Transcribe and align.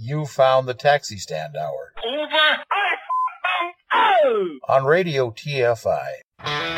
You 0.00 0.26
found 0.26 0.68
the 0.68 0.74
taxi 0.74 1.16
stand 1.18 1.56
hour. 1.56 1.92
Over. 2.04 2.62
On 4.68 4.84
Radio 4.84 5.32
TFI. 5.32 6.77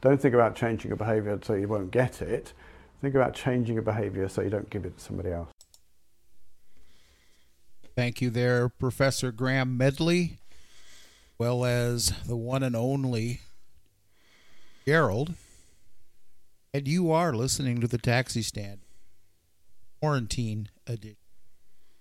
Don't 0.00 0.20
think 0.20 0.34
about 0.34 0.54
changing 0.54 0.92
a 0.92 0.96
behavior 0.96 1.38
so 1.42 1.54
you 1.54 1.68
won't 1.68 1.90
get 1.90 2.22
it. 2.22 2.52
Think 3.00 3.14
about 3.14 3.34
changing 3.34 3.78
a 3.78 3.82
behavior 3.82 4.28
so 4.28 4.42
you 4.42 4.50
don't 4.50 4.70
give 4.70 4.84
it 4.84 4.96
to 4.98 5.02
somebody 5.02 5.30
else. 5.30 5.50
Thank 7.94 8.20
you 8.20 8.28
there, 8.30 8.68
Professor 8.68 9.32
Graham 9.32 9.76
Medley, 9.76 10.38
well 11.38 11.64
as 11.64 12.12
the 12.26 12.36
one 12.36 12.62
and 12.62 12.76
only 12.76 13.40
Gerald. 14.86 15.34
And 16.74 16.86
you 16.86 17.10
are 17.10 17.32
listening 17.32 17.80
to 17.80 17.88
the 17.88 17.96
Taxi 17.96 18.42
Stand 18.42 18.80
Quarantine 20.00 20.68
Edition 20.86 21.16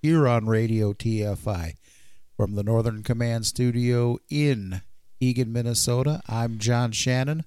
here 0.01 0.27
on 0.27 0.45
Radio 0.45 0.93
TFI 0.93 1.75
from 2.35 2.55
the 2.55 2.63
Northern 2.63 3.01
Command 3.01 3.45
Studio 3.45 4.19
in 4.29 4.81
Eagan, 5.19 5.53
Minnesota. 5.53 6.21
I'm 6.27 6.59
John 6.59 6.91
Shannon. 6.91 7.45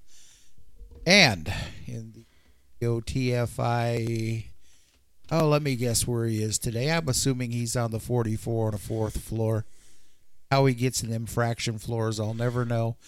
And 1.09 1.51
in 1.87 2.27
the 2.79 2.87
OTFI, 2.87 4.45
oh, 5.31 5.49
let 5.49 5.63
me 5.63 5.75
guess 5.75 6.07
where 6.07 6.27
he 6.27 6.43
is 6.43 6.59
today. 6.59 6.93
I'm 6.93 7.09
assuming 7.09 7.51
he's 7.51 7.77
on 7.77 7.93
the 7.93 7.99
44 7.99 8.67
on 8.67 8.73
the 8.73 8.79
fourth 8.79 9.19
floor. 9.23 9.65
How 10.51 10.67
he 10.67 10.75
gets 10.75 11.03
in 11.03 11.11
them 11.11 11.25
fraction 11.25 11.79
floors, 11.79 12.21
I'll 12.21 12.35
never 12.35 12.67
know. 12.67 12.99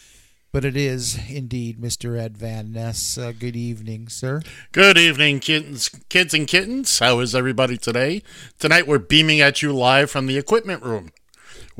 But 0.50 0.64
it 0.64 0.78
is 0.78 1.18
indeed 1.28 1.78
Mr. 1.78 2.18
Ed 2.18 2.38
Van 2.38 2.72
Ness. 2.72 3.18
Uh, 3.18 3.34
good 3.38 3.54
evening, 3.54 4.08
sir. 4.08 4.40
Good 4.72 4.96
evening, 4.96 5.40
kittens, 5.40 5.90
kids 6.08 6.32
and 6.32 6.48
kittens. 6.48 7.00
How 7.00 7.20
is 7.20 7.34
everybody 7.34 7.76
today? 7.76 8.22
Tonight 8.58 8.86
we're 8.86 8.98
beaming 8.98 9.42
at 9.42 9.60
you 9.60 9.74
live 9.74 10.10
from 10.10 10.26
the 10.26 10.38
equipment 10.38 10.82
room, 10.82 11.10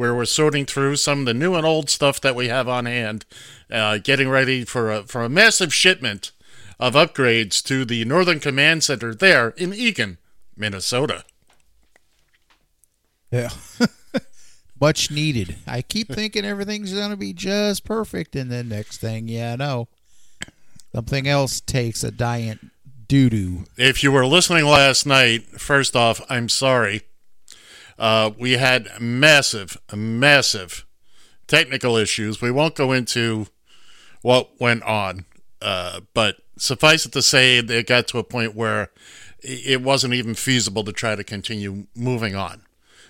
where 0.01 0.15
we're 0.15 0.25
sorting 0.25 0.65
through 0.65 0.97
some 0.97 1.19
of 1.19 1.25
the 1.27 1.35
new 1.35 1.55
and 1.55 1.67
old 1.67 1.91
stuff 1.91 2.23
that 2.23 2.35
we 2.35 2.49
have 2.49 2.67
on 2.67 2.87
hand 2.87 3.27
uh, 3.71 3.99
getting 3.99 4.31
ready 4.31 4.65
for 4.65 4.91
a, 4.91 5.03
for 5.03 5.23
a 5.23 5.29
massive 5.29 5.75
shipment 5.75 6.33
of 6.79 6.95
upgrades 6.95 7.63
to 7.63 7.85
the 7.85 8.03
Northern 8.07 8.41
Command 8.41 8.83
Center 8.83 9.15
there 9.15 9.51
in 9.59 9.75
Eagan, 9.75 10.17
Minnesota. 10.57 11.23
Yeah. 13.31 13.51
Much 14.81 15.11
needed. 15.11 15.57
I 15.67 15.83
keep 15.83 16.11
thinking 16.11 16.47
everything's 16.47 16.95
going 16.95 17.11
to 17.11 17.17
be 17.19 17.35
just 17.35 17.85
perfect, 17.85 18.35
and 18.35 18.51
then 18.51 18.71
next 18.71 19.03
thing, 19.03 19.29
yeah, 19.29 19.55
no. 19.55 19.89
Something 20.95 21.29
else 21.29 21.61
takes 21.61 22.03
a 22.03 22.11
giant 22.11 22.71
doo 23.07 23.29
doo. 23.29 23.65
If 23.77 24.03
you 24.03 24.13
were 24.13 24.25
listening 24.25 24.65
last 24.65 25.05
night, 25.05 25.61
first 25.61 25.95
off, 25.95 26.23
I'm 26.31 26.49
sorry. 26.49 27.03
Uh, 28.01 28.31
we 28.39 28.53
had 28.53 28.89
massive, 28.99 29.77
massive 29.95 30.87
technical 31.47 31.97
issues. 31.97 32.41
We 32.41 32.51
won't 32.51 32.75
go 32.75 32.93
into 32.93 33.47
what 34.23 34.59
went 34.59 34.83
on. 34.85 35.27
Uh, 35.61 36.01
but 36.15 36.37
suffice 36.57 37.05
it 37.05 37.13
to 37.13 37.21
say, 37.21 37.59
it 37.59 37.87
got 37.87 38.09
to 38.09 38.19
a 38.19 38.25
point 38.25 38.55
where 38.55 38.89
it 39.41 39.83
wasn't 39.83 40.15
even 40.15 40.35
feasible 40.35 40.83
to 40.85 40.93
try 40.93 41.15
to 41.15 41.23
continue 41.23 41.87
moving 41.95 42.35
on. 42.35 42.63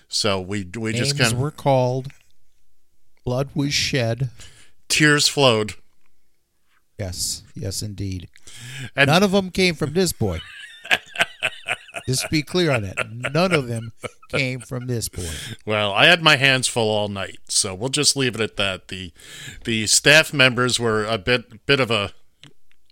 So 0.09 0.41
we 0.41 0.69
we 0.77 0.91
Names 0.91 1.07
just 1.07 1.17
kind 1.17 1.31
of 1.31 1.39
were 1.39 1.51
called, 1.51 2.09
blood 3.23 3.49
was 3.55 3.73
shed, 3.73 4.29
tears 4.89 5.29
flowed. 5.29 5.75
Yes, 6.99 7.43
yes, 7.55 7.81
indeed. 7.81 8.27
And 8.93 9.07
None 9.07 9.23
of 9.23 9.31
them 9.31 9.51
came 9.51 9.73
from 9.73 9.93
this 9.93 10.11
boy. 10.11 10.41
Just 12.05 12.29
be 12.29 12.41
clear 12.43 12.71
on 12.71 12.83
that. 12.83 12.97
None 13.11 13.51
of 13.51 13.67
them 13.67 13.93
came 14.29 14.59
from 14.59 14.87
this 14.87 15.09
boy. 15.09 15.29
Well, 15.65 15.91
I 15.93 16.05
had 16.05 16.21
my 16.21 16.35
hands 16.35 16.67
full 16.67 16.89
all 16.89 17.07
night, 17.07 17.39
so 17.47 17.73
we'll 17.75 17.89
just 17.89 18.15
leave 18.15 18.35
it 18.35 18.41
at 18.41 18.57
that. 18.57 18.87
the 18.87 19.11
The 19.63 19.87
staff 19.87 20.33
members 20.33 20.79
were 20.79 21.05
a 21.05 21.17
bit 21.17 21.65
bit 21.65 21.79
of 21.79 21.91
a. 21.91 22.11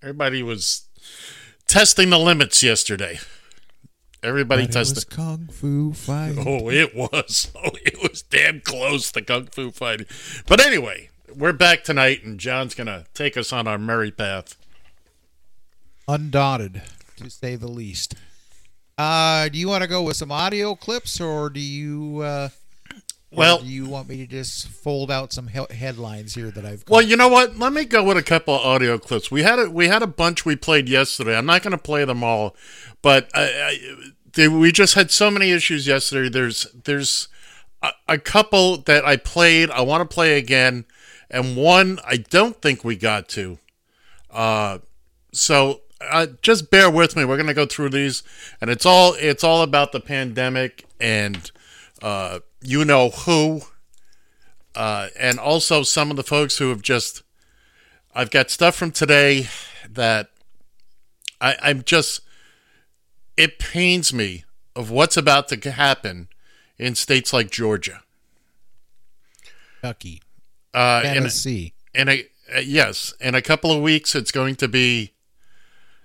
Everybody 0.01 0.43
was 0.43 0.87
testing 1.67 2.09
the 2.09 2.19
limits 2.19 2.63
yesterday. 2.63 3.19
Everybody 4.21 4.65
but 4.65 4.73
tested. 4.73 5.09
kung 5.09 5.47
fu 5.47 5.93
fighting. 5.93 6.43
Oh, 6.45 6.69
it 6.69 6.95
was. 6.95 7.51
Oh, 7.55 7.71
it 7.85 8.01
was 8.01 8.21
damn 8.21 8.61
close 8.61 9.11
to 9.13 9.21
kung 9.21 9.47
fu 9.47 9.71
fighting. 9.71 10.07
But 10.47 10.65
anyway, 10.65 11.09
we're 11.33 11.53
back 11.53 11.83
tonight, 11.83 12.23
and 12.23 12.39
John's 12.39 12.75
gonna 12.75 13.05
take 13.13 13.37
us 13.37 13.51
on 13.53 13.67
our 13.67 13.77
merry 13.77 14.11
path. 14.11 14.55
Undaunted, 16.07 16.81
to 17.17 17.29
say 17.29 17.55
the 17.55 17.67
least. 17.67 18.15
Uh, 18.99 19.47
do 19.47 19.57
you 19.57 19.69
want 19.69 19.81
to 19.81 19.87
go 19.87 20.03
with 20.03 20.17
some 20.17 20.29
audio 20.29 20.75
clips, 20.75 21.21
or 21.21 21.49
do 21.49 21.61
you? 21.61 22.19
Uh, 22.19 22.49
well, 23.31 23.59
do 23.59 23.65
you 23.65 23.85
want 23.85 24.09
me 24.09 24.17
to 24.17 24.27
just 24.27 24.67
fold 24.67 25.09
out 25.09 25.31
some 25.31 25.47
he- 25.47 25.73
headlines 25.73 26.35
here 26.35 26.51
that 26.51 26.65
I've? 26.65 26.83
Got? 26.83 26.93
Well, 26.93 27.01
you 27.01 27.15
know 27.15 27.29
what? 27.29 27.57
Let 27.57 27.71
me 27.71 27.85
go 27.85 28.03
with 28.03 28.17
a 28.17 28.23
couple 28.23 28.55
of 28.55 28.59
audio 28.59 28.97
clips. 28.97 29.31
We 29.31 29.43
had 29.43 29.57
a 29.57 29.69
we 29.69 29.87
had 29.87 30.03
a 30.03 30.07
bunch 30.07 30.43
we 30.43 30.57
played 30.57 30.89
yesterday. 30.89 31.37
I'm 31.37 31.45
not 31.45 31.63
going 31.63 31.71
to 31.71 31.77
play 31.77 32.03
them 32.03 32.25
all, 32.25 32.57
but 33.01 33.29
I, 33.33 33.43
I, 33.43 33.79
they, 34.33 34.49
we 34.49 34.73
just 34.73 34.95
had 34.95 35.11
so 35.11 35.31
many 35.31 35.51
issues 35.51 35.87
yesterday. 35.87 36.27
There's 36.27 36.67
there's 36.83 37.29
a, 37.81 37.91
a 38.09 38.17
couple 38.17 38.79
that 38.79 39.05
I 39.05 39.15
played. 39.15 39.71
I 39.71 39.79
want 39.79 40.01
to 40.09 40.13
play 40.13 40.37
again, 40.37 40.83
and 41.31 41.55
one 41.55 41.99
I 42.05 42.17
don't 42.17 42.61
think 42.61 42.83
we 42.83 42.97
got 42.97 43.29
to. 43.29 43.59
Uh, 44.29 44.79
so 45.31 45.83
uh, 46.01 46.27
just 46.41 46.71
bear 46.71 46.89
with 46.89 47.15
me. 47.15 47.25
We're 47.25 47.37
going 47.37 47.47
to 47.47 47.53
go 47.53 47.65
through 47.65 47.89
these, 47.89 48.23
and 48.61 48.69
it's 48.69 48.85
all 48.85 49.15
it's 49.17 49.43
all 49.43 49.61
about 49.61 49.91
the 49.91 49.99
pandemic 49.99 50.85
and 50.99 51.51
uh, 52.01 52.39
you 52.61 52.85
know 52.85 53.09
who, 53.09 53.61
uh, 54.75 55.09
and 55.19 55.39
also 55.39 55.83
some 55.83 56.09
of 56.09 56.17
the 56.17 56.23
folks 56.23 56.57
who 56.57 56.69
have 56.69 56.81
just. 56.81 57.23
I've 58.15 58.31
got 58.31 58.49
stuff 58.49 58.75
from 58.75 58.91
today 58.91 59.47
that 59.89 60.29
I, 61.39 61.55
I'm 61.61 61.83
just. 61.83 62.21
It 63.37 63.57
pains 63.57 64.11
me 64.13 64.43
of 64.75 64.91
what's 64.91 65.15
about 65.15 65.47
to 65.49 65.71
happen 65.71 66.27
in 66.77 66.95
states 66.95 67.31
like 67.31 67.51
Georgia, 67.51 68.01
Kentucky, 69.81 70.21
uh, 70.73 71.01
Tennessee, 71.03 71.73
and 71.93 72.09
a, 72.09 72.25
uh, 72.53 72.59
yes, 72.59 73.13
in 73.21 73.35
a 73.35 73.41
couple 73.41 73.71
of 73.71 73.81
weeks, 73.81 74.15
it's 74.15 74.31
going 74.31 74.55
to 74.55 74.67
be 74.67 75.13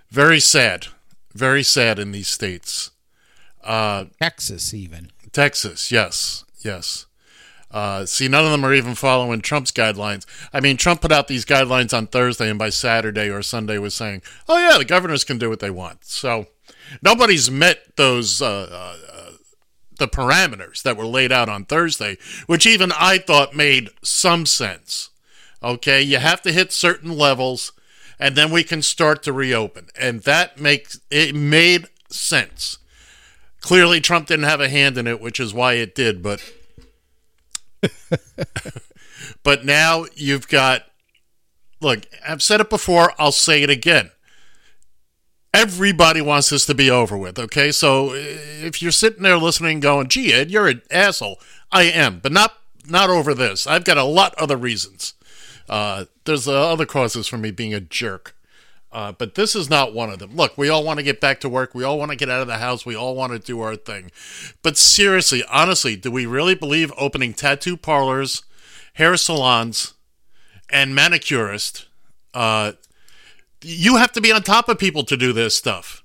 very 0.09 0.39
sad, 0.39 0.87
very 1.33 1.63
sad 1.63 1.99
in 1.99 2.11
these 2.11 2.27
states. 2.27 2.91
Uh, 3.63 4.05
Texas, 4.21 4.73
even 4.73 5.11
Texas, 5.31 5.91
yes, 5.91 6.45
yes. 6.63 7.05
Uh, 7.71 8.05
see, 8.05 8.27
none 8.27 8.45
of 8.45 8.51
them 8.51 8.63
are 8.63 8.73
even 8.73 8.95
following 8.95 9.41
Trump's 9.41 9.71
guidelines. 9.71 10.25
I 10.53 10.61
mean, 10.61 10.77
Trump 10.77 11.01
put 11.01 11.11
out 11.11 11.27
these 11.27 11.43
guidelines 11.43 11.97
on 11.97 12.07
Thursday, 12.07 12.49
and 12.49 12.59
by 12.59 12.69
Saturday 12.69 13.29
or 13.29 13.41
Sunday 13.41 13.77
was 13.77 13.93
saying, 13.93 14.21
"Oh 14.47 14.57
yeah, 14.57 14.77
the 14.77 14.85
governors 14.85 15.25
can 15.25 15.37
do 15.37 15.49
what 15.49 15.59
they 15.59 15.71
want." 15.71 16.05
So 16.05 16.47
nobody's 17.01 17.51
met 17.51 17.97
those 17.97 18.41
uh, 18.41 18.69
uh, 18.71 19.31
the 19.97 20.07
parameters 20.07 20.83
that 20.83 20.97
were 20.97 21.05
laid 21.05 21.31
out 21.31 21.49
on 21.49 21.65
Thursday, 21.65 22.17
which 22.47 22.65
even 22.65 22.91
I 22.93 23.17
thought 23.17 23.55
made 23.55 23.89
some 24.03 24.45
sense. 24.45 25.09
Okay, 25.63 26.01
you 26.01 26.17
have 26.17 26.41
to 26.43 26.51
hit 26.51 26.71
certain 26.71 27.17
levels 27.17 27.71
and 28.19 28.35
then 28.35 28.51
we 28.51 28.63
can 28.63 28.81
start 28.81 29.23
to 29.23 29.33
reopen. 29.33 29.87
And 29.99 30.21
that 30.21 30.59
makes 30.59 30.99
it 31.09 31.35
made 31.35 31.87
sense. 32.09 32.77
Clearly, 33.61 33.99
Trump 33.99 34.27
didn't 34.27 34.45
have 34.45 34.61
a 34.61 34.69
hand 34.69 34.97
in 34.97 35.07
it, 35.07 35.19
which 35.19 35.39
is 35.39 35.53
why 35.53 35.73
it 35.73 35.95
did. 35.95 36.21
But 36.21 36.39
but 39.43 39.65
now 39.65 40.05
you've 40.15 40.47
got. 40.47 40.83
Look, 41.81 42.05
I've 42.27 42.43
said 42.43 42.61
it 42.61 42.69
before. 42.69 43.13
I'll 43.19 43.31
say 43.31 43.63
it 43.63 43.69
again. 43.69 44.11
Everybody 45.53 46.21
wants 46.21 46.49
this 46.49 46.65
to 46.67 46.75
be 46.75 46.89
over 46.91 47.17
with. 47.17 47.39
Okay, 47.39 47.71
so 47.71 48.11
eh, 48.11 48.37
if 48.63 48.81
you're 48.81 48.91
sitting 48.91 49.23
there 49.23 49.37
listening, 49.37 49.79
going, 49.79 50.09
"Gee, 50.09 50.31
Ed, 50.31 50.51
you're 50.51 50.67
an 50.67 50.81
asshole," 50.91 51.39
I 51.71 51.83
am, 51.83 52.19
but 52.19 52.31
not 52.31 52.53
not 52.87 53.09
over 53.09 53.33
this. 53.33 53.65
I've 53.65 53.83
got 53.83 53.97
a 53.97 54.03
lot 54.03 54.35
other 54.35 54.57
reasons. 54.57 55.14
Uh, 55.69 56.05
there's 56.25 56.47
uh, 56.47 56.71
other 56.71 56.85
causes 56.85 57.27
for 57.27 57.37
me 57.37 57.51
being 57.51 57.73
a 57.73 57.79
jerk. 57.79 58.35
Uh, 58.91 59.11
but 59.11 59.35
this 59.35 59.55
is 59.57 59.69
not 59.69 59.93
one 59.93 60.09
of 60.09 60.19
them. 60.19 60.35
Look, 60.35 60.57
we 60.57 60.69
all 60.69 60.81
want 60.81 60.99
to 60.99 61.03
get 61.03 61.19
back 61.19 61.41
to 61.41 61.49
work. 61.49 61.75
We 61.75 61.83
all 61.83 61.99
want 61.99 62.11
to 62.11 62.17
get 62.17 62.29
out 62.29 62.39
of 62.39 62.47
the 62.47 62.59
house. 62.59 62.85
We 62.85 62.95
all 62.95 63.13
want 63.13 63.33
to 63.33 63.39
do 63.39 63.59
our 63.59 63.75
thing. 63.75 64.09
But 64.63 64.77
seriously, 64.77 65.43
honestly, 65.51 65.97
do 65.97 66.09
we 66.09 66.25
really 66.25 66.55
believe 66.55 66.93
opening 66.97 67.33
tattoo 67.33 67.75
parlors, 67.75 68.43
hair 68.93 69.17
salons, 69.17 69.95
and 70.69 70.97
manicurists, 70.97 71.85
uh, 72.33 72.73
you 73.61 73.97
have 73.97 74.13
to 74.13 74.21
be 74.21 74.31
on 74.31 74.43
top 74.43 74.69
of 74.69 74.79
people 74.79 75.03
to 75.03 75.17
do 75.17 75.33
this 75.33 75.57
stuff? 75.57 76.01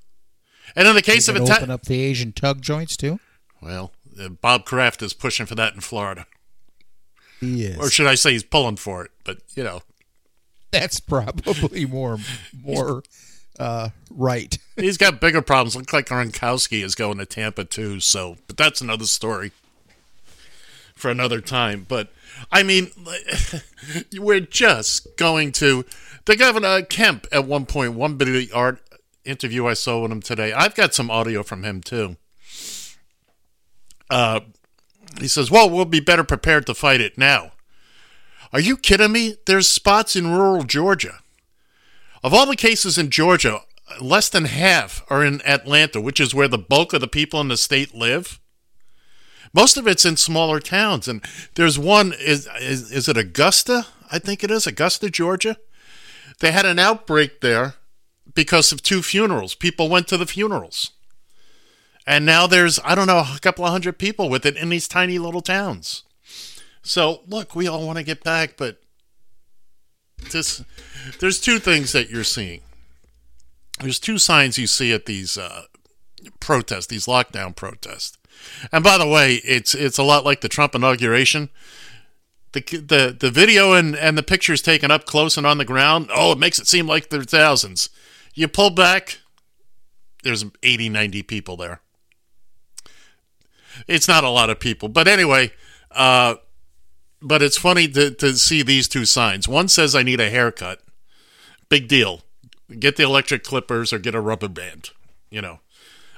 And 0.75 0.89
in 0.89 0.95
the 0.97 1.03
case 1.03 1.29
of 1.29 1.37
a 1.37 1.45
ta- 1.45 1.59
open 1.59 1.71
up 1.71 1.85
the 1.85 2.01
Asian 2.01 2.33
tug 2.33 2.61
joints 2.61 2.97
too. 2.97 3.21
well, 3.63 3.93
uh, 4.21 4.31
Bob 4.31 4.65
Kraft 4.65 5.01
is 5.01 5.13
pushing 5.13 5.47
for 5.47 5.55
that 5.55 5.75
in 5.75 5.81
Florida, 5.81 6.27
Yes, 7.41 7.79
or 7.79 7.91
should 7.91 8.07
I 8.07 8.15
say 8.15 8.33
he's 8.33 8.43
pulling 8.43 8.77
for 8.77 9.05
it? 9.05 9.11
But 9.25 9.39
you 9.55 9.65
know, 9.65 9.83
that's 10.71 11.01
probably 11.01 11.87
more 11.87 12.19
more 12.63 13.03
uh, 13.61 13.91
right. 14.11 14.59
He's 14.77 14.97
got 14.97 15.21
bigger 15.21 15.43
problems. 15.43 15.77
Looks 15.77 15.93
like 15.93 16.07
Gronkowski 16.07 16.83
is 16.83 16.95
going 16.95 17.19
to 17.19 17.27
Tampa 17.27 17.65
too. 17.65 18.01
So, 18.01 18.39
but 18.47 18.57
that's 18.57 18.81
another 18.81 19.05
story 19.05 19.53
for 20.95 21.11
another 21.11 21.43
time. 21.43 21.85
But 21.87 22.11
I 22.51 22.63
mean, 22.63 22.91
we're 24.19 24.41
just 24.41 25.17
going 25.19 25.53
to 25.53 25.85
the 26.25 26.37
governor 26.37 26.83
Kemp 26.83 27.27
at 27.31 27.45
one 27.45 27.67
point, 27.67 27.93
one. 27.93 28.17
Bit 28.17 28.29
of 28.29 28.35
the 28.35 28.51
art 28.55 28.81
interview 29.27 29.67
I 29.67 29.75
saw 29.75 30.03
with 30.03 30.13
him 30.13 30.23
today. 30.23 30.53
I've 30.55 30.75
got 30.75 30.95
some 30.95 31.11
audio 31.11 31.43
from 31.43 31.63
him 31.63 31.83
too. 31.83 32.17
Uh, 34.09 34.41
he 35.19 35.29
says, 35.29 35.51
"Well, 35.51 35.69
we'll 35.69 35.85
be 35.85 36.01
better 36.01 36.25
prepared 36.25 36.67
to 36.67 36.75
fight 36.75 37.01
it 37.01 37.19
now." 37.19 37.53
Are 38.53 38.61
you 38.61 38.77
kidding 38.77 39.13
me? 39.13 39.37
There's 39.47 39.69
spots 39.69 40.17
in 40.17 40.33
rural 40.33 40.65
Georgia. 40.65 41.21
Of 42.23 42.35
all 42.35 42.47
the 42.47 42.57
cases 42.57 42.99
in 42.99 43.11
Georgia, 43.11 43.61
less 44.01 44.29
than 44.29 44.45
half 44.45 45.03
are 45.09 45.25
in 45.25 45.41
Atlanta, 45.47 46.01
which 46.01 46.21
is 46.21 46.35
where 46.35 46.49
the 46.49 46.59
bulk 46.59 46.93
of 46.93 47.01
the 47.01 47.09
people 47.09 47.41
in 47.41 47.49
the 47.49 47.57
state 47.57 47.95
live. 47.95 48.41
Most 49.53 49.77
of 49.77 49.87
it's 49.87 50.05
in 50.05 50.17
smaller 50.17 50.61
towns, 50.61 51.09
and 51.09 51.25
there's 51.55 51.79
one 51.79 52.13
is 52.13 52.49
is, 52.61 52.93
is 52.93 53.09
it 53.09 53.17
Augusta? 53.17 53.87
I 54.11 54.19
think 54.19 54.45
it 54.45 54.51
is 54.51 54.67
Augusta, 54.67 55.11
Georgia. 55.11 55.57
They 56.41 56.53
had 56.53 56.67
an 56.67 56.79
outbreak 56.79 57.41
there 57.41 57.75
because 58.33 58.73
of 58.73 58.83
two 58.83 59.03
funerals. 59.03 59.55
People 59.55 59.89
went 59.89 60.09
to 60.09 60.17
the 60.17 60.27
funerals, 60.27 60.93
and 62.11 62.27
now 62.27 62.49
there's 62.49 62.81
I 62.85 62.97
don't 62.97 63.07
know 63.07 63.21
a 63.21 63.39
couple 63.41 63.65
of 63.65 63.71
hundred 63.71 63.97
people 63.97 64.29
with 64.29 64.45
it 64.45 64.57
in 64.57 64.69
these 64.69 64.89
tiny 64.89 65.17
little 65.21 65.41
towns. 65.41 66.03
So 66.83 67.21
look, 67.29 67.55
we 67.55 67.69
all 67.69 67.87
want 67.87 67.99
to 67.99 68.05
get 68.05 68.25
back, 68.25 68.57
but 68.57 68.81
this 70.33 70.65
there's 71.21 71.41
two 71.41 71.61
things 71.61 71.93
that 71.93 72.11
you're 72.11 72.25
seeing. 72.25 72.63
There's 73.79 74.01
two 74.01 74.19
signs 74.19 74.59
you 74.59 74.67
see 74.67 74.93
at 74.93 75.07
these 75.07 75.39
uh, 75.39 75.67
protests, 76.41 76.89
these 76.89 77.07
lockdown 77.07 77.55
protests. 77.55 78.19
And 78.73 78.83
by 78.83 78.99
the 78.99 79.07
way, 79.07 79.37
it's 79.45 79.73
it's 79.73 79.99
a 79.99 80.03
lot 80.03 80.25
like 80.25 80.41
the 80.41 80.49
Trump 80.49 80.75
inauguration. 80.75 81.49
The 82.51 82.61
the 82.61 83.17
the 83.17 83.31
video 83.31 83.73
and 83.73 83.95
and 83.95 84.19
the 84.19 84.25
pictures 84.25 84.63
taken 84.63 84.91
up 84.91 85.07
close 85.07 85.37
and 85.37 85.47
on 85.47 85.59
the 85.59 85.65
ground. 85.65 86.11
Oh, 86.13 86.33
it 86.33 86.39
makes 86.39 86.59
it 86.59 86.67
seem 86.67 86.89
like 86.89 87.11
there's 87.11 87.27
thousands. 87.27 87.89
You 88.35 88.49
pull 88.49 88.71
back, 88.71 89.19
there's 90.25 90.45
80, 90.65 90.89
90 90.89 91.23
people 91.23 91.57
there. 91.57 91.81
It's 93.87 94.09
not 94.09 94.25
a 94.25 94.31
lot 94.31 94.51
of 94.51 94.61
people, 94.61 94.89
but 94.89 95.09
anyway, 95.09 95.53
uh, 95.91 96.37
but 97.23 97.43
it's 97.43 97.57
funny 97.57 97.89
to, 97.89 98.11
to 98.11 98.37
see 98.37 98.63
these 98.63 98.89
two 98.89 99.05
signs. 99.05 99.49
One 99.49 99.69
says, 99.69 99.95
I 99.95 100.03
need 100.03 100.21
a 100.21 100.31
haircut. 100.31 100.81
Big 101.69 101.89
deal. 101.89 102.23
Get 102.79 102.97
the 102.97 103.03
electric 103.03 103.45
clippers 103.45 103.93
or 103.93 103.99
get 103.99 104.15
a 104.15 104.21
rubber 104.21 104.49
band. 104.49 104.91
You 105.31 105.43
know, 105.43 105.61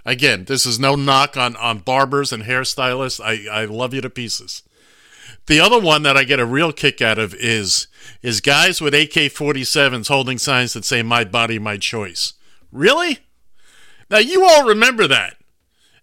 again, 0.05 0.45
this 0.45 0.65
is 0.67 0.79
no 0.79 0.95
knock 0.95 1.37
on, 1.37 1.57
on 1.57 1.79
barbers 1.79 2.33
and 2.33 2.45
hairstylists. 2.45 3.21
I, 3.23 3.63
I 3.63 3.65
love 3.65 3.95
you 3.95 4.01
to 4.01 4.11
pieces. 4.11 4.63
The 5.47 5.61
other 5.61 5.81
one 5.81 6.03
that 6.03 6.17
I 6.17 6.25
get 6.25 6.41
a 6.41 6.47
real 6.47 6.73
kick 6.73 7.01
out 7.01 7.19
of 7.19 7.35
is 7.35 7.89
is 8.23 8.41
guys 8.41 8.81
with 8.81 8.95
AK-47s 8.95 10.09
holding 10.09 10.39
signs 10.39 10.73
that 10.73 10.85
say 10.85 11.03
"My 11.03 11.25
body, 11.25 11.59
my 11.59 11.77
choice." 11.77 12.35
Really? 12.71 13.19
Now 14.09 14.19
you 14.19 14.45
all 14.45 14.67
remember 14.67 15.09
that, 15.09 15.37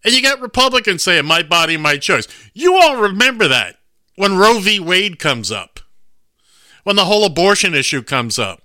and 0.04 0.14
you 0.14 0.22
got 0.22 0.42
Republicans 0.42 1.04
saying 1.04 1.26
"My 1.26 1.44
body, 1.44 1.78
my 1.78 1.98
choice." 1.98 2.28
You 2.54 2.76
all 2.76 2.98
remember 2.98 3.48
that 3.48 3.78
when 4.16 4.38
Roe 4.38 4.60
v. 4.60 4.80
Wade 4.80 5.20
comes 5.20 5.52
up, 5.52 5.80
when 6.84 6.96
the 6.96 7.06
whole 7.06 7.26
abortion 7.26 7.74
issue 7.74 8.02
comes 8.02 8.40
up. 8.40 8.62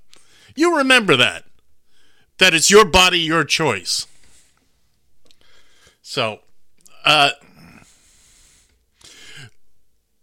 You 0.55 0.77
remember 0.77 1.17
that. 1.17 1.45
That 2.39 2.55
it's 2.55 2.71
your 2.71 2.85
body, 2.85 3.21
your 3.21 3.45
choice. 3.45 4.07
So, 6.03 6.41
uh, 7.05 7.31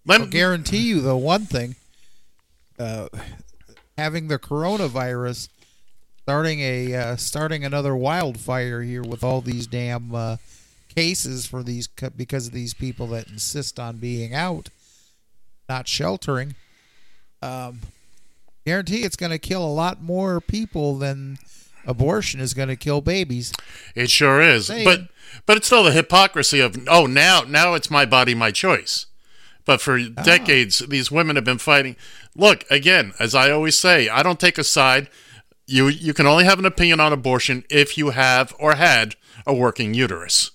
let 0.06 0.22
I'll 0.22 0.28
guarantee 0.28 0.88
you 0.90 1.02
though 1.02 1.18
one 1.18 1.46
thing: 1.46 1.76
uh, 2.78 3.08
having 3.98 4.28
the 4.28 4.40
coronavirus, 4.40 5.50
starting 6.24 6.60
a 6.62 6.94
uh, 6.94 7.16
starting 7.16 7.64
another 7.64 7.96
wildfire 7.96 8.82
here 8.82 9.04
with 9.04 9.24
all 9.24 9.42
these 9.42 9.68
damn 9.68 10.14
uh, 10.14 10.38
cases 10.96 11.46
for 11.46 11.64
these 11.64 11.88
because 11.88 12.48
of 12.48 12.54
these 12.54 12.74
people 12.74 13.08
that 13.08 13.30
insist 13.30 13.80
on 13.80 13.98
being 13.98 14.34
out, 14.34 14.70
not 15.70 15.88
sheltering. 15.88 16.56
Um, 17.42 17.82
guarantee 18.66 19.04
it's 19.04 19.16
going 19.16 19.32
to 19.32 19.40
kill 19.40 19.66
a 19.66 19.72
lot 19.72 20.02
more 20.02 20.40
people 20.42 20.98
than 20.98 21.40
abortion 21.86 22.40
is 22.40 22.54
going 22.54 22.70
to 22.70 22.76
kill 22.76 23.02
babies. 23.02 23.54
It 23.96 24.10
sure 24.10 24.42
is. 24.42 24.68
Saying. 24.68 24.86
But 24.86 25.02
but 25.46 25.58
it's 25.58 25.68
still 25.68 25.84
the 25.84 25.92
hypocrisy 25.92 26.60
of 26.60 26.78
oh 26.88 27.06
now 27.06 27.42
now 27.48 27.74
it's 27.74 27.90
my 27.90 28.06
body 28.06 28.36
my 28.36 28.52
choice. 28.52 29.08
But 29.66 29.82
for 29.82 30.00
decades 30.00 30.80
these 30.80 31.12
women 31.12 31.36
have 31.36 31.46
been 31.46 31.58
fighting. 31.58 31.96
Look, 32.36 32.66
again, 32.70 33.14
as 33.20 33.36
I 33.36 33.52
always 33.52 33.78
say, 33.80 34.10
I 34.10 34.24
don't 34.24 34.40
take 34.40 34.58
a 34.58 34.64
side. 34.64 35.10
You 35.68 35.88
you 35.88 36.14
can 36.14 36.28
only 36.28 36.46
have 36.46 36.60
an 36.60 36.66
opinion 36.66 37.00
on 37.00 37.14
abortion 37.14 37.64
if 37.70 37.98
you 37.98 38.10
have 38.10 38.54
or 38.60 38.76
had 38.76 39.16
a 39.46 39.54
working 39.54 39.94
uterus. 39.94 40.52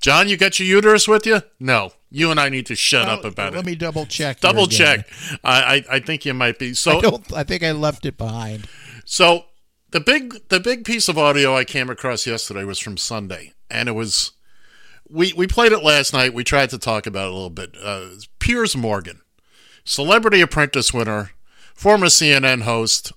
John, 0.00 0.28
you 0.28 0.36
got 0.36 0.58
your 0.58 0.68
uterus 0.68 1.08
with 1.08 1.26
you? 1.26 1.42
No. 1.58 1.92
You 2.10 2.30
and 2.30 2.38
I 2.38 2.48
need 2.48 2.66
to 2.66 2.74
shut 2.76 3.08
up 3.08 3.24
about 3.24 3.52
let 3.52 3.54
it. 3.54 3.56
Let 3.56 3.66
me 3.66 3.74
double 3.74 4.06
check. 4.06 4.40
Double 4.40 4.66
check. 4.66 5.08
I, 5.42 5.84
I 5.90 5.96
I 5.96 6.00
think 6.00 6.24
you 6.24 6.32
might 6.34 6.58
be. 6.58 6.72
So 6.74 6.98
I 6.98 7.00
don't. 7.00 7.32
I 7.32 7.42
think 7.44 7.62
I 7.62 7.72
left 7.72 8.06
it 8.06 8.16
behind. 8.16 8.68
so 9.04 9.46
the 9.90 10.00
big 10.00 10.48
the 10.48 10.60
big 10.60 10.84
piece 10.84 11.08
of 11.08 11.18
audio 11.18 11.56
I 11.56 11.64
came 11.64 11.90
across 11.90 12.26
yesterday 12.26 12.64
was 12.64 12.78
from 12.78 12.96
Sunday, 12.96 13.52
and 13.70 13.88
it 13.88 13.92
was 13.92 14.32
we 15.08 15.32
we 15.32 15.46
played 15.46 15.72
it 15.72 15.82
last 15.82 16.12
night. 16.12 16.32
We 16.32 16.44
tried 16.44 16.70
to 16.70 16.78
talk 16.78 17.06
about 17.06 17.26
it 17.26 17.30
a 17.32 17.34
little 17.34 17.50
bit. 17.50 17.76
Uh, 17.82 18.06
Piers 18.38 18.76
Morgan, 18.76 19.20
Celebrity 19.84 20.40
Apprentice 20.40 20.94
winner, 20.94 21.32
former 21.74 22.06
CNN 22.06 22.62
host, 22.62 23.12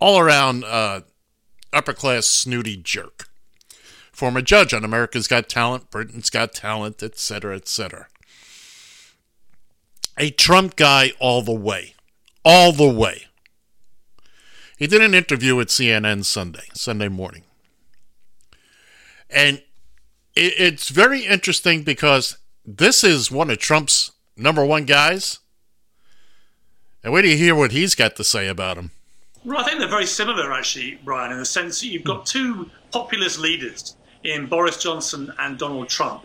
all 0.00 0.18
around 0.18 0.64
uh, 0.64 1.00
upper 1.72 1.92
class 1.92 2.26
snooty 2.26 2.76
jerk, 2.76 3.28
former 4.12 4.42
judge 4.42 4.72
on 4.74 4.84
America's 4.84 5.26
Got 5.26 5.48
Talent, 5.48 5.90
Britain's 5.90 6.30
Got 6.30 6.52
Talent, 6.52 7.02
etc., 7.02 7.56
etc. 7.56 8.06
A 10.18 10.30
Trump 10.30 10.76
guy 10.76 11.12
all 11.18 11.42
the 11.42 11.54
way, 11.54 11.94
all 12.44 12.72
the 12.72 12.88
way. 12.88 13.24
He 14.76 14.86
did 14.86 15.02
an 15.02 15.14
interview 15.14 15.56
with 15.56 15.68
CNN 15.68 16.24
Sunday, 16.24 16.64
Sunday 16.74 17.08
morning. 17.08 17.44
And 19.30 19.62
it's 20.34 20.88
very 20.88 21.24
interesting 21.24 21.82
because 21.82 22.36
this 22.64 23.02
is 23.02 23.30
one 23.30 23.50
of 23.50 23.58
Trump's 23.58 24.12
number 24.36 24.64
one 24.64 24.84
guys. 24.84 25.38
And 27.02 27.12
wait 27.12 27.22
till 27.22 27.30
you 27.30 27.36
hear 27.36 27.54
what 27.54 27.72
he's 27.72 27.94
got 27.94 28.16
to 28.16 28.24
say 28.24 28.46
about 28.48 28.76
him. 28.76 28.90
Well, 29.44 29.58
I 29.58 29.64
think 29.64 29.80
they're 29.80 29.88
very 29.88 30.06
similar, 30.06 30.52
actually, 30.52 31.00
Brian, 31.04 31.32
in 31.32 31.38
the 31.38 31.44
sense 31.44 31.80
that 31.80 31.88
you've 31.88 32.04
got 32.04 32.26
two 32.26 32.70
populist 32.92 33.38
leaders 33.38 33.96
in 34.24 34.46
Boris 34.46 34.82
Johnson 34.82 35.32
and 35.38 35.58
Donald 35.58 35.88
Trump. 35.88 36.24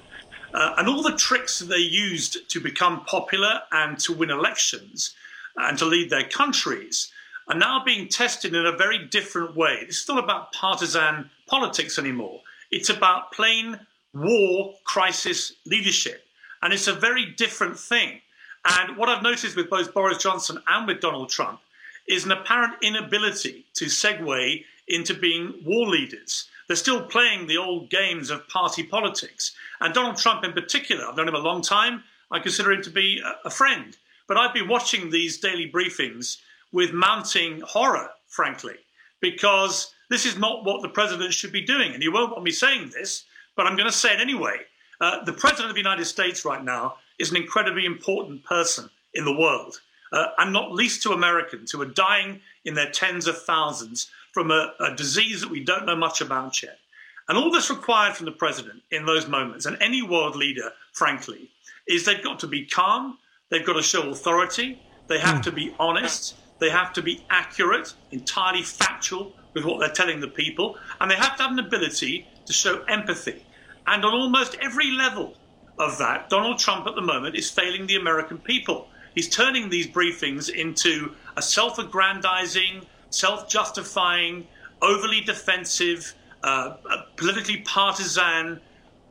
Uh, 0.54 0.76
and 0.78 0.88
all 0.88 1.02
the 1.02 1.16
tricks 1.16 1.60
they 1.60 1.78
used 1.78 2.50
to 2.50 2.60
become 2.60 3.04
popular 3.06 3.62
and 3.72 4.00
to 4.00 4.14
win 4.14 4.30
elections 4.30 5.16
and 5.56 5.78
to 5.78 5.86
lead 5.86 6.10
their 6.10 6.28
countries 6.28 7.12
are 7.48 7.58
now 7.58 7.84
being 7.84 8.08
tested 8.08 8.54
in 8.54 8.66
a 8.66 8.72
very 8.76 9.06
different 9.08 9.56
way. 9.56 9.80
It's 9.82 10.08
not 10.08 10.24
about 10.24 10.54
partisan 10.54 11.30
politics 11.48 11.98
anymore, 11.98 12.42
it's 12.72 12.90
about 12.90 13.32
plain 13.32 13.80
war 14.14 14.74
crisis 14.84 15.54
leadership. 15.66 16.24
And 16.62 16.74
it's 16.74 16.88
a 16.88 16.94
very 16.94 17.26
different 17.38 17.78
thing. 17.78 18.20
And 18.66 18.98
what 18.98 19.10
I've 19.10 19.24
noticed 19.24 19.56
with 19.56 19.70
both 19.70 19.94
Boris 19.94 20.18
Johnson 20.18 20.58
and 20.68 20.88
with 20.88 21.00
Donald 21.00 21.30
Trump 21.30 21.60
is 22.08 22.26
an 22.26 22.32
apparent 22.32 22.74
inability 22.82 23.66
to 23.76 23.86
segue 23.86 24.64
into 24.88 25.14
being 25.14 25.54
war 25.66 25.88
leaders. 25.88 26.50
They're 26.68 26.76
still 26.76 27.04
playing 27.04 27.48
the 27.48 27.58
old 27.58 27.90
games 27.90 28.30
of 28.30 28.48
party 28.50 28.84
politics. 28.84 29.56
And 29.80 29.94
Donald 29.94 30.18
Trump, 30.18 30.44
in 30.44 30.52
particular, 30.52 31.06
I've 31.06 31.16
known 31.16 31.30
him 31.30 31.36
a 31.36 31.40
long 31.40 31.62
time. 31.62 32.04
I 32.30 32.40
consider 32.40 32.74
him 32.74 32.82
to 32.84 32.90
be 32.90 33.22
a 33.46 33.50
friend. 33.50 33.96
But 34.28 34.38
I've 34.38 34.54
been 34.54 34.68
watching 34.68 35.10
these 35.10 35.38
daily 35.38 35.72
briefings 35.72 36.38
with 36.74 36.92
mounting 36.92 37.62
horror, 37.62 38.10
frankly, 38.28 38.76
because 39.22 39.94
this 40.10 40.26
is 40.26 40.38
not 40.38 40.66
what 40.66 40.82
the 40.82 40.90
president 40.90 41.34
should 41.34 41.54
be 41.54 41.62
doing. 41.62 41.94
And 41.94 42.04
you 42.04 42.12
won't 42.12 42.32
want 42.32 42.44
me 42.44 42.52
saying 42.52 42.90
this, 42.90 43.24
but 43.56 43.66
I'm 43.66 43.78
going 43.78 43.90
to 43.90 43.96
say 43.96 44.14
it 44.14 44.20
anyway. 44.20 44.58
Uh, 45.00 45.24
the 45.24 45.34
president 45.34 45.70
of 45.70 45.76
the 45.76 45.82
United 45.82 46.06
States 46.06 46.44
right 46.44 46.64
now 46.64 46.98
is 47.20 47.32
an 47.32 47.38
incredibly 47.38 47.86
important 47.86 48.44
person 48.44 48.90
in 49.14 49.26
the 49.26 49.36
world, 49.36 49.80
uh, 50.12 50.28
and 50.38 50.52
not 50.52 50.72
least 50.72 51.04
to 51.04 51.12
Americans 51.12 51.72
who 51.72 51.82
are 51.82 51.86
dying 51.86 52.42
in 52.66 52.74
their 52.74 52.92
tens 52.92 53.28
of 53.28 53.42
thousands 53.42 54.12
from 54.38 54.52
a, 54.52 54.72
a 54.80 54.94
disease 54.94 55.42
that 55.42 55.50
we 55.50 55.64
don't 55.64 55.88
know 55.88 55.96
much 55.96 56.22
about 56.22 56.62
yet. 56.62 56.78
And 57.28 57.40
all 57.40 57.50
that's 57.50 57.72
required 57.72 58.16
from 58.16 58.28
the 58.28 58.32
president 58.32 58.84
in 58.92 59.04
those 59.04 59.28
moments, 59.28 59.66
and 59.66 59.76
any 59.82 60.04
world 60.04 60.36
leader, 60.36 60.70
frankly, 60.94 61.50
is 61.88 62.06
they've 62.06 62.24
got 62.24 62.38
to 62.42 62.48
be 62.48 62.64
calm, 62.64 63.18
they've 63.50 63.66
got 63.66 63.74
to 63.74 63.82
show 63.82 64.12
authority, 64.12 64.80
they 65.08 65.18
have 65.18 65.38
hmm. 65.38 65.42
to 65.42 65.52
be 65.52 65.74
honest, 65.80 66.36
they 66.60 66.70
have 66.70 66.94
to 66.94 67.02
be 67.02 67.26
accurate, 67.32 67.96
entirely 68.12 68.62
factual 68.62 69.34
with 69.56 69.66
what 69.66 69.80
they're 69.80 69.90
telling 69.90 70.20
the 70.20 70.28
people, 70.28 70.78
and 71.02 71.10
they 71.10 71.16
have 71.16 71.36
to 71.38 71.42
have 71.42 71.54
an 71.54 71.58
ability 71.58 72.28
to 72.46 72.54
show 72.54 72.84
empathy. 72.84 73.44
And 73.88 74.06
on 74.06 74.14
almost 74.14 74.56
every 74.62 74.92
level 74.92 75.34
of 75.80 75.98
that, 75.98 76.30
Donald 76.30 76.60
Trump 76.60 76.86
at 76.86 76.94
the 76.94 77.02
moment 77.02 77.36
is 77.36 77.50
failing 77.50 77.88
the 77.88 77.96
American 77.96 78.38
people. 78.38 78.88
He's 79.16 79.30
turning 79.30 79.70
these 79.70 79.88
briefings 79.88 80.48
into 80.48 81.16
a 81.36 81.42
self 81.42 81.80
aggrandizing, 81.80 82.86
self 83.10 83.50
justifying, 83.50 84.48
overly 84.82 85.22
defensive, 85.22 86.14
uh, 86.44 86.76
politically 87.16 87.58
partisan, 87.58 88.60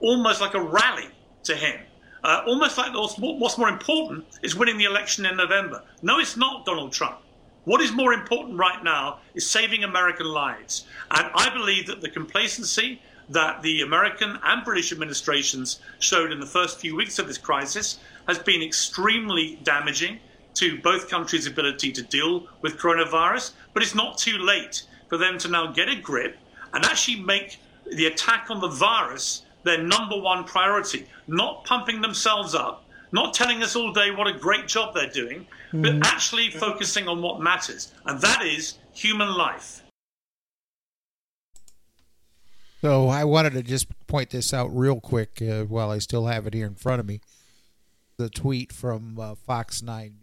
almost 0.00 0.40
like 0.40 0.54
a 0.54 0.60
rally 0.60 1.08
to 1.44 1.54
him. 1.54 1.80
Uh, 2.24 2.42
almost 2.46 2.76
like 2.76 2.92
what's 2.92 3.58
more 3.58 3.68
important 3.68 4.24
is 4.42 4.56
winning 4.56 4.78
the 4.78 4.84
election 4.84 5.26
in 5.26 5.36
November. 5.36 5.82
No, 6.02 6.18
it's 6.18 6.36
not 6.36 6.64
Donald 6.64 6.92
Trump. 6.92 7.18
What 7.64 7.80
is 7.80 7.92
more 7.92 8.12
important 8.12 8.58
right 8.58 8.82
now 8.82 9.18
is 9.34 9.48
saving 9.48 9.84
American 9.84 10.26
lives. 10.26 10.86
And 11.10 11.30
I 11.34 11.50
believe 11.50 11.86
that 11.86 12.00
the 12.00 12.08
complacency 12.08 13.00
that 13.28 13.62
the 13.62 13.82
American 13.82 14.38
and 14.44 14.64
British 14.64 14.92
administrations 14.92 15.80
showed 15.98 16.30
in 16.30 16.38
the 16.38 16.46
first 16.46 16.80
few 16.80 16.94
weeks 16.94 17.18
of 17.18 17.26
this 17.26 17.38
crisis 17.38 17.98
has 18.28 18.38
been 18.38 18.62
extremely 18.62 19.58
damaging 19.64 20.20
to 20.56 20.80
both 20.80 21.08
countries' 21.08 21.46
ability 21.46 21.92
to 21.92 22.02
deal 22.02 22.46
with 22.62 22.78
coronavirus. 22.78 23.52
But 23.72 23.82
it's 23.82 23.94
not 23.94 24.18
too 24.18 24.38
late 24.38 24.82
for 25.08 25.16
them 25.16 25.38
to 25.38 25.48
now 25.48 25.72
get 25.72 25.88
a 25.88 25.96
grip 25.96 26.36
and 26.72 26.84
actually 26.84 27.20
make 27.20 27.58
the 27.90 28.06
attack 28.06 28.48
on 28.50 28.60
the 28.60 28.68
virus 28.68 29.42
their 29.62 29.82
number 29.82 30.18
one 30.18 30.44
priority, 30.44 31.06
not 31.26 31.64
pumping 31.64 32.00
themselves 32.00 32.54
up, 32.54 32.84
not 33.12 33.34
telling 33.34 33.62
us 33.62 33.76
all 33.76 33.92
day 33.92 34.10
what 34.10 34.26
a 34.26 34.32
great 34.32 34.68
job 34.68 34.94
they're 34.94 35.10
doing, 35.10 35.46
mm. 35.72 35.82
but 35.82 36.06
actually 36.06 36.50
focusing 36.50 37.08
on 37.08 37.20
what 37.20 37.40
matters, 37.40 37.92
and 38.06 38.20
that 38.20 38.44
is 38.44 38.78
human 38.92 39.28
life. 39.28 39.82
So 42.80 43.08
I 43.08 43.24
wanted 43.24 43.54
to 43.54 43.62
just 43.62 43.88
point 44.06 44.30
this 44.30 44.54
out 44.54 44.68
real 44.68 45.00
quick 45.00 45.42
uh, 45.42 45.64
while 45.64 45.90
I 45.90 45.98
still 45.98 46.26
have 46.26 46.46
it 46.46 46.54
here 46.54 46.66
in 46.66 46.74
front 46.74 47.00
of 47.00 47.06
me. 47.06 47.20
The 48.16 48.30
tweet 48.30 48.72
from 48.72 49.18
uh, 49.18 49.34
Fox 49.34 49.82
9. 49.82 50.18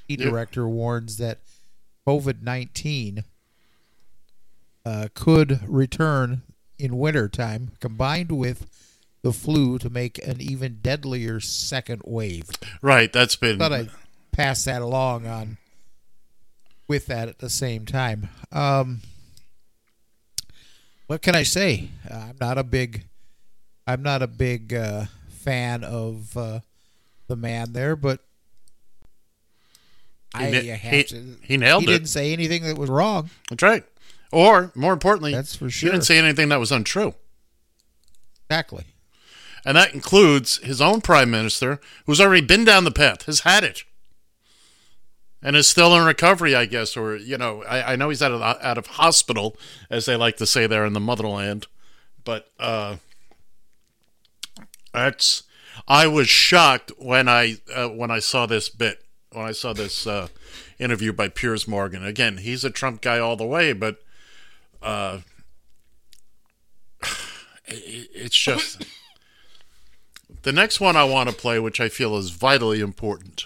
Director 0.15 0.67
warns 0.67 1.17
that 1.17 1.39
COVID 2.07 2.41
19 2.41 3.23
uh, 4.85 5.07
could 5.13 5.59
return 5.67 6.41
in 6.79 6.97
wintertime 6.97 7.71
combined 7.79 8.31
with 8.31 8.67
the 9.21 9.31
flu 9.31 9.77
to 9.77 9.89
make 9.89 10.17
an 10.27 10.41
even 10.41 10.79
deadlier 10.81 11.39
second 11.39 12.01
wave. 12.05 12.49
Right, 12.81 13.11
that's 13.11 13.35
been. 13.35 13.59
Thought 13.59 13.73
I'd 13.73 13.91
pass 14.31 14.63
that 14.65 14.81
along 14.81 15.27
on 15.27 15.57
with 16.87 17.05
that 17.05 17.29
at 17.29 17.39
the 17.39 17.49
same 17.49 17.85
time. 17.85 18.29
Um, 18.51 19.01
what 21.07 21.21
can 21.21 21.35
I 21.35 21.43
say? 21.43 21.89
Uh, 22.09 22.15
I'm 22.29 22.37
not 22.39 22.57
a 22.57 22.63
big, 22.63 23.05
I'm 23.85 24.01
not 24.01 24.21
a 24.21 24.27
big 24.27 24.73
uh, 24.73 25.05
fan 25.29 25.83
of 25.83 26.35
uh, 26.35 26.61
the 27.27 27.35
man 27.35 27.73
there, 27.73 27.95
but 27.95 28.21
he, 30.37 30.71
I 30.71 30.75
have 30.75 30.93
he, 30.93 31.03
to. 31.03 31.37
He 31.41 31.57
nailed 31.57 31.83
he 31.83 31.89
it. 31.89 31.91
He 31.91 31.97
didn't 31.97 32.09
say 32.09 32.33
anything 32.33 32.63
that 32.63 32.77
was 32.77 32.89
wrong. 32.89 33.29
That's 33.49 33.63
right. 33.63 33.83
Or 34.31 34.71
more 34.75 34.93
importantly, 34.93 35.33
that's 35.33 35.55
for 35.55 35.69
sure. 35.69 35.89
He 35.89 35.91
didn't 35.91 36.05
say 36.05 36.17
anything 36.17 36.49
that 36.49 36.59
was 36.59 36.71
untrue. 36.71 37.15
Exactly. 38.49 38.85
And 39.65 39.77
that 39.77 39.93
includes 39.93 40.57
his 40.57 40.81
own 40.81 41.01
prime 41.01 41.29
minister, 41.29 41.79
who's 42.05 42.19
already 42.19 42.45
been 42.45 42.65
down 42.65 42.83
the 42.83 42.91
path, 42.91 43.25
has 43.25 43.41
had 43.41 43.63
it, 43.63 43.83
and 45.43 45.55
is 45.55 45.67
still 45.67 45.95
in 45.95 46.05
recovery, 46.05 46.55
I 46.55 46.65
guess. 46.65 46.97
Or 46.97 47.15
you 47.15 47.37
know, 47.37 47.63
I, 47.63 47.93
I 47.93 47.95
know 47.95 48.09
he's 48.09 48.21
out 48.21 48.31
of 48.31 48.41
out 48.41 48.77
of 48.77 48.87
hospital, 48.87 49.57
as 49.89 50.05
they 50.05 50.15
like 50.15 50.37
to 50.37 50.45
say 50.45 50.65
there 50.65 50.85
in 50.85 50.93
the 50.93 50.99
motherland. 50.99 51.67
But 52.23 52.51
uh, 52.57 52.97
that's 54.93 55.43
I 55.87 56.07
was 56.07 56.29
shocked 56.29 56.91
when 56.97 57.27
I 57.27 57.57
uh, 57.73 57.89
when 57.89 58.11
I 58.11 58.19
saw 58.19 58.45
this 58.45 58.69
bit 58.69 59.03
when 59.33 59.45
I 59.45 59.51
saw 59.51 59.73
this 59.73 60.05
uh, 60.05 60.27
interview 60.79 61.13
by 61.13 61.29
Piers 61.29 61.67
Morgan. 61.67 62.05
Again, 62.05 62.37
he's 62.37 62.63
a 62.63 62.69
Trump 62.69 63.01
guy 63.01 63.19
all 63.19 63.35
the 63.35 63.45
way, 63.45 63.73
but 63.73 63.97
uh, 64.81 65.19
it, 67.65 68.09
it's 68.13 68.37
just 68.37 68.85
the 70.43 70.51
next 70.51 70.79
one 70.79 70.95
I 70.95 71.03
want 71.03 71.29
to 71.29 71.35
play, 71.35 71.59
which 71.59 71.79
I 71.79 71.89
feel 71.89 72.17
is 72.17 72.31
vitally 72.31 72.81
important, 72.81 73.45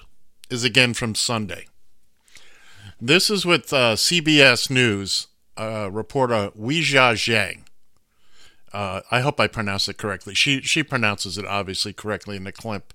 is 0.49 0.63
again 0.63 0.93
from 0.93 1.13
Sunday. 1.13 1.67
This 2.99 3.29
is 3.29 3.45
with 3.45 3.73
uh, 3.73 3.95
CBS 3.95 4.69
News 4.69 5.27
uh, 5.57 5.89
reporter 5.91 6.51
Weijia 6.57 7.13
Zhang. 7.13 7.63
Uh, 8.71 9.01
I 9.11 9.21
hope 9.21 9.39
I 9.39 9.47
pronounce 9.47 9.87
it 9.87 9.97
correctly. 9.97 10.33
She 10.33 10.61
she 10.61 10.83
pronounces 10.83 11.37
it 11.37 11.45
obviously 11.45 11.93
correctly 11.93 12.35
in 12.35 12.43
the 12.43 12.51
clip, 12.51 12.93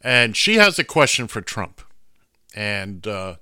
and 0.00 0.36
she 0.36 0.56
has 0.56 0.78
a 0.78 0.84
question 0.84 1.26
for 1.26 1.40
Trump, 1.40 1.80
and 2.56 3.06
uh, 3.06 3.36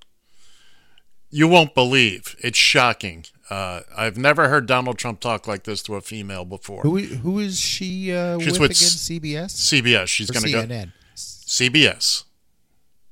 you 1.31 1.49
won't 1.49 1.75
believe 1.75 2.37
it's 2.41 2.59
shocking 2.59 3.25
uh, 3.51 3.81
I've 3.97 4.17
never 4.17 4.49
heard 4.49 4.67
Donald 4.67 4.99
Trump 4.99 5.21
talk 5.21 5.47
like 5.47 5.65
this 5.65 5.83
to 5.83 5.97
a 5.97 6.01
female 6.01 6.45
before. 6.45 6.83
Who, 6.83 6.99
who 6.99 7.39
is 7.39 7.61
she 7.61 8.13
uh, 8.13 8.39
She's 8.39 8.59
with, 8.59 8.71
with 8.71 8.71
again? 8.71 9.47
CBS? 9.47 9.83
CBS. 9.83 10.07
She's 10.09 10.31
going 10.31 10.45
to 10.45 10.51
go. 10.51 10.63
CNN? 10.63 10.93
CBS. 11.15 12.25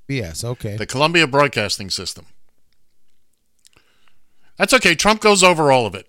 CBS, 0.09 0.45
okay. 0.45 0.77
The 0.77 0.87
Columbia 0.87 1.27
Broadcasting 1.27 1.91
System. 1.91 2.27
That's 4.57 4.73
okay. 4.75 4.95
Trump 4.95 5.21
goes 5.21 5.43
over 5.43 5.71
all 5.71 5.87
of 5.87 5.95
it. 5.95 6.09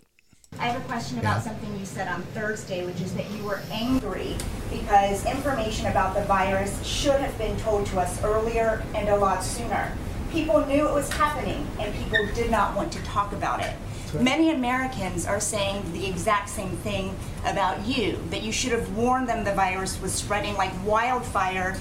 I 0.59 0.67
have 0.67 0.81
a 0.81 0.85
question 0.85 1.19
about 1.19 1.37
yeah. 1.37 1.41
something 1.41 1.79
you 1.79 1.85
said 1.85 2.07
on 2.07 2.21
Thursday, 2.33 2.85
which 2.85 3.01
is 3.01 3.13
that 3.15 3.29
you 3.31 3.43
were 3.43 3.61
angry 3.71 4.35
because 4.93 5.25
information 5.25 5.87
about 5.87 6.13
the 6.13 6.21
virus 6.25 6.85
should 6.85 7.19
have 7.19 7.35
been 7.39 7.57
told 7.57 7.83
to 7.87 7.99
us 7.99 8.23
earlier 8.23 8.83
and 8.93 9.09
a 9.09 9.17
lot 9.17 9.43
sooner. 9.43 9.91
People 10.31 10.63
knew 10.67 10.87
it 10.87 10.93
was 10.93 11.11
happening, 11.11 11.65
and 11.79 11.91
people 11.95 12.19
did 12.35 12.51
not 12.51 12.75
want 12.75 12.91
to 12.91 13.01
talk 13.03 13.33
about 13.33 13.59
it. 13.59 13.73
Many 14.19 14.51
Americans 14.51 15.25
are 15.25 15.39
saying 15.39 15.91
the 15.93 16.05
exact 16.05 16.47
same 16.47 16.77
thing 16.77 17.15
about 17.43 17.83
you, 17.87 18.19
that 18.29 18.43
you 18.43 18.51
should 18.51 18.71
have 18.71 18.95
warned 18.95 19.27
them 19.27 19.43
the 19.43 19.55
virus 19.55 19.99
was 19.99 20.13
spreading 20.13 20.53
like 20.57 20.71
wildfire 20.85 21.75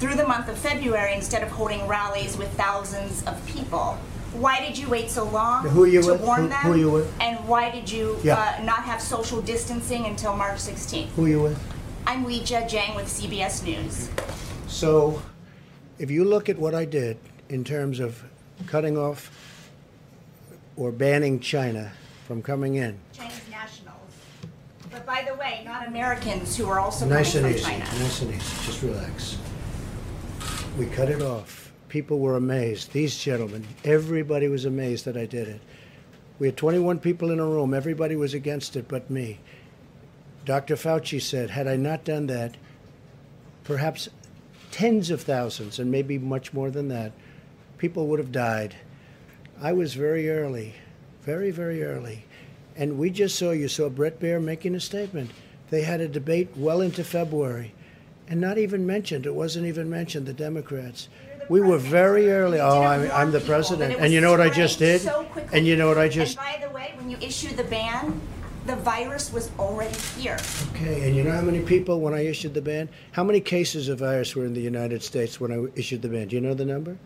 through 0.00 0.16
the 0.16 0.26
month 0.26 0.48
of 0.48 0.58
February 0.58 1.14
instead 1.14 1.44
of 1.44 1.48
holding 1.50 1.86
rallies 1.86 2.36
with 2.36 2.52
thousands 2.54 3.24
of 3.26 3.46
people. 3.46 3.96
Why 4.32 4.58
did 4.66 4.76
you 4.76 4.88
wait 4.88 5.10
so 5.10 5.24
long 5.24 5.62
to 5.62 5.70
with? 5.70 6.20
warn 6.20 6.42
who, 6.42 6.48
them? 6.48 6.62
Who 6.62 6.74
you 6.74 6.90
with? 6.90 7.20
And 7.20 7.38
why 7.46 7.70
did 7.70 7.88
you 7.88 8.18
yeah. 8.24 8.56
uh, 8.58 8.64
not 8.64 8.82
have 8.82 9.00
social 9.00 9.40
distancing 9.40 10.06
until 10.06 10.36
March 10.36 10.58
16th? 10.58 11.06
Who 11.10 11.26
you 11.26 11.42
with? 11.42 11.75
I'm 12.08 12.24
Weijia 12.24 12.68
Jiang 12.68 12.94
with 12.94 13.06
CBS 13.06 13.64
News. 13.64 14.08
So, 14.68 15.20
if 15.98 16.08
you 16.08 16.24
look 16.24 16.48
at 16.48 16.56
what 16.56 16.72
I 16.72 16.84
did 16.84 17.18
in 17.48 17.64
terms 17.64 17.98
of 17.98 18.22
cutting 18.68 18.96
off 18.96 19.72
or 20.76 20.92
banning 20.92 21.40
China 21.40 21.90
from 22.28 22.42
coming 22.42 22.76
in. 22.76 22.96
Chinese 23.12 23.40
nationals. 23.50 23.96
But 24.88 25.04
by 25.04 25.26
the 25.28 25.34
way, 25.34 25.62
not 25.64 25.88
Americans 25.88 26.56
who 26.56 26.68
are 26.68 26.78
also 26.78 27.06
nice 27.06 27.32
coming 27.32 27.52
and 27.52 27.60
from 27.60 27.72
easy. 27.72 27.82
China. 27.84 28.00
Nice 28.00 28.22
and 28.22 28.34
easy. 28.34 28.66
Just 28.66 28.82
relax. 28.82 29.38
We 30.78 30.86
cut 30.86 31.08
it 31.08 31.22
off. 31.22 31.72
People 31.88 32.20
were 32.20 32.36
amazed. 32.36 32.92
These 32.92 33.18
gentlemen, 33.18 33.66
everybody 33.82 34.46
was 34.46 34.64
amazed 34.64 35.06
that 35.06 35.16
I 35.16 35.26
did 35.26 35.48
it. 35.48 35.60
We 36.38 36.46
had 36.46 36.56
21 36.56 37.00
people 37.00 37.32
in 37.32 37.40
a 37.40 37.46
room. 37.46 37.74
Everybody 37.74 38.14
was 38.14 38.32
against 38.32 38.76
it 38.76 38.86
but 38.86 39.10
me. 39.10 39.40
Dr. 40.46 40.76
Fauci 40.76 41.20
said, 41.20 41.50
had 41.50 41.66
I 41.66 41.76
not 41.76 42.04
done 42.04 42.28
that, 42.28 42.56
perhaps 43.64 44.08
tens 44.70 45.10
of 45.10 45.20
thousands, 45.20 45.78
and 45.78 45.90
maybe 45.90 46.18
much 46.18 46.54
more 46.54 46.70
than 46.70 46.88
that, 46.88 47.12
people 47.78 48.06
would 48.06 48.20
have 48.20 48.32
died. 48.32 48.76
I 49.60 49.72
was 49.72 49.94
very 49.94 50.30
early, 50.30 50.74
very, 51.22 51.50
very 51.50 51.82
early. 51.82 52.24
And 52.76 52.96
we 52.96 53.10
just 53.10 53.36
saw, 53.36 53.50
you 53.50 53.68
saw 53.68 53.88
Bret 53.88 54.20
Baier 54.20 54.42
making 54.42 54.74
a 54.74 54.80
statement. 54.80 55.32
They 55.70 55.82
had 55.82 56.00
a 56.00 56.08
debate 56.08 56.50
well 56.56 56.80
into 56.80 57.02
February 57.02 57.74
and 58.28 58.40
not 58.40 58.58
even 58.58 58.86
mentioned, 58.86 59.26
it 59.26 59.34
wasn't 59.34 59.66
even 59.66 59.88
mentioned, 59.88 60.26
the 60.26 60.32
Democrats. 60.32 61.08
We 61.48 61.60
were 61.60 61.78
very 61.78 62.30
early. 62.30 62.58
Oh, 62.58 62.82
I'm, 62.82 63.10
I'm 63.12 63.30
the 63.30 63.40
president. 63.40 63.96
And 63.98 64.12
you 64.12 64.20
know 64.20 64.32
what 64.32 64.40
I 64.40 64.50
just 64.50 64.80
did? 64.80 65.08
And 65.52 65.64
you 65.66 65.76
know 65.76 65.86
what 65.86 65.98
I 65.98 66.08
just. 66.08 66.36
And 66.36 66.60
by 66.60 66.66
the 66.66 66.72
way, 66.72 66.92
when 66.96 67.08
you 67.08 67.16
issued 67.20 67.56
the 67.56 67.64
ban, 67.64 68.20
the 68.66 68.76
virus 68.76 69.32
was 69.32 69.50
already 69.58 69.94
here. 70.18 70.38
Okay, 70.74 71.06
and 71.06 71.16
you 71.16 71.22
know 71.22 71.32
how 71.32 71.40
many 71.42 71.60
people, 71.60 72.00
when 72.00 72.14
I 72.14 72.26
issued 72.26 72.54
the 72.54 72.62
ban, 72.62 72.88
how 73.12 73.22
many 73.24 73.40
cases 73.40 73.88
of 73.88 73.98
virus 74.00 74.34
were 74.34 74.44
in 74.44 74.54
the 74.54 74.60
United 74.60 75.02
States 75.02 75.40
when 75.40 75.52
I 75.52 75.66
issued 75.78 76.02
the 76.02 76.08
ban? 76.08 76.28
Do 76.28 76.36
you 76.36 76.42
know 76.42 76.54
the 76.54 76.64
number? 76.64 76.96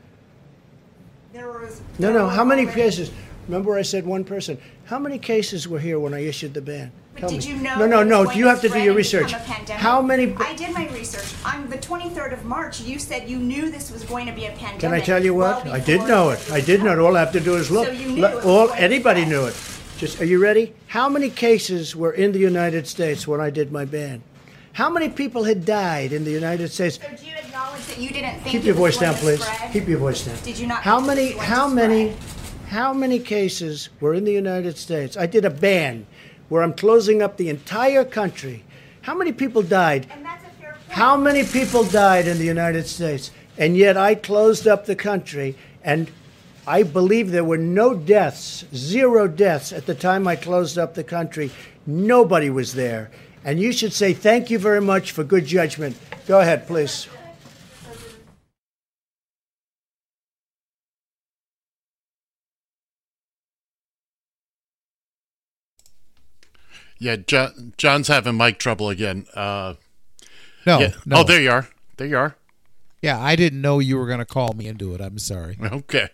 There 1.33 1.49
was. 1.51 1.81
No, 1.99 2.13
no, 2.13 2.29
how 2.29 2.45
many 2.45 2.67
cases? 2.67 3.11
Remember 3.47 3.77
I 3.77 3.83
said 3.83 4.07
one 4.07 4.25
person. 4.25 4.59
How 4.85 4.99
many 4.99 5.19
cases 5.19 5.67
were 5.67 5.79
here 5.79 5.99
when 5.99 6.15
I 6.15 6.21
issued 6.21 6.55
the 6.55 6.63
ban? 6.63 6.93
But 7.15 7.21
Tell 7.21 7.31
did 7.31 7.45
me. 7.45 7.51
you 7.51 7.57
know? 7.57 7.79
No, 7.81 7.87
no, 7.87 8.03
no, 8.05 8.31
you 8.33 8.47
have 8.47 8.61
to 8.61 8.69
do 8.69 8.69
spread 8.71 8.85
your 8.85 8.97
and 8.97 9.03
become 9.05 9.21
research. 9.25 9.33
a 9.33 9.45
pandemic? 9.45 9.83
How 9.83 10.01
many, 10.01 10.35
I 10.39 10.55
did 10.55 10.73
my 10.73 10.89
research. 10.91 11.35
On 11.45 11.69
the 11.69 11.79
23rd 11.79 12.33
of 12.33 12.45
March, 12.45 12.81
you 12.81 12.99
said 12.99 13.29
you 13.29 13.39
knew 13.39 13.71
this 13.71 13.91
was 13.91 14.05
going 14.05 14.27
to 14.27 14.33
be 14.33 14.47
a 14.47 14.51
pandemic. 14.51 14.81
can 14.81 14.93
I 14.95 15.01
tell 15.01 15.23
you 15.25 15.35
what? 15.35 15.65
well 15.65 15.75
I 15.75 15.81
did 15.81 15.95
before 16.01 16.09
know 16.09 16.31
it. 16.31 16.51
I 16.53 16.61
did 16.61 16.83
know 16.85 16.93
it. 16.93 16.99
All 16.99 17.17
I 17.17 17.21
have 17.21 17.33
to 17.33 17.41
do 17.41 17.57
is 17.57 17.71
look. 17.71 17.87
So 17.87 17.93
you 17.93 18.09
knew 18.11 18.25
it 18.25 18.35
was 18.37 18.45
All, 18.45 18.67
going 18.69 18.79
to 18.79 18.83
anybody 18.85 19.23
spread. 19.23 19.33
knew 19.33 19.47
it. 19.47 19.55
Just, 20.01 20.19
are 20.19 20.25
you 20.25 20.41
ready? 20.41 20.73
How 20.87 21.11
many 21.11 21.29
cases 21.29 21.95
were 21.95 22.13
in 22.13 22.33
the 22.33 22.39
United 22.39 22.87
States 22.87 23.29
when 23.29 23.39
I 23.39 23.51
did 23.51 23.71
my 23.71 23.85
ban? 23.85 24.23
How 24.73 24.89
many 24.89 25.11
people 25.11 25.45
had 25.45 25.67
died 25.67 26.15
in 26.15 26.25
the 26.25 26.31
United 26.31 26.73
States? 26.73 26.99
So 26.99 27.15
do 27.15 27.27
you 27.27 27.35
acknowledge 27.37 27.85
that 27.85 27.99
you 27.99 28.09
didn't 28.09 28.41
think 28.41 28.47
Keep 28.47 28.65
your 28.65 28.77
voice 28.77 28.97
down, 28.97 29.15
please. 29.17 29.45
spread? 29.45 29.73
Keep 29.75 29.89
your 29.89 29.99
voice 29.99 30.25
down. 30.25 30.39
Did 30.43 30.59
you 30.59 30.67
not 30.67 30.83
How 30.83 31.01
many? 31.01 31.33
How 31.33 31.69
many? 31.69 32.17
How 32.69 32.95
many 32.95 33.19
cases 33.19 33.91
were 34.01 34.15
in 34.15 34.25
the 34.25 34.33
United 34.33 34.79
States? 34.79 35.19
I 35.19 35.27
did 35.27 35.45
a 35.45 35.51
ban 35.51 36.07
where 36.49 36.63
I'm 36.63 36.73
closing 36.73 37.21
up 37.21 37.37
the 37.37 37.51
entire 37.51 38.07
country. 38.07 38.65
How 39.03 39.15
many 39.15 39.33
people 39.33 39.61
died? 39.61 40.07
And 40.11 40.25
that's 40.25 40.43
a 40.45 40.51
fair 40.63 40.73
point. 40.73 40.93
How 40.93 41.15
many 41.15 41.45
people 41.45 41.85
died 41.85 42.27
in 42.27 42.39
the 42.39 42.47
United 42.47 42.87
States? 42.87 43.33
And 43.59 43.77
yet 43.77 43.99
I 43.99 44.15
closed 44.15 44.67
up 44.67 44.87
the 44.87 44.97
country, 44.97 45.59
and 45.85 46.11
I 46.71 46.85
believe 46.85 47.33
there 47.33 47.43
were 47.43 47.59
no 47.59 47.95
deaths, 47.95 48.65
zero 48.73 49.27
deaths 49.27 49.73
at 49.73 49.87
the 49.87 49.95
time 49.95 50.29
I 50.29 50.37
closed 50.37 50.79
up 50.79 50.95
the 50.95 51.03
country. 51.03 51.51
Nobody 51.85 52.49
was 52.49 52.75
there. 52.75 53.11
And 53.45 53.59
you 53.59 53.73
should 53.73 53.93
say 53.93 54.13
thank 54.13 54.51
you 54.51 54.59
very 54.61 54.81
much 54.81 55.11
for 55.11 55.25
good 55.25 55.47
judgment. 55.47 55.97
Go 56.29 56.39
ahead, 56.39 56.69
please. 56.69 57.09
Yeah, 67.01 67.17
John, 67.17 67.75
John's 67.79 68.07
having 68.07 68.37
mic 68.37 68.59
trouble 68.59 68.91
again. 68.91 69.27
Uh, 69.35 69.75
No, 70.65 70.79
yeah. 70.79 70.93
no. 71.05 71.17
Oh, 71.17 71.25
there 71.25 71.41
you 71.41 71.51
are. 71.51 71.69
There 71.97 72.07
you 72.07 72.17
are. 72.17 72.37
Yeah, 73.03 73.19
I 73.21 73.35
didn't 73.35 73.61
know 73.61 73.81
you 73.81 73.99
were 73.99 74.07
going 74.07 74.21
to 74.21 74.25
call 74.25 74.53
me 74.53 74.69
into 74.69 74.95
it. 74.95 75.01
I'm 75.01 75.19
sorry. 75.19 75.59
Okay. 75.73 76.11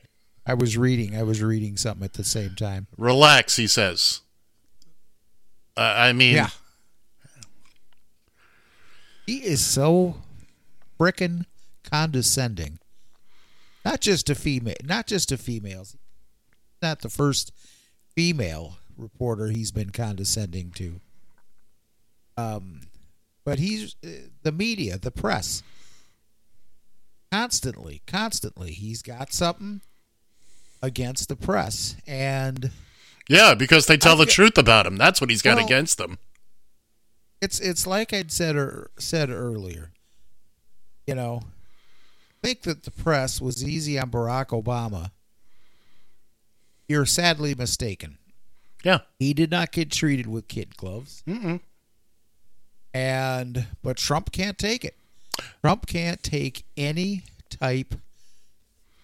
I 0.47 0.55
was 0.55 0.77
reading. 0.77 1.17
I 1.17 1.23
was 1.25 1.43
reading 1.43 1.77
something 1.77 2.05
at 2.05 2.15
the 2.15 2.25
same 2.25 2.55
time. 2.55 2.87
Relax, 2.97 3.57
he 3.57 3.67
says. 3.67 4.21
Uh, 5.77 5.95
I 5.97 6.13
mean, 6.13 6.37
Yeah. 6.37 6.51
He 9.27 9.39
is 9.39 9.65
so 9.65 10.23
frickin' 11.01 11.47
condescending. 11.83 12.79
Not 13.85 14.01
just 14.01 14.27
to 14.29 14.37
female, 14.37 14.77
not 14.85 15.09
just 15.09 15.31
to 15.31 15.37
females. 15.37 15.97
Not 16.81 17.01
the 17.01 17.09
first 17.09 17.53
female 18.15 18.79
reporter 18.97 19.49
he's 19.49 19.73
been 19.73 19.91
condescending 19.91 20.71
to. 20.73 21.01
Um, 22.37 22.83
but 23.45 23.59
he's 23.59 23.97
uh, 24.05 24.29
the 24.43 24.53
media, 24.53 24.99
the 24.99 25.11
press. 25.11 25.63
Constantly, 27.33 28.03
constantly, 28.07 28.71
he's 28.73 29.03
got 29.03 29.33
something 29.33 29.81
against 30.83 31.29
the 31.29 31.37
press, 31.37 31.97
and 32.07 32.71
yeah, 33.29 33.55
because 33.55 33.87
they 33.87 33.97
tell 33.97 34.21
I 34.21 34.25
the 34.25 34.31
truth 34.31 34.57
about 34.59 34.87
him. 34.87 34.97
That's 34.97 35.21
what 35.21 35.31
he's 35.31 35.43
got 35.43 35.57
Well- 35.57 35.67
against 35.67 35.99
them. 35.99 36.19
it's 37.43 37.61
it's 37.61 37.87
like 37.87 38.13
I'd 38.13 38.31
said 38.33 38.57
er, 38.57 38.91
said 38.99 39.31
earlier. 39.31 39.91
You 41.07 41.15
know, 41.15 41.43
think 42.43 42.63
that 42.63 42.83
the 42.85 42.91
press 42.91 43.41
was 43.41 43.63
easy 43.65 43.99
on 43.99 44.11
Barack 44.11 44.47
Obama. 44.49 45.11
You're 46.89 47.07
sadly 47.07 47.55
mistaken. 47.55 48.19
Yeah. 48.85 49.01
He 49.19 49.35
did 49.35 49.51
not 49.51 49.73
get 49.73 49.91
treated 49.91 50.27
with 50.27 50.47
kid 50.49 50.77
gloves. 50.77 51.23
Mm-mm. 51.27 51.61
And 52.95 53.67
but 53.83 53.97
Trump 53.97 54.33
can't 54.33 54.57
take 54.59 54.85
it. 54.85 54.97
Trump 55.63 55.87
can't 55.87 56.23
take 56.23 56.65
any 56.77 57.25
type 57.51 57.95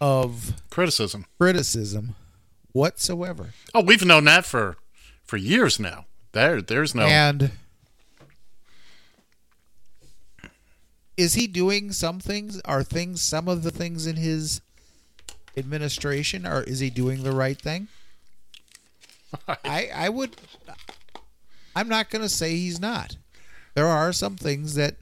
of 0.02 0.54
Criticism. 0.68 1.26
criticism 1.38 2.16
whatsoever. 2.72 3.50
Oh, 3.72 3.82
we've 3.84 4.04
known 4.04 4.24
that 4.24 4.44
for 4.44 4.76
for 5.24 5.36
years 5.36 5.78
now. 5.78 6.06
There, 6.32 6.60
there's 6.60 6.92
no. 6.92 7.04
And 7.04 7.52
is 11.16 11.34
he 11.34 11.46
doing 11.46 11.92
some 11.92 12.18
things? 12.18 12.60
Are 12.64 12.82
things 12.82 13.22
some 13.22 13.46
of 13.46 13.62
the 13.62 13.70
things 13.70 14.08
in 14.08 14.16
his 14.16 14.60
administration? 15.56 16.48
Or 16.48 16.62
is 16.62 16.80
he 16.80 16.90
doing 16.90 17.22
the 17.22 17.32
right 17.32 17.60
thing? 17.60 17.86
I 19.64 19.88
I 19.94 20.08
would. 20.08 20.34
I'm 21.76 21.88
not 21.88 22.10
going 22.10 22.22
to 22.22 22.28
say 22.28 22.56
he's 22.56 22.80
not. 22.80 23.16
There 23.74 23.86
are 23.86 24.12
some 24.12 24.34
things 24.34 24.74
that 24.74 24.96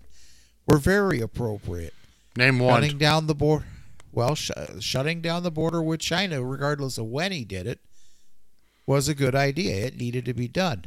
were 0.66 0.78
very 0.78 1.20
appropriate. 1.22 1.94
Name 2.36 2.58
one. 2.58 2.82
Shutting 2.82 2.98
down 2.98 3.26
the 3.28 3.34
border. 3.34 3.64
Well, 4.12 4.34
sh- 4.34 4.50
shutting 4.80 5.20
down 5.20 5.42
the 5.42 5.50
border 5.50 5.82
with 5.82 6.00
China, 6.00 6.42
regardless 6.44 6.98
of 6.98 7.06
when 7.06 7.32
he 7.32 7.44
did 7.44 7.66
it, 7.66 7.80
was 8.86 9.08
a 9.08 9.14
good 9.14 9.34
idea. 9.36 9.86
It 9.86 9.96
needed 9.96 10.24
to 10.24 10.34
be 10.34 10.48
done. 10.48 10.86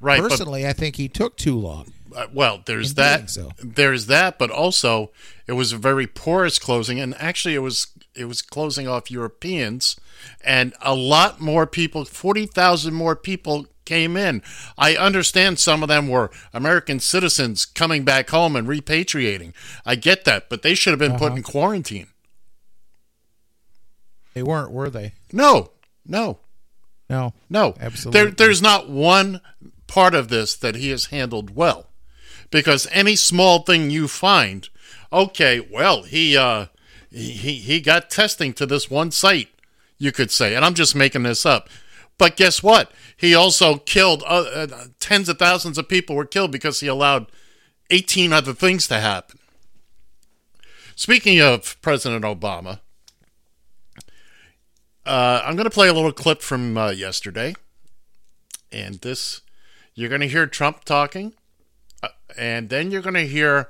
Right, 0.00 0.20
but- 0.20 0.30
Personally, 0.30 0.66
I 0.66 0.72
think 0.72 0.96
he 0.96 1.08
took 1.08 1.36
too 1.36 1.58
long. 1.58 1.92
Uh, 2.14 2.26
well, 2.32 2.62
there's 2.66 2.94
that. 2.94 3.30
so. 3.30 3.52
There's 3.62 4.04
that, 4.06 4.38
but 4.38 4.50
also 4.50 5.10
it 5.46 5.52
was 5.52 5.72
a 5.72 5.78
very 5.78 6.06
porous 6.06 6.58
closing, 6.58 7.00
and 7.00 7.14
actually 7.14 7.54
it 7.54 7.60
was 7.60 7.86
it 8.14 8.26
was 8.26 8.42
closing 8.42 8.86
off 8.86 9.10
Europeans, 9.10 9.96
and 10.44 10.74
a 10.82 10.94
lot 10.94 11.40
more 11.40 11.66
people, 11.66 12.04
forty 12.04 12.44
thousand 12.44 12.92
more 12.92 13.16
people 13.16 13.66
came 13.86 14.14
in. 14.18 14.42
I 14.76 14.94
understand 14.94 15.58
some 15.58 15.82
of 15.82 15.88
them 15.88 16.06
were 16.06 16.30
American 16.52 17.00
citizens 17.00 17.64
coming 17.64 18.04
back 18.04 18.28
home 18.28 18.56
and 18.56 18.68
repatriating. 18.68 19.54
I 19.86 19.94
get 19.94 20.26
that, 20.26 20.50
but 20.50 20.60
they 20.60 20.74
should 20.74 20.90
have 20.92 20.98
been 21.00 21.12
put 21.18 21.28
Uh-huh. 21.28 21.36
in 21.36 21.42
quarantine. 21.42 22.08
They 24.34 24.42
weren't, 24.42 24.70
were 24.72 24.90
they? 24.90 25.12
No, 25.32 25.72
no, 26.06 26.38
No. 27.08 27.34
no. 27.50 27.74
Absolutely. 27.80 28.20
There, 28.20 28.30
there's 28.30 28.62
not 28.62 28.88
one 28.88 29.40
part 29.86 30.14
of 30.14 30.28
this 30.28 30.54
that 30.56 30.74
he 30.76 30.88
has 30.90 31.06
handled 31.06 31.54
well, 31.54 31.88
because 32.50 32.88
any 32.92 33.14
small 33.16 33.60
thing 33.62 33.90
you 33.90 34.08
find, 34.08 34.68
okay, 35.12 35.60
well, 35.60 36.02
he 36.04 36.36
uh, 36.36 36.66
he 37.10 37.32
he- 37.56 37.80
got 37.80 38.08
testing 38.10 38.52
to 38.54 38.64
this 38.66 38.90
one 38.90 39.10
site, 39.10 39.48
you 39.98 40.12
could 40.12 40.30
say, 40.30 40.54
and 40.54 40.64
I'm 40.64 40.74
just 40.74 40.94
making 40.96 41.24
this 41.24 41.44
up. 41.44 41.68
But 42.18 42.36
guess 42.36 42.62
what? 42.62 42.90
He 43.16 43.34
also 43.34 43.76
killed 43.76 44.22
uh, 44.26 44.44
uh, 44.54 44.84
tens 44.98 45.28
of 45.28 45.38
thousands 45.38 45.76
of 45.78 45.88
people 45.88 46.16
were 46.16 46.24
killed 46.24 46.50
because 46.52 46.80
he 46.80 46.86
allowed 46.86 47.26
18 47.90 48.32
other 48.32 48.52
things 48.54 48.88
to 48.88 48.98
happen. 49.00 49.38
Speaking 50.96 51.40
of 51.40 51.80
President 51.82 52.24
Obama, 52.24 52.80
uh, 55.04 55.42
I'm 55.44 55.56
going 55.56 55.64
to 55.64 55.70
play 55.70 55.88
a 55.88 55.92
little 55.92 56.12
clip 56.12 56.42
from 56.42 56.76
uh, 56.76 56.90
yesterday. 56.90 57.54
And 58.70 58.96
this, 58.96 59.42
you're 59.94 60.08
going 60.08 60.20
to 60.22 60.28
hear 60.28 60.46
Trump 60.46 60.84
talking, 60.84 61.34
uh, 62.02 62.08
and 62.38 62.70
then 62.70 62.90
you're 62.90 63.02
going 63.02 63.14
to 63.14 63.26
hear 63.26 63.68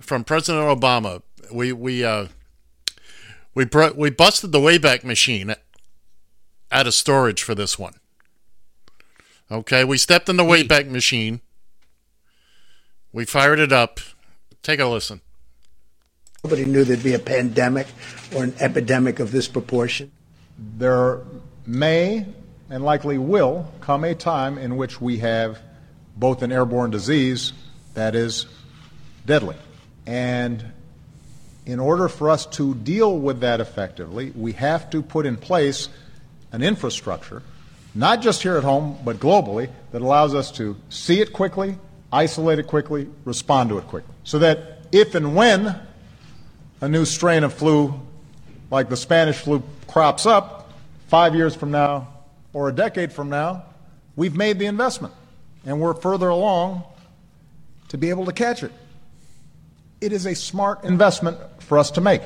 from 0.00 0.24
President 0.24 0.64
Obama. 0.64 1.22
We 1.52 1.72
we 1.72 2.04
uh, 2.04 2.26
we 3.54 3.64
br- 3.64 3.94
we 3.94 4.10
busted 4.10 4.50
the 4.50 4.58
Wayback 4.58 5.04
Machine 5.04 5.54
out 6.72 6.86
of 6.86 6.94
storage 6.94 7.42
for 7.42 7.54
this 7.54 7.78
one. 7.78 7.94
Okay, 9.50 9.84
we 9.84 9.98
stepped 9.98 10.28
in 10.28 10.36
the 10.36 10.44
Wayback 10.44 10.88
Machine. 10.88 11.40
We 13.12 13.24
fired 13.24 13.60
it 13.60 13.72
up. 13.72 14.00
Take 14.62 14.80
a 14.80 14.86
listen. 14.86 15.20
Nobody 16.42 16.64
knew 16.64 16.82
there'd 16.82 17.04
be 17.04 17.14
a 17.14 17.20
pandemic 17.20 17.86
or 18.34 18.42
an 18.42 18.54
epidemic 18.58 19.20
of 19.20 19.30
this 19.30 19.46
proportion. 19.46 20.10
There 20.58 21.20
may 21.66 22.26
and 22.70 22.84
likely 22.84 23.18
will 23.18 23.70
come 23.80 24.04
a 24.04 24.14
time 24.14 24.58
in 24.58 24.76
which 24.76 25.00
we 25.00 25.18
have 25.18 25.58
both 26.16 26.42
an 26.42 26.52
airborne 26.52 26.90
disease 26.90 27.52
that 27.94 28.14
is 28.14 28.46
deadly. 29.26 29.56
And 30.06 30.64
in 31.66 31.78
order 31.78 32.08
for 32.08 32.30
us 32.30 32.46
to 32.46 32.74
deal 32.74 33.18
with 33.18 33.40
that 33.40 33.60
effectively, 33.60 34.32
we 34.34 34.52
have 34.52 34.90
to 34.90 35.02
put 35.02 35.26
in 35.26 35.36
place 35.36 35.88
an 36.50 36.62
infrastructure, 36.62 37.42
not 37.94 38.20
just 38.20 38.42
here 38.42 38.56
at 38.56 38.64
home, 38.64 38.98
but 39.04 39.18
globally, 39.18 39.70
that 39.92 40.02
allows 40.02 40.34
us 40.34 40.50
to 40.52 40.76
see 40.88 41.20
it 41.20 41.32
quickly, 41.32 41.78
isolate 42.12 42.58
it 42.58 42.66
quickly, 42.66 43.08
respond 43.24 43.70
to 43.70 43.78
it 43.78 43.86
quickly. 43.86 44.14
So 44.24 44.38
that 44.40 44.86
if 44.92 45.14
and 45.14 45.34
when 45.34 45.78
a 46.80 46.88
new 46.88 47.04
strain 47.04 47.44
of 47.44 47.54
flu, 47.54 48.00
like 48.72 48.88
the 48.88 48.96
Spanish 48.96 49.36
flu, 49.36 49.62
crops 49.86 50.24
up 50.24 50.72
five 51.08 51.34
years 51.34 51.54
from 51.54 51.70
now 51.70 52.08
or 52.54 52.70
a 52.70 52.72
decade 52.72 53.12
from 53.12 53.28
now, 53.28 53.64
we've 54.16 54.34
made 54.34 54.58
the 54.58 54.64
investment 54.64 55.12
and 55.66 55.78
we're 55.78 55.92
further 55.92 56.30
along 56.30 56.82
to 57.88 57.98
be 57.98 58.08
able 58.08 58.24
to 58.24 58.32
catch 58.32 58.62
it. 58.62 58.72
It 60.00 60.12
is 60.12 60.24
a 60.24 60.34
smart 60.34 60.84
investment 60.84 61.38
for 61.60 61.78
us 61.78 61.90
to 61.92 62.00
make. 62.00 62.22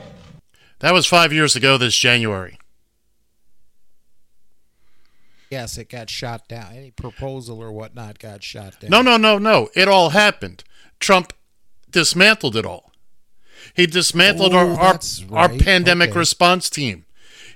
That 0.79 0.95
was 0.95 1.05
five 1.05 1.33
years 1.33 1.57
ago 1.57 1.77
this 1.77 1.97
January. 1.97 2.59
Yes, 5.51 5.79
it 5.79 5.89
got 5.89 6.09
shot 6.09 6.47
down. 6.49 6.75
Any 6.75 6.93
proposal 6.93 7.61
or 7.61 7.73
whatnot 7.73 8.21
got 8.21 8.45
shot 8.45 8.81
down. 8.81 8.91
No, 8.91 9.03
no, 9.03 9.17
no, 9.17 9.39
no. 9.39 9.69
It 9.75 9.89
all 9.89 10.11
happened. 10.11 10.63
Trump 11.01 11.33
dismantled 11.91 12.57
it 12.57 12.65
all. 12.65 12.93
He 13.77 13.87
dismantled 13.87 14.55
Oh, 14.55 14.59
our 14.59 14.71
our, 14.71 14.93
that's 14.95 15.23
our 15.31 15.51
pandemic 15.51 16.11
Okay. 16.11 16.19
response 16.19 16.71
team. 16.71 17.05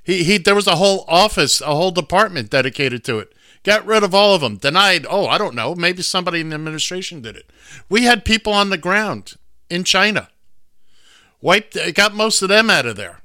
He 0.05 0.23
he 0.23 0.37
there 0.39 0.55
was 0.55 0.67
a 0.67 0.77
whole 0.77 1.05
office, 1.09 1.61
a 1.63 1.75
whole 1.75 1.91
department 1.91 2.51
dedicated 2.51 3.03
to 3.05 3.19
it. 3.19 3.33
Got 3.63 3.87
rid 3.87 4.03
of 4.03 4.15
all 4.15 4.35
of 4.35 4.41
them. 4.43 4.57
Denied, 4.59 5.07
oh, 5.09 5.27
I 5.27 5.39
don't 5.39 5.55
know, 5.55 5.75
maybe 5.75 6.03
somebody 6.03 6.41
in 6.41 6.51
the 6.51 6.55
administration 6.55 7.23
did 7.23 7.37
it. 7.37 7.51
We 7.89 8.05
had 8.05 8.25
people 8.25 8.53
on 8.53 8.69
the 8.71 8.79
ground 8.79 9.35
in 9.71 9.83
China. 9.85 10.29
Wiped 11.41 11.77
got 11.95 12.15
most 12.15 12.43
of 12.43 12.49
them 12.51 12.69
out 12.69 12.87
of 12.87 12.97
there. 12.97 13.21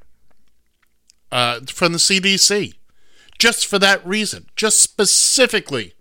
Uh, 1.32 1.60
from 1.68 1.92
the 1.92 1.98
CDC. 1.98 2.76
Just 3.38 3.68
for 3.68 3.78
that 3.80 4.06
reason. 4.06 4.46
Just 4.56 4.80
specifically 4.80 5.96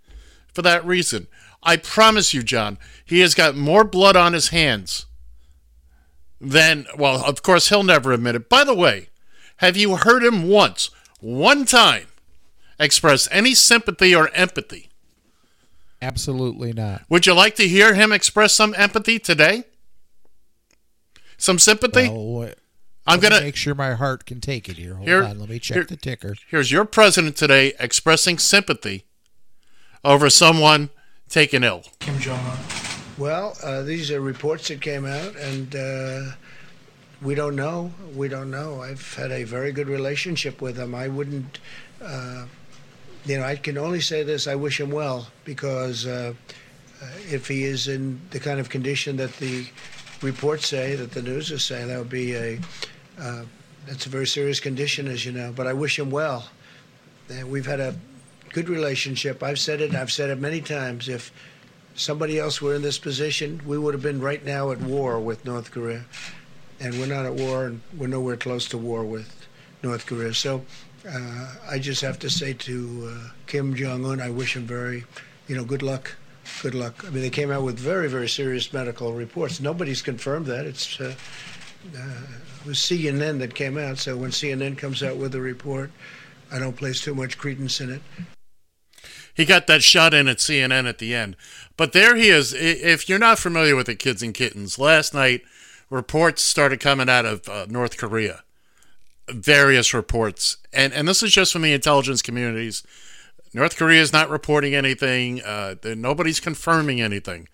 for 0.53 0.61
that 0.61 0.85
reason. 0.85 1.27
I 1.61 1.75
promise 1.75 2.33
you, 2.33 2.41
John, 2.41 2.77
he 3.03 3.19
has 3.19 3.33
got 3.33 3.55
more 3.55 3.83
blood 3.83 4.15
on 4.15 4.31
his 4.33 4.49
hands 4.49 5.07
than, 6.39 6.85
well, 6.97 7.23
of 7.25 7.41
course, 7.41 7.69
he'll 7.69 7.83
never 7.83 8.11
admit 8.11 8.35
it. 8.35 8.49
By 8.49 8.63
the 8.63 8.73
way, 8.73 9.09
have 9.57 9.77
you 9.77 9.95
heard 9.95 10.23
him 10.23 10.47
once, 10.49 10.89
one 11.19 11.65
time, 11.65 12.07
express 12.79 13.27
any 13.31 13.53
sympathy 13.55 14.13
or 14.15 14.29
empathy? 14.33 14.89
Absolutely 16.01 16.73
not. 16.73 17.03
Would 17.09 17.25
you 17.25 17.33
like 17.33 17.55
to 17.55 17.67
hear 17.67 17.93
him 17.93 18.11
express 18.11 18.53
some 18.53 18.75
empathy 18.77 19.17
today? 19.17 19.63
Some 21.37 21.59
sympathy? 21.59 22.09
Well, 22.09 22.25
what- 22.25 22.57
I'm 23.07 23.19
going 23.19 23.33
to 23.33 23.41
make 23.41 23.55
sure 23.55 23.75
my 23.75 23.93
heart 23.93 24.25
can 24.25 24.41
take 24.41 24.67
it 24.67 24.77
here. 24.77 24.95
Hold 24.95 25.07
Here- 25.07 25.23
on, 25.23 25.39
let 25.39 25.47
me 25.49 25.59
check 25.59 25.75
here- 25.75 25.83
the 25.85 25.95
ticker. 25.95 26.35
Here's 26.49 26.71
your 26.71 26.85
president 26.85 27.37
today 27.37 27.73
expressing 27.79 28.39
sympathy 28.39 29.05
over 30.03 30.29
someone 30.29 30.89
taken 31.29 31.63
ill. 31.63 31.83
Kim 31.99 32.19
Jong 32.19 32.39
Un. 32.39 32.57
Well, 33.17 33.55
uh, 33.63 33.83
these 33.83 34.11
are 34.11 34.19
reports 34.19 34.67
that 34.67 34.81
came 34.81 35.05
out, 35.05 35.37
and 35.37 35.73
uh, 35.73 36.31
we 37.21 37.33
don't 37.33 37.55
know. 37.55 37.93
We 38.13 38.27
don't 38.27 38.51
know. 38.51 38.81
I've 38.81 39.15
had 39.15 39.31
a 39.31 39.45
very 39.45 39.71
good 39.71 39.87
relationship 39.87 40.61
with 40.61 40.75
him. 40.75 40.93
I 40.93 41.07
wouldn't, 41.07 41.59
uh, 42.01 42.45
you 43.25 43.37
know, 43.37 43.45
I 43.45 43.55
can 43.55 43.77
only 43.77 44.01
say 44.01 44.23
this: 44.23 44.47
I 44.47 44.55
wish 44.55 44.81
him 44.81 44.91
well 44.91 45.27
because 45.45 46.05
uh, 46.05 46.33
if 47.31 47.47
he 47.47 47.63
is 47.63 47.87
in 47.87 48.19
the 48.31 48.39
kind 48.39 48.59
of 48.59 48.69
condition 48.69 49.15
that 49.15 49.33
the 49.37 49.65
reports 50.21 50.67
say, 50.67 50.95
that 50.95 51.11
the 51.11 51.21
news 51.21 51.51
is 51.51 51.63
saying, 51.63 51.87
that 51.87 51.97
would 51.97 52.09
be 52.09 52.35
a 52.35 52.59
uh, 53.17 53.43
that's 53.87 54.05
a 54.05 54.09
very 54.09 54.27
serious 54.27 54.59
condition, 54.59 55.07
as 55.07 55.25
you 55.25 55.31
know. 55.31 55.53
But 55.55 55.67
I 55.67 55.73
wish 55.73 55.97
him 55.97 56.11
well. 56.11 56.49
We've 57.45 57.65
had 57.65 57.79
a 57.79 57.95
good 58.49 58.67
relationship. 58.67 59.41
I've 59.41 59.59
said 59.59 59.79
it. 59.79 59.95
I've 59.95 60.11
said 60.11 60.29
it 60.29 60.39
many 60.39 60.59
times. 60.59 61.07
If 61.07 61.31
somebody 61.95 62.37
else 62.37 62.61
were 62.61 62.75
in 62.75 62.81
this 62.81 62.99
position, 62.99 63.61
we 63.65 63.77
would 63.77 63.93
have 63.93 64.03
been 64.03 64.21
right 64.21 64.45
now 64.45 64.71
at 64.71 64.81
war 64.81 65.19
with 65.19 65.45
North 65.45 65.71
Korea, 65.71 66.05
and 66.79 66.93
we're 66.99 67.07
not 67.07 67.25
at 67.25 67.33
war, 67.33 67.65
and 67.65 67.81
we're 67.97 68.07
nowhere 68.07 68.37
close 68.37 68.67
to 68.69 68.77
war 68.77 69.03
with 69.03 69.47
North 69.81 70.05
Korea. 70.05 70.33
So 70.33 70.65
uh, 71.07 71.55
I 71.69 71.79
just 71.79 72.01
have 72.01 72.19
to 72.19 72.29
say 72.29 72.53
to 72.53 73.11
uh, 73.11 73.29
Kim 73.47 73.75
Jong 73.75 74.05
Un, 74.05 74.21
I 74.21 74.29
wish 74.29 74.55
him 74.55 74.65
very, 74.65 75.05
you 75.47 75.55
know, 75.55 75.63
good 75.63 75.81
luck. 75.81 76.15
Good 76.61 76.75
luck. 76.75 77.03
I 77.05 77.09
mean, 77.09 77.21
they 77.21 77.29
came 77.29 77.49
out 77.49 77.63
with 77.63 77.79
very, 77.79 78.07
very 78.07 78.29
serious 78.29 78.71
medical 78.71 79.13
reports. 79.13 79.59
Nobody's 79.59 80.01
confirmed 80.01 80.45
that. 80.47 80.65
It's 80.65 80.99
uh, 80.99 81.15
uh, 81.95 82.21
it 82.61 82.67
was 82.67 82.77
CNN 82.77 83.39
that 83.39 83.55
came 83.55 83.77
out. 83.77 83.97
So 83.97 84.15
when 84.15 84.31
CNN 84.31 84.77
comes 84.77 85.01
out 85.01 85.17
with 85.17 85.33
a 85.35 85.41
report, 85.41 85.91
I 86.51 86.59
don't 86.59 86.75
place 86.75 87.01
too 87.01 87.15
much 87.15 87.37
credence 87.37 87.81
in 87.81 87.91
it. 87.91 88.01
He 89.35 89.45
got 89.45 89.67
that 89.67 89.83
shot 89.83 90.13
in 90.13 90.27
at 90.27 90.37
CNN 90.37 90.87
at 90.87 90.97
the 90.97 91.13
end. 91.13 91.35
But 91.77 91.93
there 91.93 92.15
he 92.15 92.29
is. 92.29 92.53
If 92.53 93.09
you're 93.09 93.19
not 93.19 93.37
familiar 93.37 93.75
with 93.75 93.87
the 93.87 93.95
kids 93.95 94.23
and 94.23 94.33
kittens, 94.33 94.79
last 94.79 95.13
night 95.13 95.41
reports 95.89 96.41
started 96.41 96.79
coming 96.79 97.09
out 97.09 97.25
of 97.25 97.47
uh, 97.49 97.65
North 97.69 97.97
Korea. 97.97 98.43
Various 99.29 99.93
reports. 99.93 100.57
And, 100.71 100.93
and 100.93 101.07
this 101.07 101.21
is 101.21 101.33
just 101.33 101.51
from 101.51 101.63
the 101.63 101.73
intelligence 101.73 102.21
communities. 102.21 102.83
North 103.53 103.75
Korea 103.75 104.01
is 104.01 104.13
not 104.13 104.29
reporting 104.29 104.73
anything. 104.73 105.41
Uh, 105.41 105.75
nobody's 105.83 106.39
confirming 106.39 107.01
anything. 107.01 107.47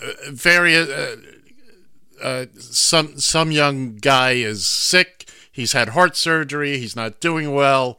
Uh, 0.00 0.30
various. 0.30 0.88
Uh, 0.88 1.16
uh, 2.22 2.46
some 2.58 3.18
some 3.18 3.52
young 3.52 3.96
guy 3.96 4.32
is 4.32 4.66
sick. 4.66 5.28
He's 5.50 5.72
had 5.72 5.90
heart 5.90 6.16
surgery. 6.16 6.78
He's 6.78 6.96
not 6.96 7.20
doing 7.20 7.54
well, 7.54 7.98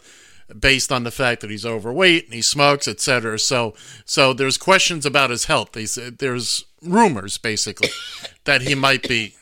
based 0.58 0.92
on 0.92 1.04
the 1.04 1.12
fact 1.12 1.42
that 1.42 1.50
he's 1.50 1.66
overweight 1.66 2.26
and 2.26 2.34
he 2.34 2.42
smokes, 2.42 2.88
etc. 2.88 3.38
So 3.40 3.74
so 4.06 4.34
there's 4.34 4.58
questions 4.58 5.06
about 5.06 5.30
his 5.30 5.46
health. 5.46 5.78
Said 5.88 6.18
there's 6.20 6.64
rumors 6.82 7.38
basically 7.38 7.90
that 8.46 8.62
he 8.64 8.76
might 8.76 9.08
be. 9.08 9.36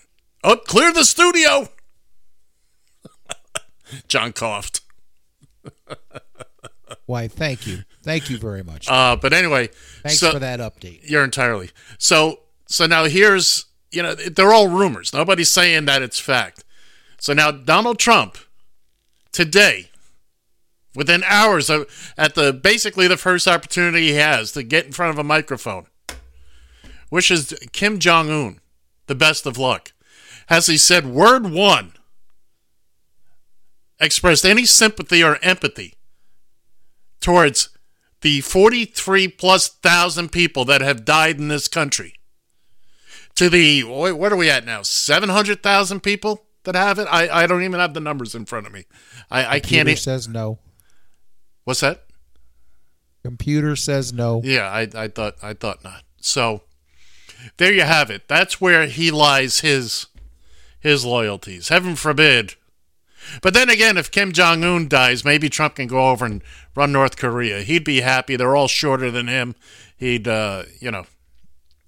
Oh, 0.43 0.55
clear 0.55 0.91
the 0.93 1.03
studio. 1.05 1.69
John 4.07 4.33
coughed. 4.33 4.81
Why, 7.05 7.27
thank 7.27 7.65
you. 7.65 7.83
Thank 8.03 8.29
you 8.29 8.37
very 8.37 8.63
much. 8.63 8.87
Uh, 8.89 9.15
but 9.15 9.33
anyway, 9.33 9.67
Thanks 10.03 10.19
so- 10.19 10.31
for 10.31 10.39
that 10.39 10.59
update. 10.59 11.01
You're 11.09 11.23
entirely. 11.23 11.71
So 11.97 12.39
so 12.67 12.85
now 12.85 13.05
here's 13.05 13.65
you 13.91 14.03
know 14.03 14.13
they're 14.15 14.53
all 14.53 14.67
rumors. 14.67 15.13
Nobody's 15.13 15.51
saying 15.51 15.85
that 15.85 16.01
it's 16.01 16.19
fact. 16.19 16.63
So 17.19 17.33
now 17.33 17.51
Donald 17.51 17.97
Trump 17.99 18.37
today, 19.31 19.89
within 20.97 21.23
hours 21.25 21.69
of 21.69 21.85
at 22.17 22.33
the 22.33 22.51
basically 22.51 23.07
the 23.07 23.15
first 23.15 23.47
opportunity 23.47 24.07
he 24.07 24.15
has 24.15 24.51
to 24.51 24.63
get 24.63 24.87
in 24.87 24.91
front 24.91 25.11
of 25.11 25.19
a 25.19 25.23
microphone, 25.23 25.85
wishes 27.11 27.53
Kim 27.71 27.99
Jong 27.99 28.29
Un 28.29 28.59
the 29.05 29.15
best 29.15 29.45
of 29.45 29.57
luck. 29.57 29.93
Has 30.47 30.65
he 30.65 30.77
said 30.77 31.05
word 31.05 31.49
one? 31.51 31.93
Expressed 33.99 34.43
any 34.43 34.65
sympathy 34.65 35.23
or 35.23 35.37
empathy 35.41 35.93
towards 37.21 37.69
the 38.21 38.41
43 38.41 39.27
plus 39.27 39.67
thousand 39.69 40.31
people 40.31 40.65
that 40.65 40.81
have 40.81 41.05
died 41.05 41.37
in 41.37 41.47
this 41.47 41.67
country 41.67 42.15
to 43.35 43.49
the 43.49 43.83
what 43.83 44.31
are 44.31 44.35
we 44.35 44.49
at 44.49 44.65
now 44.65 44.81
700,000 44.81 46.01
people 46.01 46.45
that 46.63 46.75
have 46.75 46.97
it 46.97 47.07
I, 47.09 47.43
I 47.43 47.47
don't 47.47 47.63
even 47.63 47.79
have 47.79 47.93
the 47.93 47.99
numbers 47.99 48.33
in 48.33 48.45
front 48.45 48.65
of 48.65 48.73
me 48.73 48.85
I, 49.29 49.55
I 49.55 49.59
can't 49.59 49.87
e- 49.89 49.95
says 49.95 50.27
no. 50.27 50.59
What's 51.67 51.81
that 51.81 52.05
Computer 53.23 53.75
says 53.75 54.13
no. 54.13 54.41
yeah 54.41 54.69
I, 54.69 54.87
I 54.95 55.07
thought 55.09 55.35
I 55.43 55.51
thought 55.51 55.83
not 55.83 56.03
so 56.21 56.61
there 57.57 57.73
you 57.73 57.83
have 57.83 58.09
it 58.09 58.27
that's 58.29 58.61
where 58.61 58.85
he 58.85 59.11
lies 59.11 59.59
his 59.59 60.07
his 60.79 61.03
loyalties 61.03 61.67
heaven 61.67 61.97
forbid 61.97 62.55
but 63.41 63.53
then 63.53 63.69
again, 63.69 63.97
if 63.97 64.11
Kim 64.11 64.31
Jong 64.31 64.63
Un 64.63 64.87
dies, 64.87 65.25
maybe 65.25 65.49
Trump 65.49 65.75
can 65.75 65.87
go 65.87 66.09
over 66.09 66.25
and 66.25 66.41
run 66.75 66.91
North 66.91 67.17
Korea. 67.17 67.61
He'd 67.61 67.83
be 67.83 68.01
happy. 68.01 68.35
They're 68.35 68.55
all 68.55 68.67
shorter 68.67 69.11
than 69.11 69.27
him. 69.27 69.55
He'd, 69.97 70.27
uh, 70.27 70.63
you 70.79 70.91
know, 70.91 71.05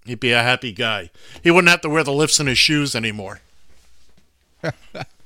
he'd 0.05 0.19
be 0.19 0.31
a 0.31 0.43
happy 0.43 0.71
guy. 0.71 1.11
He 1.41 1.51
wouldn't 1.51 1.69
have 1.69 1.81
to 1.81 1.89
wear 1.89 2.03
the 2.03 2.11
lifts 2.11 2.39
in 2.39 2.47
his 2.47 2.57
shoes 2.57 2.95
anymore. 2.95 3.41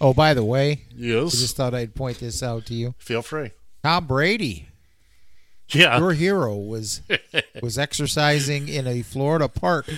Oh, 0.00 0.12
by 0.12 0.34
the 0.34 0.44
way, 0.44 0.82
Yes. 0.94 1.34
I 1.34 1.38
just 1.38 1.56
thought 1.56 1.74
I'd 1.74 1.94
point 1.94 2.18
this 2.18 2.42
out 2.42 2.66
to 2.66 2.74
you. 2.74 2.94
Feel 2.98 3.22
free. 3.22 3.50
Tom 3.82 4.06
Brady, 4.06 4.68
Yeah. 5.70 5.98
your 5.98 6.12
hero, 6.12 6.54
was 6.56 7.00
was 7.62 7.78
exercising 7.78 8.68
in 8.68 8.86
a 8.86 9.02
Florida 9.02 9.48
park 9.48 9.88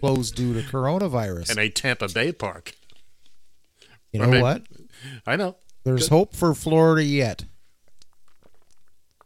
closed 0.00 0.34
due 0.34 0.54
to 0.54 0.66
coronavirus. 0.66 1.52
In 1.52 1.58
a 1.58 1.68
Tampa 1.68 2.08
Bay 2.08 2.32
park. 2.32 2.74
you 4.12 4.22
I 4.22 4.26
know 4.26 4.32
mean, 4.32 4.42
what? 4.42 4.62
I 5.26 5.36
know. 5.36 5.56
There's 5.84 6.08
Good. 6.08 6.14
hope 6.14 6.36
for 6.36 6.54
Florida 6.54 7.04
yet. 7.04 7.44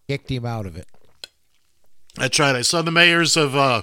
Kicked 0.09 0.31
him 0.31 0.47
out 0.47 0.67
of 0.67 0.77
it. 0.77 0.87
That's 2.15 2.39
right. 2.39 2.55
I 2.57 2.63
saw 2.63 2.81
the 2.83 2.91
mayors 2.93 3.37
of 3.37 3.55
uh, 3.55 3.83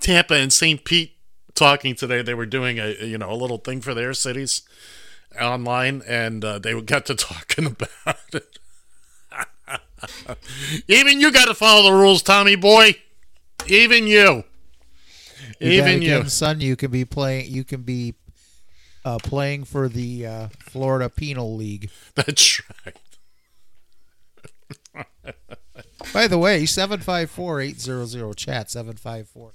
Tampa 0.00 0.34
and 0.34 0.52
St. 0.52 0.84
Pete 0.84 1.16
talking 1.54 1.94
today. 1.94 2.22
They 2.22 2.34
were 2.34 2.46
doing 2.46 2.78
a 2.78 2.94
you 3.04 3.18
know 3.18 3.32
a 3.32 3.34
little 3.34 3.58
thing 3.58 3.80
for 3.80 3.94
their 3.94 4.14
cities 4.14 4.62
online, 5.38 6.02
and 6.06 6.44
uh, 6.44 6.58
they 6.58 6.80
got 6.80 7.06
to 7.06 7.14
talking 7.16 7.66
about 7.66 8.16
it. 8.32 8.58
Even 10.88 11.20
you 11.20 11.30
got 11.32 11.46
to 11.46 11.54
follow 11.54 11.90
the 11.90 11.96
rules, 11.96 12.22
Tommy 12.22 12.56
boy. 12.56 12.94
Even 13.66 14.06
you. 14.06 14.44
You 15.60 15.70
Even 15.70 16.00
you. 16.02 16.28
son, 16.28 16.60
you 16.60 16.76
can 16.76 16.90
be 16.90 17.04
playing. 17.04 17.50
You 17.52 17.64
can 17.64 17.82
be 17.82 18.14
uh, 19.04 19.18
playing 19.18 19.64
for 19.64 19.88
the 19.88 20.26
uh, 20.26 20.48
Florida 20.58 21.08
Penal 21.10 21.54
League. 21.54 21.90
That's 22.14 22.62
right. 22.84 22.96
By 26.14 26.26
the 26.26 26.38
way, 26.38 26.62
754-800 26.62 28.36
chat 28.36 28.70
754 28.70 29.52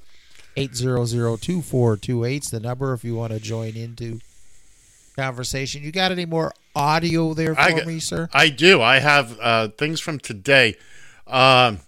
800-2428 0.55 2.41
is 2.41 2.49
the 2.49 2.59
number 2.61 2.93
if 2.93 3.03
you 3.03 3.15
want 3.15 3.33
to 3.33 3.39
join 3.39 3.75
into 3.75 4.21
conversation. 5.15 5.83
You 5.83 5.91
got 5.91 6.11
any 6.11 6.25
more 6.25 6.53
audio 6.75 7.33
there 7.33 7.55
for 7.55 7.61
I, 7.61 7.85
me, 7.85 7.99
sir? 7.99 8.29
I 8.33 8.49
do. 8.49 8.81
I 8.81 8.99
have 8.99 9.39
uh, 9.41 9.67
things 9.69 9.99
from 9.99 10.19
today. 10.19 10.75
Um, 11.27 11.79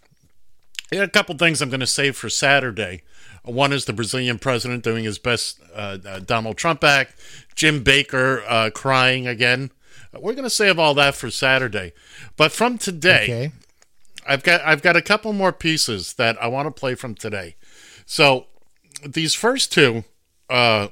a 0.92 1.08
couple 1.08 1.36
things 1.38 1.62
I'm 1.62 1.70
going 1.70 1.82
to 1.82 1.88
save 1.88 2.16
for 2.16 2.30
Saturday. 2.30 3.02
One 3.44 3.72
is 3.72 3.86
the 3.86 3.94
Brazilian 3.94 4.40
president 4.40 4.84
doing 4.84 5.04
his 5.04 5.20
best 5.20 5.60
uh, 5.74 5.98
uh, 6.06 6.20
Donald 6.20 6.58
Trump 6.58 6.84
act. 6.84 7.20
Jim 7.56 7.84
Bakker 7.84 8.44
uh, 8.48 8.70
crying 8.72 9.28
again. 9.28 9.72
We're 10.14 10.34
going 10.34 10.44
to 10.44 10.50
save 10.50 10.80
all 10.80 10.94
that 10.96 11.16
for 11.16 11.30
Saturday. 11.30 11.94
But 12.36 12.52
from 12.52 12.78
today, 12.78 13.24
Okay. 13.24 13.52
I've 14.28 14.44
got 14.44 14.62
I've 14.62 14.82
got 14.82 14.96
a 14.98 15.02
couple 15.02 15.32
more 15.32 15.54
pieces 15.54 16.14
that 16.14 16.42
I 16.42 16.48
want 16.48 16.68
to 16.68 16.78
play 16.78 16.96
from 16.96 17.16
today. 17.16 17.56
So 18.06 18.48
these 19.06 19.34
first 19.34 19.72
two 19.72 20.04
uh, 20.50 20.90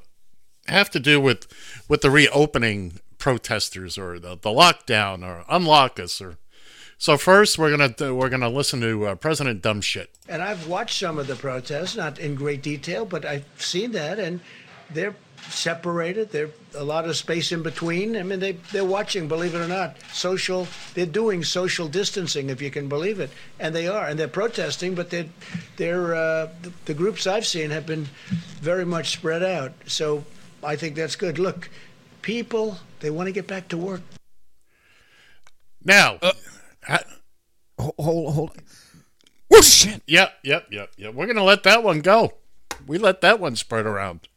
have 0.67 0.89
to 0.91 0.99
do 0.99 1.19
with 1.19 1.45
with 1.87 2.01
the 2.01 2.09
reopening 2.09 2.99
protesters 3.17 3.97
or 3.97 4.19
the, 4.19 4.29
the 4.35 4.49
lockdown 4.49 5.23
or 5.23 5.45
unlock 5.49 5.99
us 5.99 6.21
or 6.21 6.37
so 6.97 7.17
first 7.17 7.57
we're 7.57 7.75
gonna 7.75 8.13
we're 8.13 8.29
gonna 8.29 8.49
listen 8.49 8.79
to 8.81 9.07
uh, 9.07 9.15
President 9.15 9.61
Dumb 9.61 9.81
Shit. 9.81 10.09
And 10.29 10.41
I've 10.41 10.67
watched 10.67 10.99
some 10.99 11.19
of 11.19 11.27
the 11.27 11.35
protests, 11.35 11.95
not 11.95 12.19
in 12.19 12.35
great 12.35 12.61
detail, 12.61 13.05
but 13.05 13.25
I've 13.25 13.45
seen 13.57 13.91
that, 13.91 14.17
and 14.17 14.39
they're 14.89 15.15
separated. 15.49 16.31
There's 16.31 16.51
a 16.73 16.83
lot 16.83 17.05
of 17.05 17.15
space 17.15 17.51
in 17.51 17.63
between. 17.63 18.15
I 18.15 18.23
mean, 18.23 18.39
they 18.39 18.53
they're 18.71 18.85
watching, 18.85 19.27
believe 19.27 19.55
it 19.55 19.59
or 19.59 19.67
not, 19.67 19.97
social. 20.13 20.67
They're 20.93 21.05
doing 21.05 21.43
social 21.43 21.87
distancing, 21.87 22.49
if 22.49 22.61
you 22.61 22.71
can 22.71 22.87
believe 22.87 23.19
it, 23.19 23.29
and 23.59 23.75
they 23.75 23.87
are, 23.87 24.07
and 24.07 24.17
they're 24.17 24.27
protesting, 24.27 24.95
but 24.95 25.09
they're 25.09 25.29
they're 25.75 26.15
uh, 26.15 26.49
the, 26.61 26.71
the 26.85 26.93
groups 26.93 27.27
I've 27.27 27.45
seen 27.45 27.71
have 27.71 27.85
been 27.85 28.07
very 28.61 28.85
much 28.85 29.11
spread 29.11 29.43
out. 29.43 29.73
So 29.85 30.23
I 30.65 30.75
think 30.75 30.95
that's 30.95 31.15
good. 31.15 31.39
Look, 31.39 31.69
people 32.21 32.79
they 32.99 33.09
want 33.09 33.27
to 33.27 33.31
get 33.31 33.47
back 33.47 33.67
to 33.69 33.77
work. 33.77 34.01
Now, 35.83 36.19
Hold, 37.79 37.93
hold, 37.99 38.33
hold. 38.33 38.57
Oh 39.53 39.61
shit! 39.61 40.01
yep, 40.07 40.33
yep, 40.43 40.67
yep, 40.71 40.91
yep. 40.97 41.13
We're 41.13 41.27
gonna 41.27 41.43
let 41.43 41.63
that 41.63 41.83
one 41.83 41.99
go. 42.01 42.33
We 42.87 42.97
let 42.97 43.21
that 43.21 43.39
one 43.39 43.55
spread 43.55 43.85
around. 43.85 44.27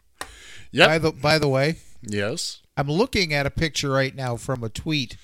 Yep. 0.73 0.89
By 0.89 0.99
the 0.99 1.13
by 1.13 1.39
the 1.39 1.49
way, 1.49 1.77
yes. 2.03 2.61
I'm 2.77 2.89
looking 2.91 3.33
at 3.33 3.47
a 3.47 3.51
picture 3.51 3.91
right 3.91 4.15
now 4.15 4.37
from 4.37 4.63
a 4.63 4.69
tweet 4.69 5.17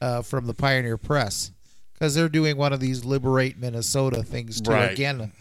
uh, 0.00 0.22
from 0.22 0.46
the 0.46 0.54
Pioneer 0.54 0.98
Press 0.98 1.52
because 1.94 2.14
they're 2.14 2.28
doing 2.28 2.56
one 2.56 2.72
of 2.72 2.80
these 2.80 3.04
liberate 3.04 3.58
Minnesota 3.58 4.22
things 4.22 4.60
too. 4.60 4.72
Right. 4.72 4.92
Again, 4.92 5.32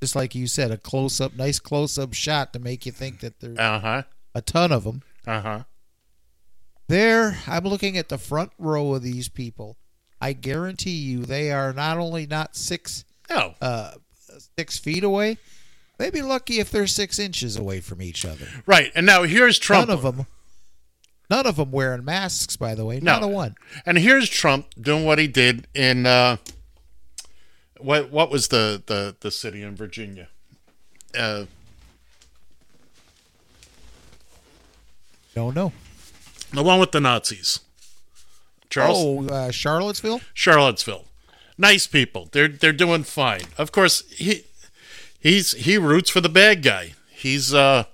just 0.00 0.14
like 0.14 0.34
you 0.34 0.46
said, 0.46 0.70
a 0.70 0.78
close 0.78 1.20
up, 1.20 1.34
nice 1.34 1.58
close 1.58 1.98
up 1.98 2.14
shot 2.14 2.52
to 2.52 2.58
make 2.58 2.86
you 2.86 2.92
think 2.92 3.20
that 3.20 3.40
there's 3.40 3.58
Uh 3.58 3.80
huh. 3.80 4.02
A 4.34 4.42
ton 4.42 4.72
of 4.72 4.84
them. 4.84 5.02
Uh 5.26 5.40
huh. 5.40 5.62
There, 6.88 7.38
I'm 7.46 7.64
looking 7.64 7.96
at 7.96 8.08
the 8.08 8.18
front 8.18 8.52
row 8.58 8.94
of 8.94 9.02
these 9.02 9.28
people. 9.28 9.76
I 10.20 10.32
guarantee 10.32 10.90
you, 10.96 11.24
they 11.24 11.50
are 11.50 11.72
not 11.72 11.98
only 11.98 12.26
not 12.26 12.56
six 12.56 13.04
No. 13.30 13.54
uh, 13.60 13.92
six 14.58 14.78
feet 14.78 15.04
away. 15.04 15.38
They'd 15.98 16.12
be 16.12 16.22
lucky 16.22 16.58
if 16.60 16.70
they're 16.70 16.86
six 16.86 17.18
inches 17.18 17.56
away 17.56 17.80
from 17.80 18.02
each 18.02 18.24
other. 18.24 18.48
Right. 18.66 18.90
And 18.94 19.06
now 19.06 19.22
here's 19.22 19.58
Trump. 19.58 19.88
None 19.88 19.96
of 19.96 20.02
them. 20.02 20.26
None 21.30 21.46
of 21.46 21.56
them 21.56 21.70
wearing 21.70 22.04
masks, 22.04 22.56
by 22.56 22.74
the 22.74 22.84
way. 22.84 22.96
No. 23.00 23.12
Not 23.12 23.22
a 23.22 23.28
one. 23.28 23.54
And 23.86 23.96
here's 23.96 24.28
Trump 24.28 24.66
doing 24.78 25.04
what 25.04 25.18
he 25.18 25.26
did 25.28 25.66
in 25.74 26.04
uh, 26.04 26.36
what 27.78 28.10
what 28.10 28.30
was 28.30 28.48
the 28.48 28.82
the 28.86 29.16
the 29.20 29.30
city 29.30 29.62
in 29.62 29.74
Virginia? 29.76 30.28
Uh, 31.16 31.44
No, 35.36 35.50
no. 35.50 35.72
the 36.52 36.62
one 36.62 36.78
with 36.80 36.92
the 36.92 37.00
Nazis. 37.00 37.60
Charles 38.70 38.98
Oh, 38.98 39.26
uh, 39.28 39.50
Charlottesville. 39.50 40.20
Charlottesville. 40.32 41.04
Nice 41.56 41.86
people. 41.86 42.28
They're 42.32 42.48
they're 42.48 42.72
doing 42.72 43.04
fine. 43.04 43.42
Of 43.58 43.70
course, 43.72 44.02
he 44.10 44.44
he's 45.20 45.52
he 45.52 45.78
roots 45.78 46.10
for 46.10 46.20
the 46.20 46.28
bad 46.28 46.62
guy. 46.62 46.94
He's 47.12 47.54
uh 47.54 47.84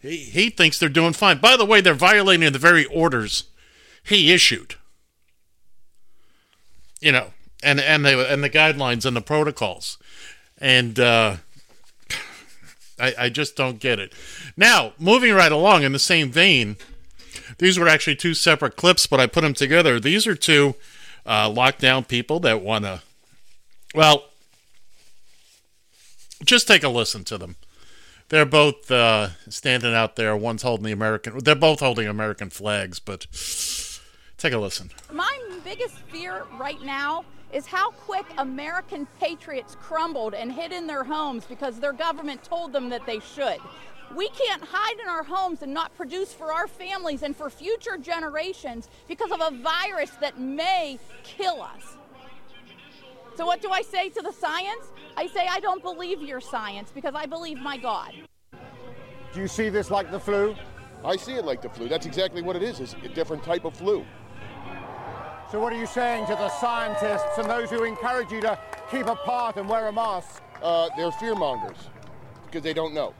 he, 0.00 0.16
he 0.18 0.50
thinks 0.50 0.78
they're 0.78 0.88
doing 0.90 1.14
fine. 1.14 1.38
By 1.38 1.56
the 1.56 1.64
way, 1.64 1.80
they're 1.80 1.94
violating 1.94 2.52
the 2.52 2.58
very 2.58 2.84
orders 2.86 3.44
he 4.02 4.32
issued. 4.32 4.74
You 7.00 7.12
know, 7.12 7.28
and 7.62 7.80
and 7.80 8.04
the 8.04 8.30
and 8.30 8.44
the 8.44 8.50
guidelines 8.50 9.06
and 9.06 9.16
the 9.16 9.22
protocols. 9.22 9.96
And 10.58 11.00
uh 11.00 11.36
I, 13.00 13.14
I 13.18 13.28
just 13.28 13.56
don't 13.56 13.78
get 13.78 13.98
it. 13.98 14.12
Now, 14.56 14.92
moving 14.98 15.34
right 15.34 15.52
along 15.52 15.82
in 15.82 15.92
the 15.92 15.98
same 15.98 16.30
vein, 16.30 16.76
these 17.58 17.78
were 17.78 17.88
actually 17.88 18.16
two 18.16 18.34
separate 18.34 18.76
clips, 18.76 19.06
but 19.06 19.20
I 19.20 19.26
put 19.26 19.42
them 19.42 19.54
together. 19.54 19.98
These 19.98 20.26
are 20.26 20.34
two 20.34 20.74
uh, 21.26 21.48
lockdown 21.48 22.06
people 22.06 22.40
that 22.40 22.62
want 22.62 22.84
to, 22.84 23.02
well, 23.94 24.24
just 26.44 26.66
take 26.66 26.82
a 26.82 26.88
listen 26.88 27.24
to 27.24 27.38
them. 27.38 27.56
They're 28.28 28.46
both 28.46 28.90
uh, 28.90 29.30
standing 29.48 29.92
out 29.92 30.16
there. 30.16 30.36
One's 30.36 30.62
holding 30.62 30.86
the 30.86 30.92
American. 30.92 31.38
They're 31.38 31.54
both 31.56 31.80
holding 31.80 32.06
American 32.06 32.48
flags, 32.48 33.00
but 33.00 33.26
take 34.38 34.52
a 34.52 34.58
listen. 34.58 34.90
My 35.12 35.38
biggest 35.70 36.00
fear 36.08 36.46
right 36.58 36.82
now 36.82 37.24
is 37.52 37.64
how 37.64 37.92
quick 37.92 38.26
American 38.38 39.06
patriots 39.20 39.76
crumbled 39.80 40.34
and 40.34 40.50
hid 40.50 40.72
in 40.72 40.84
their 40.84 41.04
homes 41.04 41.44
because 41.44 41.78
their 41.78 41.92
government 41.92 42.42
told 42.42 42.72
them 42.72 42.88
that 42.88 43.06
they 43.06 43.20
should. 43.20 43.58
We 44.16 44.28
can't 44.30 44.64
hide 44.64 44.98
in 45.00 45.08
our 45.08 45.22
homes 45.22 45.62
and 45.62 45.72
not 45.72 45.94
produce 45.94 46.32
for 46.32 46.52
our 46.52 46.66
families 46.66 47.22
and 47.22 47.36
for 47.36 47.48
future 47.48 47.96
generations 47.98 48.88
because 49.06 49.30
of 49.30 49.40
a 49.40 49.56
virus 49.58 50.10
that 50.20 50.40
may 50.40 50.98
kill 51.22 51.62
us. 51.62 51.96
So, 53.36 53.46
what 53.46 53.62
do 53.62 53.70
I 53.70 53.82
say 53.82 54.08
to 54.08 54.22
the 54.22 54.32
science? 54.32 54.86
I 55.16 55.28
say, 55.28 55.46
I 55.48 55.60
don't 55.60 55.84
believe 55.84 56.20
your 56.20 56.40
science 56.40 56.90
because 56.92 57.14
I 57.14 57.26
believe 57.26 57.58
my 57.58 57.76
God. 57.76 58.12
Do 59.32 59.40
you 59.40 59.46
see 59.46 59.68
this 59.68 59.88
like 59.88 60.10
the 60.10 60.18
flu? 60.18 60.56
I 61.04 61.14
see 61.14 61.34
it 61.34 61.44
like 61.44 61.62
the 61.62 61.70
flu. 61.70 61.88
That's 61.88 62.06
exactly 62.06 62.42
what 62.42 62.56
it 62.56 62.64
is. 62.64 62.80
It's 62.80 62.96
a 63.04 63.08
different 63.08 63.44
type 63.44 63.64
of 63.64 63.76
flu. 63.76 64.04
So 65.50 65.58
what 65.58 65.72
are 65.72 65.76
you 65.76 65.86
saying 65.86 66.26
to 66.26 66.36
the 66.36 66.48
scientists 66.48 67.36
and 67.36 67.50
those 67.50 67.70
who 67.70 67.82
encourage 67.82 68.30
you 68.30 68.40
to 68.42 68.56
keep 68.88 69.06
apart 69.06 69.56
and 69.56 69.68
wear 69.68 69.88
a 69.88 69.92
mask? 69.92 70.42
Uh, 70.62 70.88
they're 70.96 71.10
fear 71.10 71.34
mongers 71.34 71.76
because 72.46 72.62
they 72.62 72.72
don't 72.72 72.94
know. 72.94 73.12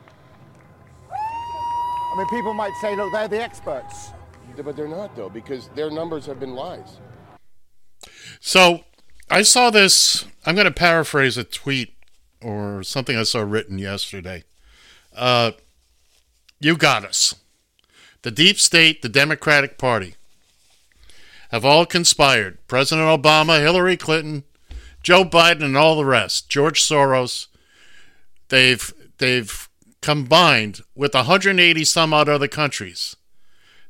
I 1.10 2.16
mean, 2.16 2.28
people 2.28 2.54
might 2.54 2.72
say, 2.80 2.94
look, 2.94 3.12
they're 3.12 3.26
the 3.26 3.42
experts. 3.42 4.12
But 4.56 4.76
they're 4.76 4.86
not, 4.86 5.16
though, 5.16 5.28
because 5.28 5.68
their 5.74 5.90
numbers 5.90 6.26
have 6.26 6.38
been 6.38 6.54
lies. 6.54 6.98
So 8.40 8.84
I 9.28 9.42
saw 9.42 9.70
this. 9.70 10.24
I'm 10.46 10.54
going 10.54 10.66
to 10.66 10.70
paraphrase 10.70 11.36
a 11.36 11.44
tweet 11.44 11.94
or 12.40 12.84
something 12.84 13.16
I 13.16 13.24
saw 13.24 13.40
written 13.40 13.78
yesterday. 13.78 14.44
Uh, 15.16 15.52
you 16.60 16.76
got 16.76 17.04
us. 17.04 17.34
The 18.22 18.30
deep 18.30 18.58
state, 18.60 19.02
the 19.02 19.08
Democratic 19.08 19.78
Party, 19.78 20.14
have 21.50 21.64
all 21.64 21.86
conspired. 21.86 22.58
President 22.66 23.06
Obama, 23.06 23.60
Hillary 23.60 23.96
Clinton, 23.96 24.44
Joe 25.02 25.24
Biden, 25.24 25.62
and 25.62 25.76
all 25.76 25.96
the 25.96 26.04
rest. 26.04 26.48
George 26.48 26.82
Soros. 26.82 27.46
They've 28.48 28.92
they've 29.18 29.68
combined 30.02 30.80
with 30.94 31.14
180 31.14 31.84
some 31.84 32.14
odd 32.14 32.28
other 32.28 32.48
countries 32.48 33.16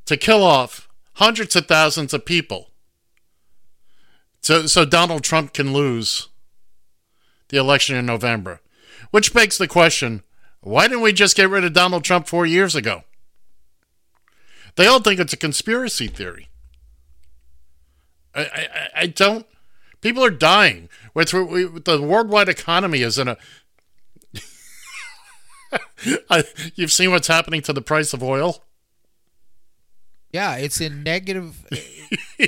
to 0.07 0.17
kill 0.17 0.43
off 0.43 0.89
hundreds 1.15 1.55
of 1.55 1.67
thousands 1.67 2.13
of 2.13 2.25
people 2.25 2.71
so, 4.41 4.67
so 4.67 4.85
Donald 4.85 5.23
Trump 5.23 5.53
can 5.53 5.73
lose 5.73 6.29
the 7.49 7.59
election 7.59 7.97
in 7.97 8.07
November, 8.07 8.61
which 9.11 9.35
begs 9.35 9.59
the 9.59 9.69
question: 9.69 10.23
Why 10.61 10.89
didn't 10.89 11.03
we 11.03 11.13
just 11.13 11.37
get 11.37 11.51
rid 11.51 11.65
of 11.65 11.73
Donald 11.73 12.05
Trump 12.05 12.27
four 12.27 12.47
years 12.47 12.75
ago? 12.75 13.05
They 14.77 14.87
all 14.87 15.01
think 15.01 15.21
it's 15.21 15.33
a 15.33 15.39
conspiracy 15.39 16.07
theory. 16.07 16.49
I, 18.35 18.43
I, 18.43 18.89
I 19.03 19.07
don't 19.07 19.47
People 20.01 20.25
are 20.25 20.31
dying. 20.31 20.89
With, 21.15 21.33
with 21.33 21.85
the 21.85 22.01
worldwide 22.01 22.49
economy 22.49 23.03
is 23.03 23.19
in 23.19 23.29
a. 23.29 23.37
I, 26.31 26.45
you've 26.75 26.93
seen 26.93 27.11
what's 27.11 27.29
happening 27.29 27.61
to 27.63 27.73
the 27.73 27.83
price 27.83 28.15
of 28.15 28.23
oil. 28.23 28.65
Yeah, 30.33 30.57
it's 30.57 30.81
in 30.81 31.03
negative 31.03 31.67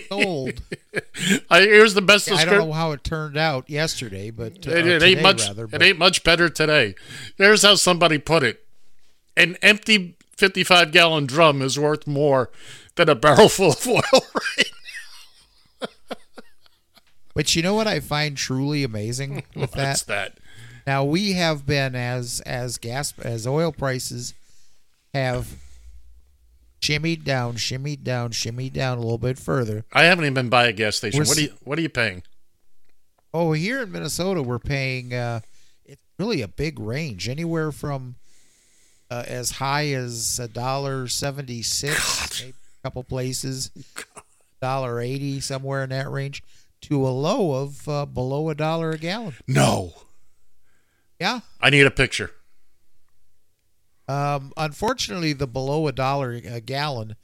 gold. 0.08 0.62
I, 1.50 1.60
here's 1.62 1.94
the 1.94 2.02
best 2.02 2.28
Yeah, 2.28 2.36
I 2.36 2.44
don't 2.44 2.68
know 2.68 2.72
how 2.72 2.92
it 2.92 3.02
turned 3.02 3.36
out 3.36 3.68
yesterday, 3.68 4.30
but 4.30 4.66
uh, 4.66 4.70
it, 4.70 4.86
it 4.86 5.02
ain't 5.02 5.22
much. 5.22 5.46
rather, 5.48 5.68
it 5.70 5.82
ain't 5.82 5.98
much 5.98 6.22
better 6.22 6.48
today. 6.48 6.94
There's 7.38 7.62
how 7.62 7.74
somebody 7.74 8.18
put 8.18 8.44
it: 8.44 8.64
an 9.36 9.56
empty 9.62 10.16
55 10.36 10.92
gallon 10.92 11.26
drum 11.26 11.60
is 11.60 11.76
worth 11.76 12.06
more 12.06 12.50
than 12.94 13.08
a 13.08 13.16
barrel 13.16 13.48
full 13.48 13.72
of 13.72 13.86
oil. 13.88 14.22
But 17.34 17.56
you 17.56 17.62
know 17.62 17.74
what 17.74 17.86
I 17.86 18.00
find 18.00 18.36
truly 18.36 18.84
amazing 18.84 19.44
with 19.56 19.72
that? 19.72 19.88
What's 19.88 20.02
that? 20.04 20.38
Now 20.86 21.04
we 21.04 21.32
have 21.32 21.66
been 21.66 21.94
as 21.94 22.40
as 22.40 22.78
gas 22.78 23.14
as 23.20 23.46
oil 23.46 23.72
prices 23.72 24.34
have 25.14 25.56
shimmied 26.80 27.24
down, 27.24 27.54
shimmied 27.54 28.02
down, 28.02 28.30
shimmied 28.32 28.72
down 28.72 28.98
a 28.98 29.00
little 29.00 29.18
bit 29.18 29.38
further. 29.38 29.84
I 29.92 30.04
haven't 30.04 30.24
even 30.24 30.34
been 30.34 30.48
by 30.48 30.66
a 30.66 30.72
gas 30.72 30.96
station. 30.96 31.20
We're 31.20 31.26
What 31.26 31.38
are 31.38 31.42
you 31.42 31.54
What 31.64 31.78
are 31.78 31.82
you 31.82 31.88
paying? 31.88 32.22
Oh, 33.32 33.52
here 33.52 33.82
in 33.82 33.92
Minnesota, 33.92 34.42
we're 34.42 34.58
paying. 34.58 35.14
Uh, 35.14 35.40
it's 35.86 36.02
really 36.18 36.42
a 36.42 36.48
big 36.48 36.78
range, 36.78 37.28
anywhere 37.28 37.72
from 37.72 38.16
uh, 39.10 39.24
as 39.26 39.52
high 39.52 39.88
as 39.92 40.38
a 40.38 40.48
dollar 40.48 41.08
seventy 41.08 41.62
six, 41.62 42.42
a 42.42 42.52
couple 42.82 43.04
places, 43.04 43.70
dollar 44.60 45.00
eighty, 45.00 45.40
somewhere 45.40 45.84
in 45.84 45.90
that 45.90 46.10
range, 46.10 46.42
to 46.82 47.06
a 47.06 47.10
low 47.10 47.62
of 47.62 47.88
uh, 47.88 48.06
below 48.06 48.50
a 48.50 48.54
dollar 48.54 48.90
a 48.90 48.98
gallon. 48.98 49.34
No. 49.46 49.92
Yeah. 51.20 51.40
I 51.60 51.70
need 51.70 51.86
a 51.86 51.90
picture. 51.90 52.32
Um, 54.08 54.52
unfortunately, 54.56 55.32
the 55.32 55.46
below 55.46 55.86
a 55.86 55.92
dollar 55.92 56.32
a 56.32 56.60
gallon 56.60 57.16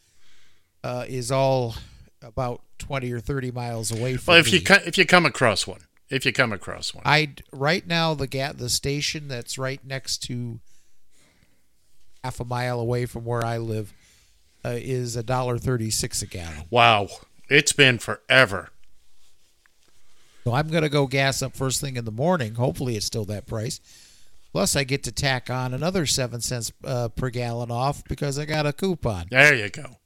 uh, 0.84 1.04
is 1.08 1.30
all 1.32 1.74
about 2.22 2.62
twenty 2.78 3.12
or 3.12 3.20
thirty 3.20 3.50
miles 3.50 3.90
away 3.90 4.16
from. 4.16 4.32
Well, 4.32 4.40
if 4.40 4.52
you 4.52 4.60
me. 4.60 4.64
co- 4.64 4.78
if 4.86 4.96
you 4.96 5.04
come 5.04 5.26
across 5.26 5.66
one, 5.66 5.80
if 6.08 6.24
you 6.24 6.32
come 6.32 6.52
across 6.52 6.94
one, 6.94 7.02
I 7.04 7.34
right 7.52 7.86
now 7.86 8.14
the 8.14 8.28
ga- 8.28 8.52
the 8.52 8.70
station 8.70 9.26
that's 9.28 9.58
right 9.58 9.84
next 9.84 10.18
to 10.28 10.60
half 12.22 12.38
a 12.40 12.44
mile 12.44 12.78
away 12.78 13.06
from 13.06 13.24
where 13.24 13.44
I 13.44 13.58
live 13.58 13.92
uh, 14.64 14.70
is 14.76 15.16
a 15.16 15.22
dollar 15.24 15.58
thirty 15.58 15.90
six 15.90 16.22
a 16.22 16.26
gallon. 16.26 16.64
wow, 16.70 17.08
it's 17.50 17.72
been 17.72 17.98
forever. 17.98 18.70
So 20.48 20.54
I'm 20.54 20.68
gonna 20.68 20.88
go 20.88 21.06
gas 21.06 21.42
up 21.42 21.54
first 21.54 21.78
thing 21.78 21.98
in 21.98 22.06
the 22.06 22.10
morning. 22.10 22.54
Hopefully 22.54 22.96
it's 22.96 23.04
still 23.04 23.26
that 23.26 23.46
price. 23.46 23.80
Plus 24.50 24.76
I 24.76 24.84
get 24.84 25.02
to 25.02 25.12
tack 25.12 25.50
on 25.50 25.74
another 25.74 26.06
seven 26.06 26.40
cents 26.40 26.72
uh, 26.82 27.10
per 27.10 27.28
gallon 27.28 27.70
off 27.70 28.02
because 28.08 28.38
I 28.38 28.46
got 28.46 28.64
a 28.64 28.72
coupon. 28.72 29.26
There 29.30 29.54
you 29.54 29.68
go. 29.68 29.98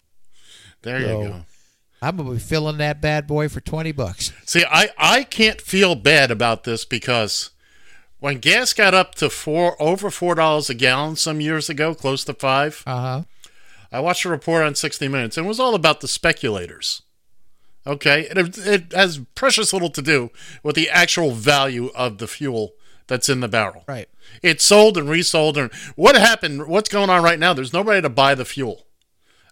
There 0.83 1.01
So, 1.01 1.23
you 1.23 1.29
go. 1.29 1.45
I'm 2.03 2.17
gonna 2.17 2.33
be 2.33 2.39
filling 2.41 2.79
that 2.79 3.01
bad 3.01 3.29
boy 3.29 3.49
for 3.49 3.61
twenty 3.61 3.93
bucks. 3.93 4.33
See, 4.45 4.65
I, 4.69 4.89
I 4.99 5.23
can't 5.23 5.61
feel 5.61 5.95
bad 5.95 6.33
about 6.33 6.65
this 6.65 6.85
because 6.85 7.51
when 8.19 8.39
gas 8.39 8.73
got 8.73 8.95
up 8.95 9.15
to 9.17 9.31
four 9.31 9.81
over 9.81 10.11
four 10.11 10.35
dollars 10.35 10.69
a 10.69 10.75
gallon 10.75 11.15
some 11.15 11.41
years 11.41 11.71
ago, 11.71 11.95
close 11.95 12.25
to 12.25 12.35
five, 12.35 12.83
uh-huh. 12.85 13.23
I 13.93 14.01
watched 14.01 14.25
a 14.25 14.29
report 14.29 14.65
on 14.65 14.75
60 14.75 15.07
Minutes 15.07 15.37
and 15.37 15.47
it 15.47 15.49
was 15.49 15.61
all 15.61 15.77
about 15.77 16.01
the 16.01 16.09
speculators. 16.09 17.03
Okay, 17.87 18.29
it, 18.31 18.59
it 18.59 18.92
has 18.92 19.21
precious 19.35 19.73
little 19.73 19.90
to 19.90 20.03
do 20.03 20.31
with 20.62 20.77
the 20.77 20.88
actual 20.88 21.33
value 21.33 21.90
of 21.97 22.18
the 22.18 22.29
fuel 22.29 22.75
that's 23.09 23.29
in 23.29 23.40
the 23.40 23.49
barrel. 23.49 23.85
Right. 23.88 24.09
It's 24.40 24.64
sold 24.64 24.97
and 24.97 25.09
resold, 25.09 25.59
and 25.59 25.73
what 25.97 26.14
happened? 26.14 26.68
What's 26.68 26.88
going 26.88 27.11
on 27.11 27.23
right 27.23 27.38
now? 27.38 27.53
There's 27.53 27.73
nobody 27.73 28.01
to 28.01 28.09
buy 28.09 28.35
the 28.35 28.45
fuel. 28.45 28.87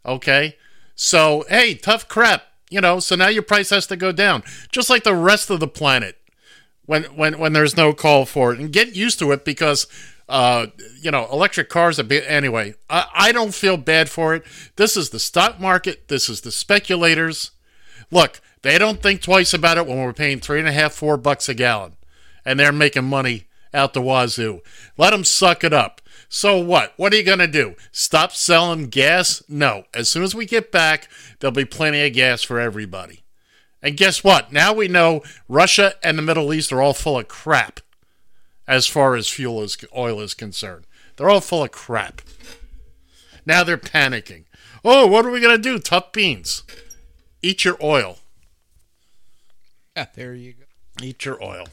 Okay, 0.07 0.57
so 0.95 1.45
hey, 1.49 1.75
tough 1.75 2.07
crap. 2.09 2.45
You 2.71 2.81
know, 2.81 3.01
so 3.01 3.17
now 3.17 3.29
your 3.29 3.43
price 3.43 3.71
has 3.71 3.87
to 3.89 3.97
go 3.97 4.13
down, 4.13 4.45
just 4.71 4.89
like 4.89 5.03
the 5.03 5.15
rest 5.15 5.51
of 5.51 5.59
the 5.59 5.67
planet. 5.67 6.17
When 6.87 7.03
when 7.17 7.39
when 7.39 7.53
there's 7.53 7.77
no 7.77 7.93
call 7.93 8.27
for 8.27 8.53
it, 8.53 8.61
and 8.61 8.73
get 8.73 8.95
used 8.95 9.19
to 9.19 9.33
it 9.33 9.45
because. 9.45 9.87
Uh, 10.29 10.69
you 11.01 11.11
know, 11.11 11.27
electric 11.33 11.69
cars 11.69 11.99
are 11.99 12.05
bit 12.05 12.23
anyway. 12.29 12.73
I, 12.89 13.07
I 13.13 13.33
don't 13.33 13.53
feel 13.53 13.77
bad 13.77 14.09
for 14.09 14.33
it. 14.33 14.45
This 14.77 14.97
is 14.97 15.11
the 15.11 15.19
stock 15.19 15.59
market. 15.59 16.07
This 16.07 16.29
is 16.29 16.43
the 16.43 16.53
speculators. 16.53 17.51
Look, 18.11 18.41
they 18.63 18.79
don't 18.79 19.03
think 19.03 19.23
twice 19.23 19.55
about 19.55 19.79
it 19.79 19.87
when 19.87 19.99
we're 19.99 20.13
paying 20.13 20.41
three 20.41 20.59
and 20.59 20.69
a 20.69 20.73
half, 20.73 20.93
four 20.93 21.17
bucks 21.17 21.49
a 21.49 21.55
gallon, 21.55 21.97
and 22.45 22.59
they're 22.59 22.73
making 22.73 23.05
money 23.05 23.47
out 23.73 23.95
the 23.95 24.03
wazoo. 24.03 24.61
Let 24.97 25.11
them 25.11 25.25
suck 25.25 25.65
it 25.65 25.73
up. 25.73 26.01
So 26.29 26.59
what? 26.59 26.93
What 26.97 27.13
are 27.13 27.17
you 27.17 27.25
going 27.25 27.39
to 27.39 27.47
do? 27.47 27.75
Stop 27.91 28.33
selling 28.33 28.87
gas? 28.87 29.43
No. 29.49 29.85
As 29.95 30.09
soon 30.09 30.23
as 30.23 30.35
we 30.35 30.47
get 30.47 30.71
back, 30.71 31.09
there'll 31.39 31.53
be 31.53 31.65
plenty 31.65 32.05
of 32.07 32.13
gas 32.13 32.43
for 32.43 32.61
everybody. 32.61 33.23
And 33.83 33.97
guess 33.97 34.23
what? 34.23 34.53
Now 34.53 34.73
we 34.73 34.89
know 34.89 35.23
Russia 35.49 35.95
and 36.03 36.19
the 36.19 36.23
Middle 36.23 36.53
East 36.53 36.73
are 36.73 36.83
all 36.83 36.93
full 36.95 37.19
of 37.19 37.29
crap 37.29 37.81
as 38.69 38.87
far 38.87 39.17
as 39.17 39.29
fuel 39.29 39.63
is 39.63 39.77
oil 39.97 40.21
is 40.21 40.35
concerned. 40.35 40.87
They're 41.17 41.31
all 41.31 41.41
full 41.41 41.65
of 41.65 41.73
crap. 41.73 42.23
Now 43.45 43.65
they're 43.65 43.79
panicking. 43.79 44.45
Oh, 44.85 45.07
what 45.07 45.27
are 45.27 45.31
we 45.31 45.41
going 45.41 45.57
to 45.57 45.63
do? 45.63 45.79
Tough 45.79 46.13
beans. 46.13 46.63
Eat 47.43 47.65
your 47.65 47.77
oil. 47.83 48.19
Yeah, 49.97 50.07
there 50.15 50.35
you 50.35 50.55
go. 50.55 50.65
Eat 51.03 51.25
your 51.25 51.43
oil. 51.43 51.67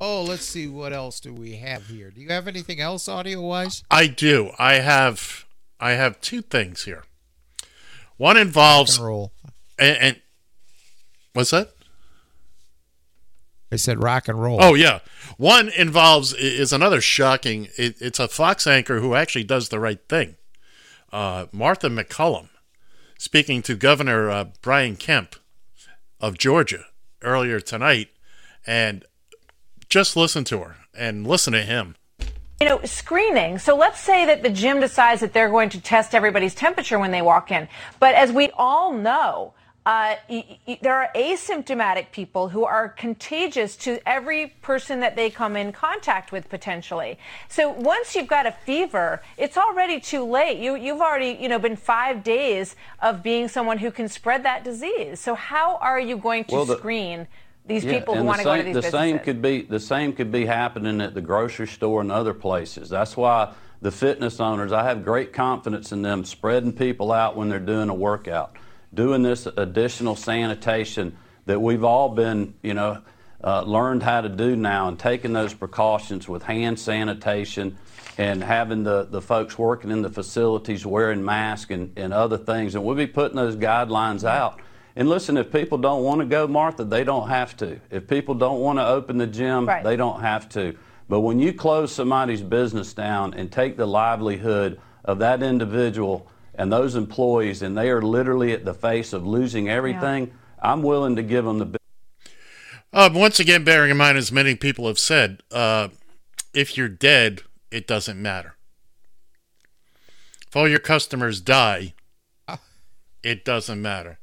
Oh, 0.00 0.22
let's 0.22 0.44
see 0.44 0.68
what 0.68 0.92
else 0.92 1.18
do 1.18 1.32
we 1.32 1.56
have 1.56 1.88
here. 1.88 2.10
Do 2.10 2.20
you 2.20 2.28
have 2.28 2.46
anything 2.46 2.80
else 2.80 3.08
audio 3.08 3.40
wise? 3.40 3.82
I 3.90 4.06
do. 4.06 4.52
I 4.58 4.74
have 4.74 5.44
I 5.80 5.92
have 5.92 6.20
two 6.20 6.42
things 6.42 6.84
here. 6.84 7.04
One 8.16 8.36
involves 8.36 8.92
Rock 8.92 8.98
and 8.98 9.06
roll. 9.06 9.32
And, 9.78 9.96
and 9.96 10.20
what's 11.32 11.50
that? 11.50 11.70
I 13.70 13.76
said 13.76 14.02
rock 14.02 14.28
and 14.28 14.40
roll. 14.40 14.58
Oh 14.62 14.74
yeah, 14.74 15.00
one 15.36 15.68
involves 15.68 16.32
is 16.32 16.72
another 16.72 17.00
shocking. 17.00 17.68
It, 17.76 18.00
it's 18.00 18.18
a 18.18 18.28
Fox 18.28 18.66
anchor 18.66 19.00
who 19.00 19.14
actually 19.14 19.44
does 19.44 19.68
the 19.68 19.78
right 19.78 20.00
thing. 20.08 20.36
Uh, 21.12 21.46
Martha 21.52 21.88
MacCallum, 21.88 22.48
speaking 23.18 23.60
to 23.62 23.74
Governor 23.74 24.30
uh, 24.30 24.44
Brian 24.62 24.96
Kemp 24.96 25.34
of 26.20 26.38
Georgia 26.38 26.86
earlier 27.22 27.60
tonight, 27.60 28.08
and 28.66 29.04
just 29.88 30.16
listen 30.16 30.44
to 30.44 30.60
her 30.60 30.76
and 30.94 31.26
listen 31.26 31.52
to 31.52 31.62
him. 31.62 31.96
You 32.60 32.68
know, 32.68 32.80
screening. 32.84 33.58
So 33.58 33.76
let's 33.76 34.00
say 34.00 34.24
that 34.26 34.42
the 34.42 34.50
gym 34.50 34.80
decides 34.80 35.20
that 35.20 35.32
they're 35.32 35.50
going 35.50 35.68
to 35.70 35.80
test 35.80 36.14
everybody's 36.14 36.54
temperature 36.54 36.98
when 36.98 37.12
they 37.12 37.22
walk 37.22 37.50
in. 37.52 37.68
But 38.00 38.14
as 38.14 38.32
we 38.32 38.50
all 38.56 38.92
know, 38.92 39.54
uh, 39.88 40.16
y- 40.28 40.58
y- 40.68 40.78
there 40.82 40.94
are 40.94 41.08
asymptomatic 41.14 42.12
people 42.12 42.50
who 42.50 42.62
are 42.66 42.90
contagious 42.90 43.74
to 43.74 43.98
every 44.06 44.48
person 44.60 45.00
that 45.00 45.16
they 45.16 45.30
come 45.30 45.56
in 45.56 45.72
contact 45.72 46.30
with 46.30 46.46
potentially. 46.50 47.18
So 47.48 47.70
once 47.70 48.14
you've 48.14 48.26
got 48.26 48.44
a 48.44 48.52
fever, 48.52 49.22
it's 49.38 49.56
already 49.56 49.98
too 49.98 50.24
late. 50.24 50.58
You, 50.58 50.76
you've 50.76 51.00
already, 51.00 51.38
you 51.40 51.48
know, 51.48 51.58
been 51.58 51.74
five 51.76 52.22
days 52.22 52.76
of 53.00 53.22
being 53.22 53.48
someone 53.48 53.78
who 53.78 53.90
can 53.90 54.08
spread 54.08 54.42
that 54.44 54.62
disease. 54.62 55.20
So 55.20 55.34
how 55.34 55.76
are 55.78 55.98
you 55.98 56.18
going 56.18 56.44
to 56.44 56.54
Well, 56.54 56.64
the- 56.66 56.76
screen 56.76 57.26
these 57.64 57.82
Yeah, 57.84 57.98
people 57.98 58.14
who 58.14 58.24
want 58.24 58.38
to 58.40 58.44
go 58.44 58.56
to 58.58 58.62
these 58.62 58.74
the 58.74 58.80
businesses? 58.82 59.00
same 59.00 59.18
could 59.20 59.40
be 59.40 59.62
the 59.62 59.80
same 59.80 60.12
could 60.12 60.30
be 60.32 60.44
happening 60.44 61.00
at 61.00 61.14
the 61.14 61.20
grocery 61.22 61.66
store 61.66 62.02
and 62.02 62.12
other 62.12 62.34
places. 62.34 62.90
That's 62.90 63.16
why 63.16 63.52
the 63.80 63.90
fitness 63.90 64.38
owners, 64.40 64.70
I 64.72 64.84
have 64.84 65.02
great 65.04 65.32
confidence 65.32 65.92
in 65.92 66.02
them 66.02 66.24
spreading 66.26 66.72
people 66.72 67.10
out 67.12 67.36
when 67.36 67.48
they're 67.48 67.58
doing 67.58 67.88
a 67.90 67.94
workout, 67.94 68.52
doing 68.94 69.22
this 69.22 69.46
additional 69.56 70.16
sanitation 70.16 71.16
that 71.46 71.60
we've 71.60 71.84
all 71.84 72.08
been, 72.08 72.54
you 72.62 72.74
know, 72.74 73.02
uh, 73.42 73.62
learned 73.62 74.02
how 74.02 74.20
to 74.20 74.28
do 74.28 74.56
now, 74.56 74.88
and 74.88 74.98
taking 74.98 75.32
those 75.32 75.54
precautions 75.54 76.28
with 76.28 76.42
hand 76.42 76.78
sanitation 76.78 77.76
and 78.16 78.42
having 78.42 78.82
the, 78.82 79.04
the 79.04 79.22
folks 79.22 79.56
working 79.56 79.92
in 79.92 80.02
the 80.02 80.10
facilities 80.10 80.84
wearing 80.84 81.24
masks 81.24 81.70
and, 81.70 81.92
and 81.96 82.12
other 82.12 82.36
things. 82.36 82.74
And 82.74 82.84
we'll 82.84 82.96
be 82.96 83.06
putting 83.06 83.36
those 83.36 83.54
guidelines 83.54 84.28
out. 84.28 84.60
And 84.96 85.08
listen, 85.08 85.36
if 85.36 85.52
people 85.52 85.78
don't 85.78 86.02
want 86.02 86.20
to 86.20 86.26
go, 86.26 86.48
Martha, 86.48 86.82
they 86.82 87.04
don't 87.04 87.28
have 87.28 87.56
to. 87.58 87.78
If 87.92 88.08
people 88.08 88.34
don't 88.34 88.58
want 88.60 88.80
to 88.80 88.86
open 88.86 89.18
the 89.18 89.28
gym, 89.28 89.66
Right. 89.66 89.84
they 89.84 89.94
don't 89.94 90.20
have 90.20 90.48
to. 90.50 90.76
But 91.08 91.20
when 91.20 91.38
you 91.38 91.52
close 91.52 91.92
somebody's 91.92 92.42
business 92.42 92.92
down 92.92 93.34
and 93.34 93.52
take 93.52 93.76
the 93.76 93.86
livelihood 93.86 94.80
of 95.04 95.20
that 95.20 95.42
individual 95.44 96.26
and 96.58 96.72
those 96.72 96.96
employees, 96.96 97.62
and 97.62 97.78
they 97.78 97.88
are 97.88 98.02
literally 98.02 98.52
at 98.52 98.64
the 98.64 98.74
face 98.74 99.12
of 99.12 99.24
losing 99.24 99.68
everything, 99.68 100.32
I'm 100.60 100.82
willing 100.82 101.14
to 101.16 101.22
give 101.22 101.44
them 101.44 101.58
the 101.58 101.78
Uh, 102.92 103.08
once 103.12 103.38
again, 103.38 103.62
bearing 103.64 103.92
in 103.92 103.96
mind, 103.96 104.18
as 104.18 104.32
many 104.32 104.56
people 104.56 104.88
have 104.88 104.98
said, 104.98 105.42
uh, 105.52 105.88
if 106.52 106.76
you're 106.76 106.88
dead, 106.88 107.42
it 107.70 107.86
doesn't 107.86 108.20
matter. 108.20 108.56
If 110.48 110.56
all 110.56 110.66
your 110.66 110.78
customers 110.80 111.40
die, 111.40 111.94
it 113.22 113.44
doesn't 113.44 113.80
matter. 113.80 114.18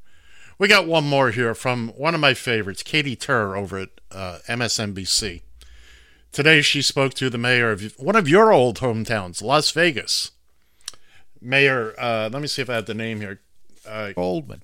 We 0.58 0.68
got 0.68 0.86
one 0.86 1.04
more 1.04 1.30
here 1.30 1.54
from 1.54 1.88
one 1.96 2.14
of 2.14 2.20
my 2.20 2.34
favorites, 2.34 2.82
Katy 2.82 3.16
Tur 3.16 3.56
over 3.56 3.78
at 3.78 3.88
uh, 4.10 4.38
MSNBC. 4.48 5.42
Today 6.32 6.60
she 6.60 6.82
spoke 6.82 7.14
to 7.14 7.30
the 7.30 7.38
mayor 7.38 7.70
of 7.70 7.94
one 7.98 8.16
of 8.16 8.28
your 8.28 8.52
old 8.52 8.80
hometowns, 8.80 9.40
Las 9.42 9.70
Vegas. 9.70 10.32
Mayor, 11.46 11.94
uh, 11.96 12.28
let 12.32 12.42
me 12.42 12.48
see 12.48 12.60
if 12.60 12.68
I 12.68 12.74
have 12.74 12.86
the 12.86 12.94
name 12.94 13.20
here. 13.20 13.40
Uh, 13.86 14.10
Goldman. 14.12 14.62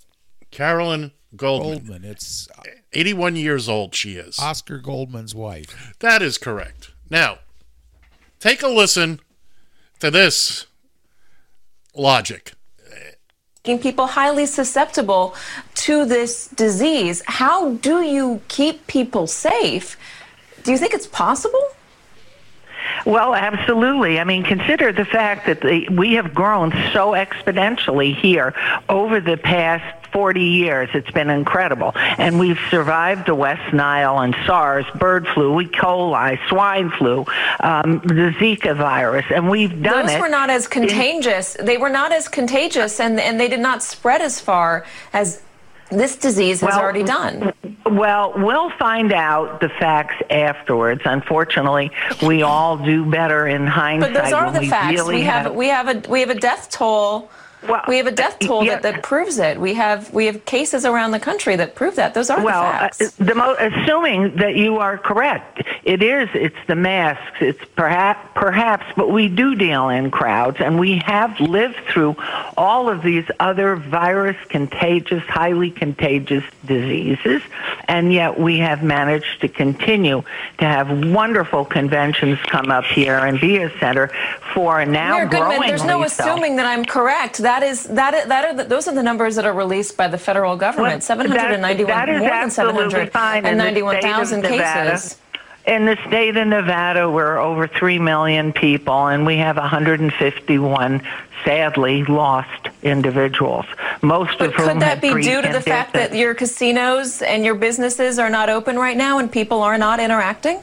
Carolyn 0.50 1.12
Goldman. 1.36 1.78
Goldman. 1.78 2.04
It's 2.04 2.48
81 2.92 3.36
years 3.36 3.68
old 3.68 3.94
she 3.94 4.14
is. 4.14 4.38
Oscar 4.40 4.78
Goldman's 4.78 5.32
wife. 5.34 5.94
That 6.00 6.22
is 6.22 6.38
correct. 6.38 6.92
Now, 7.08 7.38
take 8.40 8.62
a 8.62 8.68
listen 8.68 9.20
to 10.00 10.10
this 10.10 10.66
logic. 11.94 12.54
making 13.64 13.80
people 13.80 14.08
highly 14.08 14.44
susceptible 14.44 15.36
to 15.76 16.04
this 16.04 16.48
disease. 16.48 17.22
How 17.26 17.74
do 17.74 18.02
you 18.02 18.42
keep 18.48 18.88
people 18.88 19.28
safe? 19.28 19.96
Do 20.64 20.72
you 20.72 20.78
think 20.78 20.94
it's 20.94 21.06
possible? 21.06 21.62
Well, 23.04 23.34
absolutely. 23.34 24.18
I 24.18 24.24
mean, 24.24 24.44
consider 24.44 24.92
the 24.92 25.04
fact 25.04 25.46
that 25.46 25.60
the, 25.60 25.88
we 25.90 26.14
have 26.14 26.34
grown 26.34 26.70
so 26.92 27.12
exponentially 27.12 28.14
here 28.14 28.54
over 28.88 29.20
the 29.20 29.36
past 29.36 30.02
40 30.12 30.40
years. 30.42 30.90
It's 30.94 31.10
been 31.10 31.30
incredible. 31.30 31.92
And 31.96 32.38
we've 32.38 32.60
survived 32.70 33.26
the 33.26 33.34
West 33.34 33.72
Nile 33.72 34.20
and 34.20 34.36
SARS, 34.46 34.84
bird 34.94 35.26
flu, 35.28 35.60
E. 35.60 35.66
coli, 35.66 36.38
swine 36.48 36.90
flu, 36.90 37.24
um, 37.60 38.00
the 38.04 38.34
Zika 38.38 38.76
virus, 38.76 39.24
and 39.34 39.48
we've 39.48 39.82
done 39.82 40.06
Those 40.06 40.16
it. 40.16 40.20
were 40.20 40.28
not 40.28 40.50
as 40.50 40.68
contagious. 40.68 41.56
They 41.58 41.78
were 41.78 41.88
not 41.88 42.12
as 42.12 42.28
contagious, 42.28 43.00
and, 43.00 43.18
and 43.18 43.40
they 43.40 43.48
did 43.48 43.60
not 43.60 43.82
spread 43.82 44.20
as 44.20 44.40
far 44.40 44.84
as 45.12 45.42
this 45.98 46.16
disease 46.16 46.60
has 46.60 46.70
Well, 46.70 46.80
already 46.80 47.02
done. 47.02 47.52
Well, 47.86 48.32
we'll 48.36 48.70
find 48.70 49.12
out 49.12 49.60
the 49.60 49.68
facts 49.68 50.14
afterwards. 50.30 51.02
Unfortunately, 51.04 51.90
we 52.22 52.42
all 52.42 52.76
do 52.76 53.04
better 53.04 53.46
in 53.46 53.66
hindsight. 53.66 54.14
But 54.14 54.24
those 54.24 54.32
are 54.32 54.50
the 54.50 54.60
we 54.60 54.68
facts. 54.68 54.94
Really 54.94 55.16
we 55.16 55.22
have, 55.22 55.54
we 55.54 55.68
have 55.68 55.88
a 55.88 56.10
we 56.10 56.20
have 56.20 56.30
a 56.30 56.38
death 56.38 56.70
toll. 56.70 57.30
We 57.88 57.96
have 57.96 58.06
a 58.06 58.12
death 58.12 58.38
toll 58.38 58.64
yeah. 58.64 58.78
that, 58.78 58.82
that 58.82 59.02
proves 59.02 59.38
it. 59.38 59.60
We 59.60 59.74
have 59.74 60.12
we 60.12 60.26
have 60.26 60.44
cases 60.44 60.84
around 60.84 61.12
the 61.12 61.20
country 61.20 61.56
that 61.56 61.74
prove 61.74 61.96
that. 61.96 62.14
Those 62.14 62.30
are 62.30 62.42
well, 62.42 62.64
the 62.64 62.78
facts. 62.78 63.00
uh, 63.00 63.24
the 63.24 63.34
mo- 63.34 63.56
assuming 63.58 64.36
that 64.36 64.56
you 64.56 64.78
are 64.78 64.98
correct, 64.98 65.62
it 65.84 66.02
is. 66.02 66.28
It's 66.34 66.56
the 66.66 66.74
masks. 66.74 67.36
It's 67.40 67.62
perhaps, 67.76 68.28
perhaps, 68.34 68.84
but 68.96 69.10
we 69.10 69.28
do 69.28 69.54
deal 69.54 69.88
in 69.88 70.10
crowds, 70.10 70.58
and 70.60 70.78
we 70.78 70.98
have 70.98 71.38
lived 71.40 71.76
through 71.88 72.16
all 72.56 72.88
of 72.88 73.02
these 73.02 73.24
other 73.38 73.76
virus 73.76 74.36
contagious, 74.48 75.22
highly 75.24 75.70
contagious 75.70 76.44
diseases, 76.66 77.42
and 77.88 78.12
yet 78.12 78.38
we 78.38 78.58
have 78.58 78.82
managed 78.82 79.40
to 79.40 79.48
continue 79.48 80.22
to 80.58 80.64
have 80.64 81.04
wonderful 81.12 81.64
conventions 81.64 82.38
come 82.46 82.70
up 82.70 82.84
here 82.84 83.18
and 83.18 83.40
be 83.40 83.58
a 83.58 83.70
center 83.78 84.10
for 84.52 84.84
now 84.84 85.16
Mayor 85.16 85.26
Goodman, 85.26 85.40
growing. 85.40 85.68
there's 85.68 85.84
no 85.84 86.02
assuming 86.02 86.56
that 86.56 86.66
I'm 86.66 86.84
correct. 86.84 87.38
That 87.38 87.51
that 87.52 87.62
is, 87.62 87.84
that 87.84 88.14
are 88.30 88.54
the, 88.54 88.64
those 88.64 88.88
are 88.88 88.94
the 88.94 89.02
numbers 89.02 89.36
that 89.36 89.44
are 89.44 89.52
released 89.52 89.96
by 89.96 90.08
the 90.08 90.18
federal 90.18 90.56
government. 90.56 90.94
Well, 90.94 91.00
Seven 91.00 91.26
hundred 91.26 91.52
and 91.52 91.62
ninety-one, 91.62 91.88
that 91.88 92.08
more 92.08 92.20
than 92.20 92.50
seven 92.50 92.74
hundred 92.74 93.10
and 93.14 93.58
ninety-one 93.58 94.00
thousand 94.00 94.42
cases. 94.42 95.18
In 95.64 95.84
the 95.84 95.96
state 96.08 96.36
of 96.36 96.48
Nevada, 96.48 97.08
we're 97.08 97.38
over 97.38 97.68
3 97.68 98.00
million 98.00 98.52
people, 98.52 99.06
and 99.06 99.24
we 99.24 99.36
have 99.36 99.56
151 99.56 101.02
sadly 101.44 102.02
lost 102.04 102.68
individuals, 102.82 103.66
most 104.00 104.38
But 104.38 104.48
of 104.48 104.54
whom 104.54 104.68
could 104.68 104.80
that 104.80 105.00
be 105.00 105.10
due 105.22 105.40
to 105.40 105.52
the 105.52 105.60
fact 105.60 105.92
that 105.92 106.16
your 106.16 106.34
casinos 106.34 107.22
and 107.22 107.44
your 107.44 107.54
businesses 107.54 108.18
are 108.18 108.30
not 108.30 108.48
open 108.48 108.76
right 108.76 108.96
now 108.96 109.18
and 109.18 109.30
people 109.30 109.62
are 109.62 109.78
not 109.78 110.00
interacting? 110.00 110.60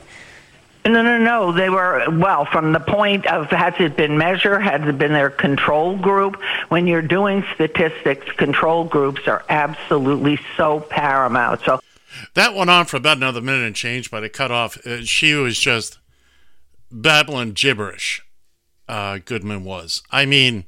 No, 0.86 1.02
no, 1.02 1.18
no. 1.18 1.52
They 1.52 1.70
were, 1.70 2.06
well, 2.10 2.46
from 2.46 2.72
the 2.72 2.80
point 2.80 3.26
of 3.28 3.48
has 3.48 3.74
it 3.80 3.98
been 3.98 4.18
measured, 4.18 4.62
has 4.64 4.82
it 4.88 4.98
been 4.98 5.14
their 5.14 5.30
control 5.30 5.98
group? 5.98 6.42
When 6.70 6.88
you're 6.88 7.02
doing 7.02 7.44
statistics, 7.54 8.32
control 8.34 8.86
groups 8.86 9.28
are 9.28 9.44
absolutely 9.50 10.40
so 10.56 10.80
paramount. 10.80 11.62
So 11.66 11.82
That 12.34 12.56
went 12.56 12.70
on 12.70 12.86
for 12.86 12.98
about 12.98 13.18
another 13.18 13.42
minute 13.42 13.66
and 13.66 13.76
change, 13.76 14.10
but 14.10 14.24
it 14.24 14.34
cut 14.34 14.52
off. 14.52 14.78
Uh, 14.86 15.04
she 15.04 15.34
was 15.34 15.60
just 15.60 16.00
babbling 16.92 17.52
gibberish. 17.52 18.26
Uh, 18.88 19.20
Goodman 19.24 19.64
was. 19.64 20.02
I 20.12 20.26
mean, 20.26 20.66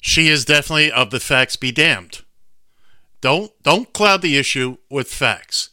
she 0.00 0.28
is 0.28 0.44
definitely 0.44 0.92
of 0.92 1.10
the 1.10 1.20
facts 1.20 1.56
be 1.56 1.72
damned. 1.72 2.22
Don't 3.20 3.50
don't 3.62 3.92
cloud 3.92 4.22
the 4.22 4.36
issue 4.36 4.76
with 4.90 5.08
facts. 5.08 5.70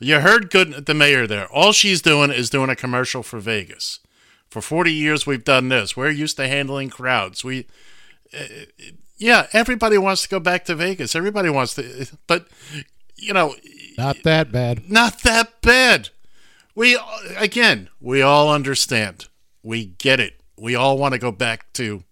You 0.00 0.20
heard 0.20 0.50
good 0.50 0.86
the 0.86 0.94
mayor 0.94 1.26
there. 1.26 1.46
All 1.48 1.72
she's 1.72 2.00
doing 2.02 2.30
is 2.30 2.50
doing 2.50 2.70
a 2.70 2.76
commercial 2.76 3.22
for 3.22 3.40
Vegas. 3.40 4.00
For 4.48 4.62
40 4.62 4.92
years 4.92 5.26
we've 5.26 5.44
done 5.44 5.68
this. 5.68 5.96
We're 5.96 6.10
used 6.10 6.36
to 6.36 6.46
handling 6.48 6.88
crowds. 6.90 7.44
We 7.44 7.66
uh, 8.32 8.44
yeah, 9.16 9.48
everybody 9.52 9.98
wants 9.98 10.22
to 10.22 10.28
go 10.28 10.38
back 10.38 10.64
to 10.66 10.74
Vegas. 10.76 11.14
Everybody 11.16 11.50
wants 11.50 11.74
to 11.74 12.06
but 12.26 12.48
you 13.16 13.32
know, 13.32 13.54
Not 13.96 14.22
that 14.22 14.52
bad. 14.52 14.88
not 14.88 15.22
that 15.24 15.60
bad. 15.60 16.10
We 16.74 16.98
again, 17.36 17.88
we 18.00 18.22
all 18.22 18.52
understand. 18.52 19.26
We 19.64 19.86
get 19.86 20.20
it. 20.20 20.40
We 20.56 20.74
all 20.76 20.96
want 20.96 21.14
to 21.14 21.18
go 21.18 21.32
back 21.32 21.72
to, 21.74 22.04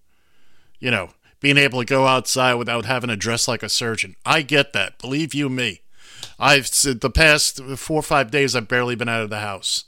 you 0.81 0.91
know, 0.91 1.11
being 1.41 1.57
able 1.57 1.79
to 1.81 1.85
go 1.85 2.07
outside 2.07 2.55
without 2.55 2.85
having 2.85 3.09
to 3.09 3.17
dress 3.17 3.47
like 3.47 3.63
a 3.63 3.69
surgeon. 3.69 4.17
I 4.25 4.43
get 4.43 4.73
that. 4.73 4.99
Believe 4.99 5.33
you 5.35 5.49
me. 5.49 5.83
I've 6.39 6.67
said 6.67 7.01
the 7.01 7.11
past 7.11 7.63
four 7.77 8.01
or 8.01 8.03
five 8.03 8.31
days 8.31 8.55
I've 8.55 8.69
barely 8.69 8.95
been 8.95 9.09
out 9.09 9.23
of 9.23 9.31
the 9.31 9.41
house. 9.41 9.85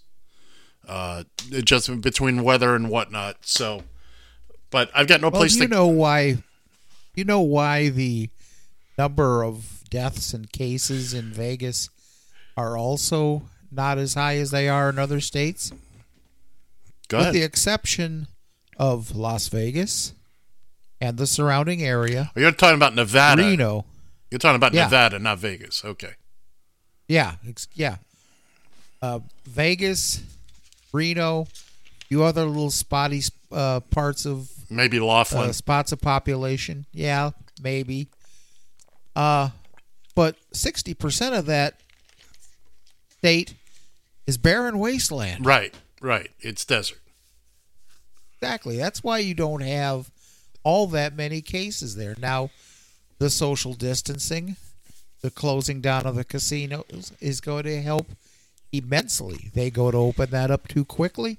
Uh, 0.87 1.25
just 1.65 2.01
between 2.01 2.43
weather 2.43 2.75
and 2.75 2.89
whatnot. 2.89 3.37
So, 3.43 3.83
but 4.71 4.91
I've 4.95 5.07
got 5.07 5.21
no 5.21 5.29
Well, 5.29 5.41
place 5.41 5.57
you 5.57 5.63
to 5.65 5.69
know 5.69 5.87
why? 5.87 6.39
You 7.15 7.25
know 7.25 7.43
why 7.43 7.91
the 7.91 8.31
number 8.97 9.43
of 9.45 9.83
deaths 9.91 10.33
and 10.33 10.51
cases 10.51 11.13
in 11.13 11.33
Vegas 11.33 11.91
are 12.57 12.79
also 12.79 13.43
not 13.71 13.99
as 13.99 14.15
high 14.15 14.37
as 14.37 14.51
they 14.51 14.67
are 14.69 14.89
in 14.89 14.99
other 14.99 15.21
states. 15.21 15.73
With 17.13 17.33
the 17.33 17.43
exception 17.43 18.27
of 18.79 19.15
Las 19.15 19.49
Vegas 19.49 20.13
and 21.01 21.17
the 21.19 21.27
surrounding 21.27 21.83
area. 21.83 22.31
You're 22.37 22.53
talking 22.53 22.77
about 22.77 22.95
Nevada. 22.95 23.43
Reno. 23.43 23.85
You're 24.31 24.39
talking 24.39 24.57
about 24.57 24.73
Yeah. 24.75 24.85
Nevada, 24.85 25.19
not 25.19 25.39
Vegas. 25.39 25.85
Okay. 25.85 26.15
Yeah, 27.09 27.35
ex- 27.49 27.69
yeah. 27.75 27.97
Uh, 29.01 29.21
Vegas, 29.47 30.23
Reno, 30.93 31.47
few 32.09 32.23
other 32.23 32.45
little 32.45 32.71
spotty 32.71 33.23
uh, 33.51 33.81
parts 33.81 34.27
of 34.27 34.51
Maybe 34.71 35.01
Laughlin. 35.01 35.49
uh, 35.49 35.53
spots 35.53 35.93
of 35.93 36.01
population. 36.01 36.85
Yeah, 36.93 37.31
maybe. 37.63 38.09
Uh, 39.17 39.51
but 40.15 40.37
sixty 40.53 40.95
percent 40.95 41.35
of 41.35 41.47
that 41.47 41.81
state 43.19 43.55
is 44.27 44.37
barren 44.37 44.79
wasteland. 44.79 45.47
Right, 45.47 45.75
right. 46.01 46.31
It's 46.41 46.65
desert. 46.65 46.99
Exactly. 48.41 48.77
That's 48.77 49.03
why 49.03 49.19
you 49.19 49.35
don't 49.35 49.63
have 49.63 50.11
all 50.63 50.87
that 50.89 51.17
many 51.17 51.41
cases 51.41 51.97
there. 51.97 52.15
Now, 52.19 52.51
the 53.19 53.31
social 53.31 53.75
distancing, 53.75 54.57
the 55.21 55.31
closing 55.31 55.81
down 55.81 56.07
of 56.07 56.15
the 56.15 56.25
casinos 56.25 57.13
is 57.21 57.41
going 57.41 57.65
to 57.65 57.83
help 57.83 58.09
immensely. 58.73 59.51
They 59.55 59.71
go 59.71 59.91
to 59.91 59.97
open 59.97 60.31
that 60.31 60.51
up 60.51 60.69
too 60.69 60.85
quickly. 60.85 61.39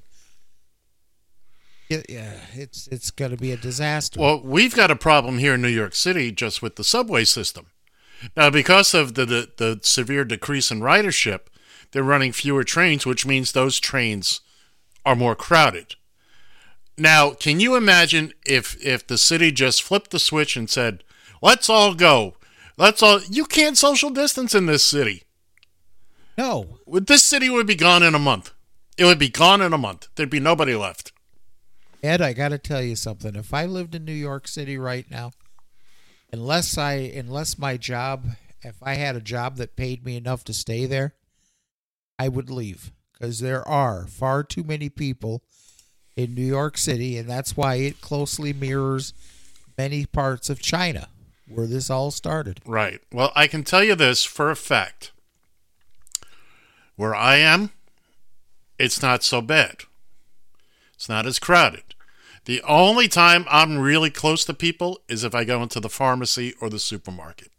Yeah, 1.90 2.34
it's 2.54 2.88
it's 2.88 3.10
going 3.10 3.32
to 3.32 3.38
be 3.38 3.52
a 3.52 3.58
disaster. 3.58 4.20
Well, 4.20 4.42
we've 4.44 4.76
got 4.76 4.92
a 4.92 4.96
problem 4.96 5.40
here 5.40 5.56
in 5.56 5.62
New 5.62 5.70
York 5.70 5.96
City 5.96 6.32
just 6.32 6.62
with 6.62 6.76
the 6.76 6.84
subway 6.84 7.24
system. 7.24 7.68
Now, 8.36 8.50
because 8.50 8.94
of 8.94 9.16
the, 9.16 9.26
the, 9.26 9.50
the 9.58 9.80
severe 9.82 10.26
decrease 10.26 10.72
in 10.72 10.82
ridership, 10.82 11.48
they're 11.92 12.04
running 12.04 12.32
fewer 12.32 12.64
trains, 12.64 13.06
which 13.06 13.26
means 13.26 13.52
those 13.52 13.80
trains 13.80 14.42
are 15.06 15.16
more 15.16 15.36
crowded. 15.36 15.96
Now, 16.98 17.32
can 17.32 17.60
you 17.60 17.76
imagine 17.76 18.34
if 18.46 18.76
if 18.86 19.08
the 19.08 19.18
city 19.18 19.52
just 19.52 19.82
flipped 19.82 20.12
the 20.12 20.20
switch 20.20 20.56
and 20.56 20.70
said, 20.70 21.04
"Let's 21.42 21.70
all 21.70 21.96
go. 21.96 22.36
Let's 22.80 23.04
all." 23.04 23.22
You 23.30 23.46
can't 23.46 23.78
social 23.78 24.10
distance 24.10 24.56
in 24.56 24.66
this 24.66 24.84
city. 24.84 25.26
No. 26.38 26.80
This 26.88 27.24
city 27.24 27.50
would 27.50 27.68
be 27.68 27.76
gone 27.76 28.02
in 28.02 28.16
a 28.16 28.20
month. 28.20 28.52
It 28.98 29.06
would 29.06 29.20
be 29.20 29.30
gone 29.30 29.62
in 29.62 29.74
a 29.74 29.78
month. 29.78 30.08
There'd 30.16 30.30
be 30.30 30.40
nobody 30.40 30.74
left. 30.74 31.12
Ed, 32.02 32.22
I 32.22 32.34
got 32.34 32.50
to 32.50 32.58
tell 32.58 32.82
you 32.82 32.96
something. 32.96 33.36
If 33.36 33.54
I 33.54 33.66
lived 33.66 33.94
in 33.94 34.06
New 34.06 34.14
York 34.14 34.48
City 34.48 34.78
right 34.78 35.06
now, 35.12 35.32
unless 36.32 36.78
I 36.78 36.94
unless 36.94 37.58
my 37.58 37.76
job, 37.76 38.26
if 38.62 38.76
I 38.82 38.94
had 38.96 39.16
a 39.16 39.22
job 39.22 39.58
that 39.58 39.76
paid 39.76 40.06
me 40.06 40.16
enough 40.16 40.44
to 40.46 40.54
stay 40.54 40.86
there, 40.86 41.16
I 42.18 42.30
would 42.30 42.50
leave 42.50 42.92
because 43.12 43.40
there 43.40 43.68
are 43.68 44.08
far 44.08 44.44
too 44.44 44.64
many 44.64 44.88
people 44.90 45.44
in 46.16 46.34
New 46.34 46.46
York 46.46 46.78
City, 46.78 47.18
and 47.18 47.30
that's 47.30 47.58
why 47.58 47.76
it 47.76 48.02
closely 48.02 48.54
mirrors 48.54 49.14
many 49.78 50.06
parts 50.06 50.50
of 50.50 50.62
China. 50.62 51.10
Where 51.50 51.68
this 51.68 51.90
all 51.90 52.12
started. 52.12 52.62
Right. 52.66 53.02
Well, 53.12 53.32
I 53.36 53.48
can 53.48 53.64
tell 53.64 53.84
you 53.84 53.96
this 53.96 54.24
for 54.24 54.50
a 54.50 54.56
fact. 54.56 55.12
Where 56.96 57.16
I 57.16 57.38
am, 57.38 57.72
it's 58.78 59.02
not 59.02 59.24
so 59.24 59.42
bad. 59.42 59.84
It's 60.94 61.08
not 61.10 61.26
as 61.26 61.40
crowded. 61.40 61.96
The 62.46 62.62
only 62.64 63.08
time 63.08 63.46
I'm 63.50 63.78
really 63.78 64.10
close 64.10 64.44
to 64.46 64.54
people 64.54 65.00
is 65.08 65.24
if 65.24 65.34
I 65.34 65.44
go 65.44 65.62
into 65.64 65.80
the 65.80 65.90
pharmacy 65.90 66.54
or 66.60 66.70
the 66.70 66.80
supermarket. 66.80 67.52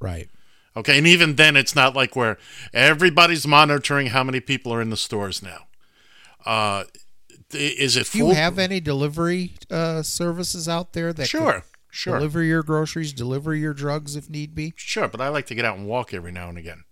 Right. 0.00 0.28
Okay, 0.76 0.98
and 0.98 1.06
even 1.06 1.36
then, 1.36 1.56
it's 1.56 1.74
not 1.74 1.96
like 1.96 2.14
where 2.14 2.38
everybody's 2.72 3.46
monitoring 3.46 4.08
how 4.08 4.22
many 4.22 4.38
people 4.38 4.72
are 4.72 4.82
in 4.82 4.90
the 4.90 4.96
stores 4.96 5.42
now. 5.42 5.66
Uh, 6.44 6.84
is 7.52 7.96
it 7.96 8.10
Do 8.12 8.18
you 8.18 8.30
have 8.30 8.58
any 8.58 8.80
delivery 8.80 9.54
uh, 9.70 10.02
services 10.02 10.68
out 10.68 10.92
there 10.92 11.12
that 11.12 11.26
Sure, 11.26 11.64
sure. 11.90 12.16
deliver 12.16 12.42
your 12.42 12.62
groceries, 12.62 13.12
deliver 13.12 13.54
your 13.54 13.74
drugs 13.74 14.16
if 14.16 14.28
need 14.28 14.54
be? 14.54 14.72
Sure, 14.76 15.08
but 15.08 15.20
I 15.20 15.28
like 15.28 15.46
to 15.46 15.54
get 15.54 15.64
out 15.64 15.76
and 15.76 15.86
walk 15.86 16.12
every 16.14 16.32
now 16.32 16.48
and 16.48 16.58
again. 16.58 16.84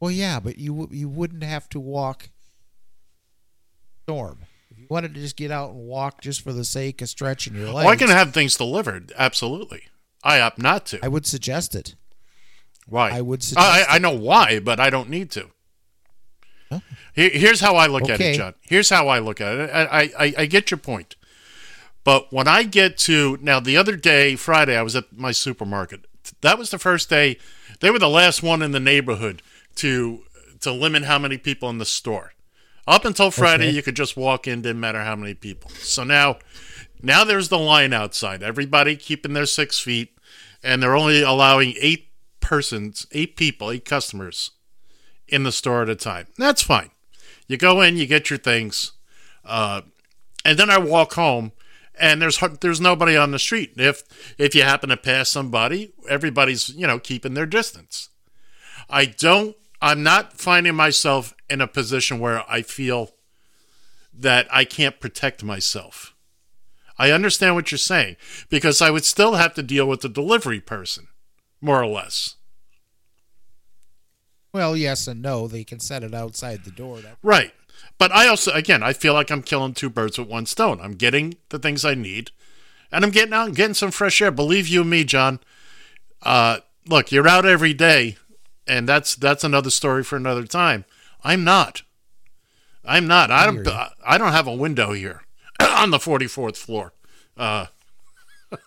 Well, 0.00 0.10
yeah, 0.10 0.40
but 0.40 0.58
you 0.58 0.88
you 0.90 1.08
wouldn't 1.08 1.42
have 1.42 1.68
to 1.70 1.80
walk 1.80 2.28
storm. 4.02 4.40
If 4.70 4.78
you 4.78 4.86
wanted 4.90 5.14
to 5.14 5.20
just 5.20 5.36
get 5.36 5.50
out 5.50 5.70
and 5.70 5.80
walk 5.86 6.20
just 6.20 6.42
for 6.42 6.52
the 6.52 6.64
sake 6.64 7.00
of 7.02 7.08
stretching 7.08 7.54
your 7.54 7.70
legs, 7.70 7.86
Oh, 7.86 7.90
I 7.90 7.96
can 7.96 8.08
have 8.08 8.32
things 8.32 8.56
delivered. 8.56 9.12
Absolutely. 9.16 9.84
I 10.22 10.40
opt 10.40 10.58
not 10.58 10.86
to. 10.86 10.98
I 11.02 11.08
would 11.08 11.26
suggest 11.26 11.74
it. 11.74 11.94
Why? 12.86 13.10
I 13.10 13.20
would 13.20 13.42
suggest 13.42 13.66
I, 13.88 13.96
I 13.96 13.98
know 13.98 14.12
why, 14.12 14.58
but 14.60 14.78
I 14.78 14.90
don't 14.90 15.08
need 15.08 15.30
to. 15.32 15.50
Here, 17.14 17.30
here's 17.30 17.60
how 17.60 17.76
I 17.76 17.86
look 17.86 18.08
at 18.08 18.20
it, 18.20 18.36
John. 18.36 18.54
Here's 18.62 18.90
how 18.90 19.08
I 19.08 19.20
look 19.20 19.40
at 19.40 19.56
it. 19.56 19.70
I, 19.70 20.10
I, 20.18 20.34
I 20.38 20.46
get 20.46 20.70
your 20.70 20.78
point. 20.78 21.16
But 22.06 22.32
when 22.32 22.46
I 22.46 22.62
get 22.62 22.96
to 22.98 23.36
now, 23.42 23.58
the 23.58 23.76
other 23.76 23.96
day, 23.96 24.36
Friday, 24.36 24.76
I 24.76 24.82
was 24.82 24.94
at 24.94 25.12
my 25.12 25.32
supermarket. 25.32 26.06
That 26.40 26.56
was 26.56 26.70
the 26.70 26.78
first 26.78 27.10
day. 27.10 27.36
They 27.80 27.90
were 27.90 27.98
the 27.98 28.08
last 28.08 28.44
one 28.44 28.62
in 28.62 28.70
the 28.70 28.78
neighborhood 28.78 29.42
to 29.76 30.22
to 30.60 30.70
limit 30.70 31.02
how 31.02 31.18
many 31.18 31.36
people 31.36 31.68
in 31.68 31.78
the 31.78 31.84
store. 31.84 32.32
Up 32.86 33.04
until 33.04 33.32
Friday, 33.32 33.70
you 33.70 33.82
could 33.82 33.96
just 33.96 34.16
walk 34.16 34.46
in, 34.46 34.62
didn't 34.62 34.78
matter 34.78 35.02
how 35.02 35.16
many 35.16 35.34
people. 35.34 35.68
So 35.80 36.04
now, 36.04 36.38
now 37.02 37.24
there's 37.24 37.48
the 37.48 37.58
line 37.58 37.92
outside. 37.92 38.40
Everybody 38.40 38.94
keeping 38.94 39.32
their 39.32 39.44
six 39.44 39.80
feet, 39.80 40.16
and 40.62 40.80
they're 40.80 40.94
only 40.94 41.22
allowing 41.22 41.74
eight 41.80 42.06
persons, 42.38 43.08
eight 43.10 43.36
people, 43.36 43.72
eight 43.72 43.84
customers 43.84 44.52
in 45.26 45.42
the 45.42 45.50
store 45.50 45.82
at 45.82 45.88
a 45.88 45.96
time. 45.96 46.28
That's 46.38 46.62
fine. 46.62 46.90
You 47.48 47.56
go 47.56 47.80
in, 47.80 47.96
you 47.96 48.06
get 48.06 48.30
your 48.30 48.38
things, 48.38 48.92
uh, 49.44 49.80
and 50.44 50.56
then 50.56 50.70
I 50.70 50.78
walk 50.78 51.14
home, 51.14 51.50
and 51.98 52.20
there's 52.20 52.38
there's 52.60 52.80
nobody 52.80 53.16
on 53.16 53.30
the 53.30 53.38
street. 53.38 53.72
If 53.76 54.02
if 54.38 54.54
you 54.54 54.62
happen 54.62 54.88
to 54.90 54.96
pass 54.96 55.28
somebody, 55.28 55.92
everybody's 56.08 56.68
you 56.70 56.86
know 56.86 56.98
keeping 56.98 57.34
their 57.34 57.46
distance. 57.46 58.10
I 58.88 59.06
don't. 59.06 59.56
I'm 59.80 60.02
not 60.02 60.32
finding 60.32 60.74
myself 60.74 61.34
in 61.50 61.60
a 61.60 61.66
position 61.66 62.18
where 62.18 62.42
I 62.50 62.62
feel 62.62 63.10
that 64.14 64.46
I 64.50 64.64
can't 64.64 64.98
protect 65.00 65.44
myself. 65.44 66.14
I 66.98 67.10
understand 67.10 67.54
what 67.54 67.70
you're 67.70 67.78
saying 67.78 68.16
because 68.48 68.80
I 68.80 68.90
would 68.90 69.04
still 69.04 69.34
have 69.34 69.52
to 69.54 69.62
deal 69.62 69.86
with 69.86 70.00
the 70.00 70.08
delivery 70.08 70.60
person, 70.60 71.08
more 71.60 71.82
or 71.82 71.86
less. 71.86 72.36
Well, 74.52 74.74
yes 74.74 75.06
and 75.06 75.20
no. 75.20 75.46
They 75.46 75.64
can 75.64 75.80
set 75.80 76.02
it 76.02 76.14
outside 76.14 76.64
the 76.64 76.70
door. 76.70 77.00
That 77.00 77.18
Right. 77.22 77.52
But 77.98 78.12
I 78.12 78.28
also, 78.28 78.52
again, 78.52 78.82
I 78.82 78.92
feel 78.92 79.14
like 79.14 79.30
I'm 79.30 79.42
killing 79.42 79.72
two 79.72 79.88
birds 79.88 80.18
with 80.18 80.28
one 80.28 80.46
stone. 80.46 80.80
I'm 80.80 80.92
getting 80.92 81.36
the 81.48 81.58
things 81.58 81.84
I 81.84 81.94
need, 81.94 82.30
and 82.92 83.04
I'm 83.04 83.10
getting 83.10 83.32
out 83.32 83.48
and 83.48 83.56
getting 83.56 83.74
some 83.74 83.90
fresh 83.90 84.20
air. 84.20 84.30
Believe 84.30 84.68
you 84.68 84.84
me, 84.84 85.04
John. 85.04 85.40
Uh, 86.22 86.58
look, 86.86 87.10
you're 87.10 87.28
out 87.28 87.46
every 87.46 87.72
day, 87.72 88.16
and 88.66 88.88
that's 88.88 89.14
that's 89.14 89.44
another 89.44 89.70
story 89.70 90.04
for 90.04 90.16
another 90.16 90.44
time. 90.44 90.84
I'm 91.24 91.42
not. 91.42 91.82
I'm 92.84 93.06
not. 93.06 93.30
I 93.30 93.46
don't. 93.46 93.66
I 94.06 94.18
don't 94.18 94.32
have 94.32 94.46
a 94.46 94.54
window 94.54 94.92
here 94.92 95.22
on 95.60 95.90
the 95.90 95.98
44th 95.98 96.56
floor. 96.56 96.92
Uh, 97.36 97.66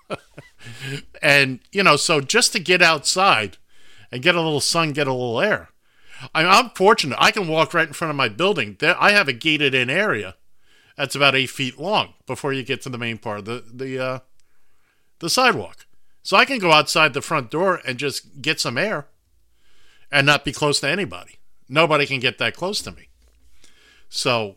and 1.22 1.60
you 1.72 1.84
know, 1.84 1.96
so 1.96 2.20
just 2.22 2.52
to 2.54 2.60
get 2.60 2.82
outside 2.82 3.58
and 4.12 4.22
get 4.22 4.36
a 4.36 4.42
little 4.42 4.60
sun, 4.60 4.92
get 4.92 5.08
a 5.08 5.14
little 5.14 5.40
air. 5.40 5.70
I 6.34 6.46
I'm 6.46 6.70
fortunate. 6.72 7.18
I 7.20 7.32
can 7.32 7.48
walk 7.48 7.74
right 7.74 7.88
in 7.88 7.94
front 7.94 8.10
of 8.10 8.16
my 8.16 8.30
building. 8.30 8.78
I 8.82 9.12
have 9.12 9.28
a 9.28 9.34
gated 9.34 9.74
in 9.74 9.90
area 9.90 10.36
that's 10.98 11.16
about 11.16 11.36
eight 11.36 11.50
feet 11.50 11.80
long 11.80 12.14
before 12.28 12.52
you 12.52 12.64
get 12.64 12.82
to 12.82 12.90
the 12.90 12.98
main 12.98 13.18
part 13.18 13.40
of 13.40 13.46
the 13.46 13.64
the 13.74 14.00
uh, 14.00 14.20
the 15.20 15.30
sidewalk. 15.30 15.86
So 16.22 16.36
I 16.38 16.46
can 16.46 16.60
go 16.60 16.72
outside 16.72 17.14
the 17.14 17.22
front 17.22 17.50
door 17.50 17.82
and 17.86 17.98
just 17.98 18.42
get 18.42 18.60
some 18.60 18.78
air 18.78 19.08
and 20.12 20.26
not 20.26 20.44
be 20.44 20.52
close 20.52 20.80
to 20.82 20.90
anybody. 20.90 21.40
Nobody 21.68 22.06
can 22.06 22.20
get 22.20 22.38
that 22.40 22.56
close 22.56 22.82
to 22.82 22.92
me. 22.92 23.10
So, 24.10 24.56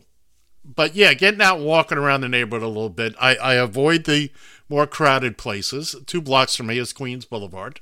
but 0.65 0.95
yeah, 0.95 1.13
getting 1.13 1.41
out 1.41 1.59
walking 1.59 1.97
around 1.97 2.21
the 2.21 2.29
neighborhood 2.29 2.65
a 2.65 2.67
little 2.67 2.89
bit. 2.89 3.15
I, 3.19 3.35
I 3.35 3.53
avoid 3.53 4.03
the 4.03 4.31
more 4.67 4.87
crowded 4.87 5.37
places. 5.37 5.95
Two 6.07 6.21
blocks 6.21 6.55
from 6.55 6.67
me 6.67 6.77
is 6.77 6.91
Queens 6.91 7.25
Boulevard 7.25 7.79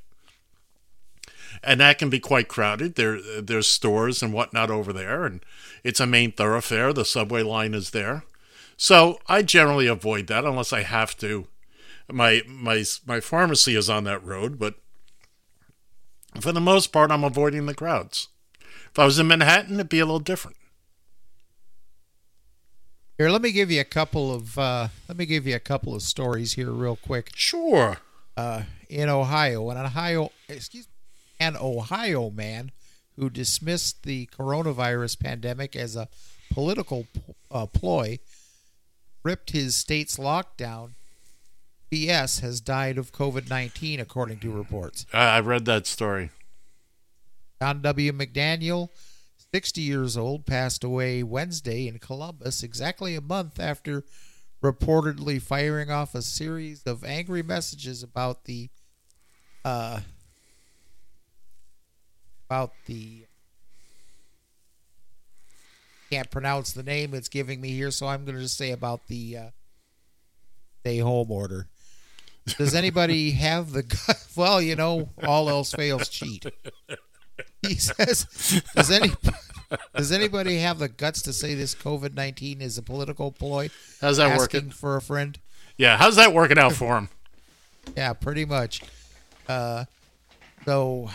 and 1.64 1.80
that 1.80 2.00
can 2.00 2.10
be 2.10 2.20
quite 2.20 2.48
crowded. 2.48 2.96
There, 2.96 3.20
there's 3.42 3.68
stores 3.68 4.24
and 4.24 4.34
whatnot 4.34 4.72
over 4.72 4.92
there, 4.92 5.26
and 5.26 5.44
it's 5.84 6.00
a 6.00 6.08
main 6.08 6.32
thoroughfare. 6.32 6.94
The 6.94 7.06
subway 7.06 7.44
line 7.44 7.74
is 7.74 7.92
there, 7.92 8.24
so 8.78 9.20
I 9.28 9.42
generally 9.42 9.88
avoid 9.88 10.28
that 10.28 10.46
unless 10.46 10.74
I 10.74 10.82
have 10.84 11.18
to. 11.18 11.48
My 12.12 12.42
my 12.48 12.84
my 13.06 13.20
pharmacy 13.20 13.76
is 13.76 13.90
on 13.90 14.04
that 14.06 14.24
road, 14.24 14.60
but 14.60 14.76
for 16.40 16.52
the 16.52 16.62
most 16.62 16.88
part, 16.88 17.12
I'm 17.12 17.24
avoiding 17.24 17.66
the 17.66 17.74
crowds. 17.74 18.28
If 18.90 19.00
I 19.00 19.06
was 19.06 19.20
in 19.20 19.28
Manhattan, 19.28 19.76
it'd 19.76 19.90
be 19.90 20.00
a 20.00 20.06
little 20.06 20.20
different. 20.20 20.58
Here, 23.18 23.30
let 23.30 23.42
me 23.42 23.52
give 23.52 23.70
you 23.70 23.80
a 23.80 23.86
couple 23.86 24.34
of 24.34 24.58
uh, 24.58 24.88
let 25.08 25.18
me 25.18 25.26
give 25.26 25.46
you 25.46 25.56
a 25.56 25.60
couple 25.60 25.94
of 25.94 26.02
stories 26.02 26.54
here, 26.54 26.72
real 26.72 26.96
quick. 26.96 27.32
Sure. 27.36 27.98
Uh, 28.36 28.64
in 28.90 29.10
Ohio, 29.10 29.70
an 29.70 29.78
Ohio, 29.78 30.32
excuse 30.50 30.88
me, 30.88 30.91
an 31.42 31.58
Ohio 31.60 32.30
man 32.30 32.72
who 33.18 33.28
dismissed 33.28 34.04
the 34.04 34.28
coronavirus 34.28 35.20
pandemic 35.20 35.76
as 35.76 35.96
a 35.96 36.08
political 36.52 37.08
uh, 37.50 37.66
ploy, 37.66 38.20
ripped 39.24 39.52
his 39.52 39.76
state's 39.76 40.18
lockdown. 40.18 40.92
BS 41.92 42.42
has 42.42 42.62
died 42.62 42.98
of 42.98 43.12
COVID 43.12 43.50
nineteen, 43.50 44.00
according 44.00 44.40
to 44.40 44.52
reports. 44.52 45.06
I, 45.12 45.38
I 45.38 45.40
read 45.40 45.66
that 45.66 45.88
story. 45.88 46.30
John 47.60 47.82
W. 47.82 48.12
McDaniel, 48.12 48.90
60 49.54 49.82
years 49.82 50.18
old, 50.18 50.46
passed 50.48 50.84
away 50.84 51.22
Wednesday 51.22 51.88
in 51.88 52.00
Columbus, 52.00 52.64
exactly 52.64 53.16
a 53.16 53.22
month 53.22 53.60
after 53.60 54.04
reportedly 54.64 55.40
firing 55.42 55.92
off 55.92 56.16
a 56.16 56.22
series 56.22 56.84
of 56.84 57.04
angry 57.04 57.44
messages 57.44 58.02
about 58.02 58.46
the 58.46 58.70
uh, 59.64 60.00
about 62.52 62.74
the 62.86 63.24
can't 66.10 66.30
pronounce 66.30 66.74
the 66.74 66.84
name 66.84 67.14
it's 67.14 67.30
giving 67.30 67.62
me 67.62 67.70
here, 67.70 67.90
so 67.92 68.08
I'm 68.08 68.26
going 68.26 68.36
to 68.36 68.42
just 68.42 68.58
say 68.58 68.72
about 68.72 69.08
the 69.08 69.38
uh, 69.38 69.50
stay 70.82 70.98
home 70.98 71.32
order. 71.32 71.68
Does 72.58 72.76
anybody 72.76 73.32
have 73.48 73.72
the 73.72 73.84
gu- 73.84 74.14
well? 74.36 74.62
You 74.62 74.76
know, 74.76 75.08
all 75.24 75.50
else 75.50 75.72
fails, 75.72 76.10
cheat. 76.10 76.46
He 77.66 77.76
says, 77.76 78.62
"Does 78.76 78.92
any 78.92 79.12
does 79.96 80.12
anybody 80.12 80.58
have 80.58 80.80
the 80.80 80.90
guts 80.90 81.22
to 81.22 81.32
say 81.32 81.54
this 81.54 81.74
COVID 81.74 82.14
nineteen 82.16 82.62
is 82.62 82.78
a 82.78 82.82
political 82.84 83.32
ploy?" 83.32 83.70
How's 84.02 84.18
that 84.18 84.32
Asking 84.32 84.38
working? 84.40 84.70
for 84.72 84.98
a 84.98 85.02
friend? 85.02 85.40
Yeah, 85.78 85.96
how's 85.96 86.18
that 86.18 86.34
working 86.34 86.58
out 86.58 86.74
for 86.74 86.98
him? 86.98 87.08
Yeah, 87.96 88.12
pretty 88.12 88.44
much. 88.44 88.82
Uh, 89.48 89.86
so, 90.66 91.10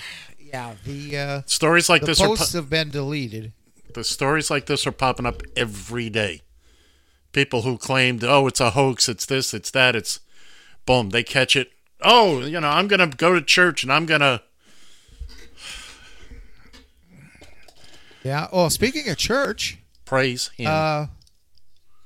yeah, 0.53 0.75
the 0.85 1.17
uh, 1.17 1.43
Stories 1.47 1.89
like 1.89 2.03
the 2.03 2.09
this 2.09 2.21
pu- 2.21 2.29
posts 2.29 2.53
have 2.53 2.71
been 2.71 2.91
deleted. 2.91 3.53
The 3.95 4.05
stories 4.05 4.51
like 4.51 4.67
this 4.67 4.87
are 4.87 4.93
popping 4.93 5.27
up 5.27 5.43
every 5.57 6.11
day. 6.11 6.43
People 7.33 7.63
who 7.63 7.79
claimed, 7.79 8.23
oh, 8.25 8.47
it's 8.47 8.61
a 8.61 8.71
hoax, 8.71 9.09
it's 9.09 9.27
this, 9.27 9.55
it's 9.55 9.71
that, 9.71 9.97
it's 9.97 10.21
boom, 10.85 11.11
they 11.11 11.23
catch 11.23 11.57
it. 11.57 11.71
Oh, 12.03 12.41
you 12.41 12.61
know, 12.61 12.69
I'm 12.69 12.89
going 12.89 13.11
to 13.11 13.17
go 13.17 13.35
to 13.35 13.43
church 13.43 13.83
and 13.83 13.93
I'm 13.93 14.07
going 14.07 14.21
to. 14.21 14.43
Yeah. 18.23 18.49
Oh, 18.53 18.69
speaking 18.69 19.09
of 19.09 19.17
church, 19.17 19.79
Praise 20.07 20.49
him. 20.57 20.69
Uh, 20.71 21.07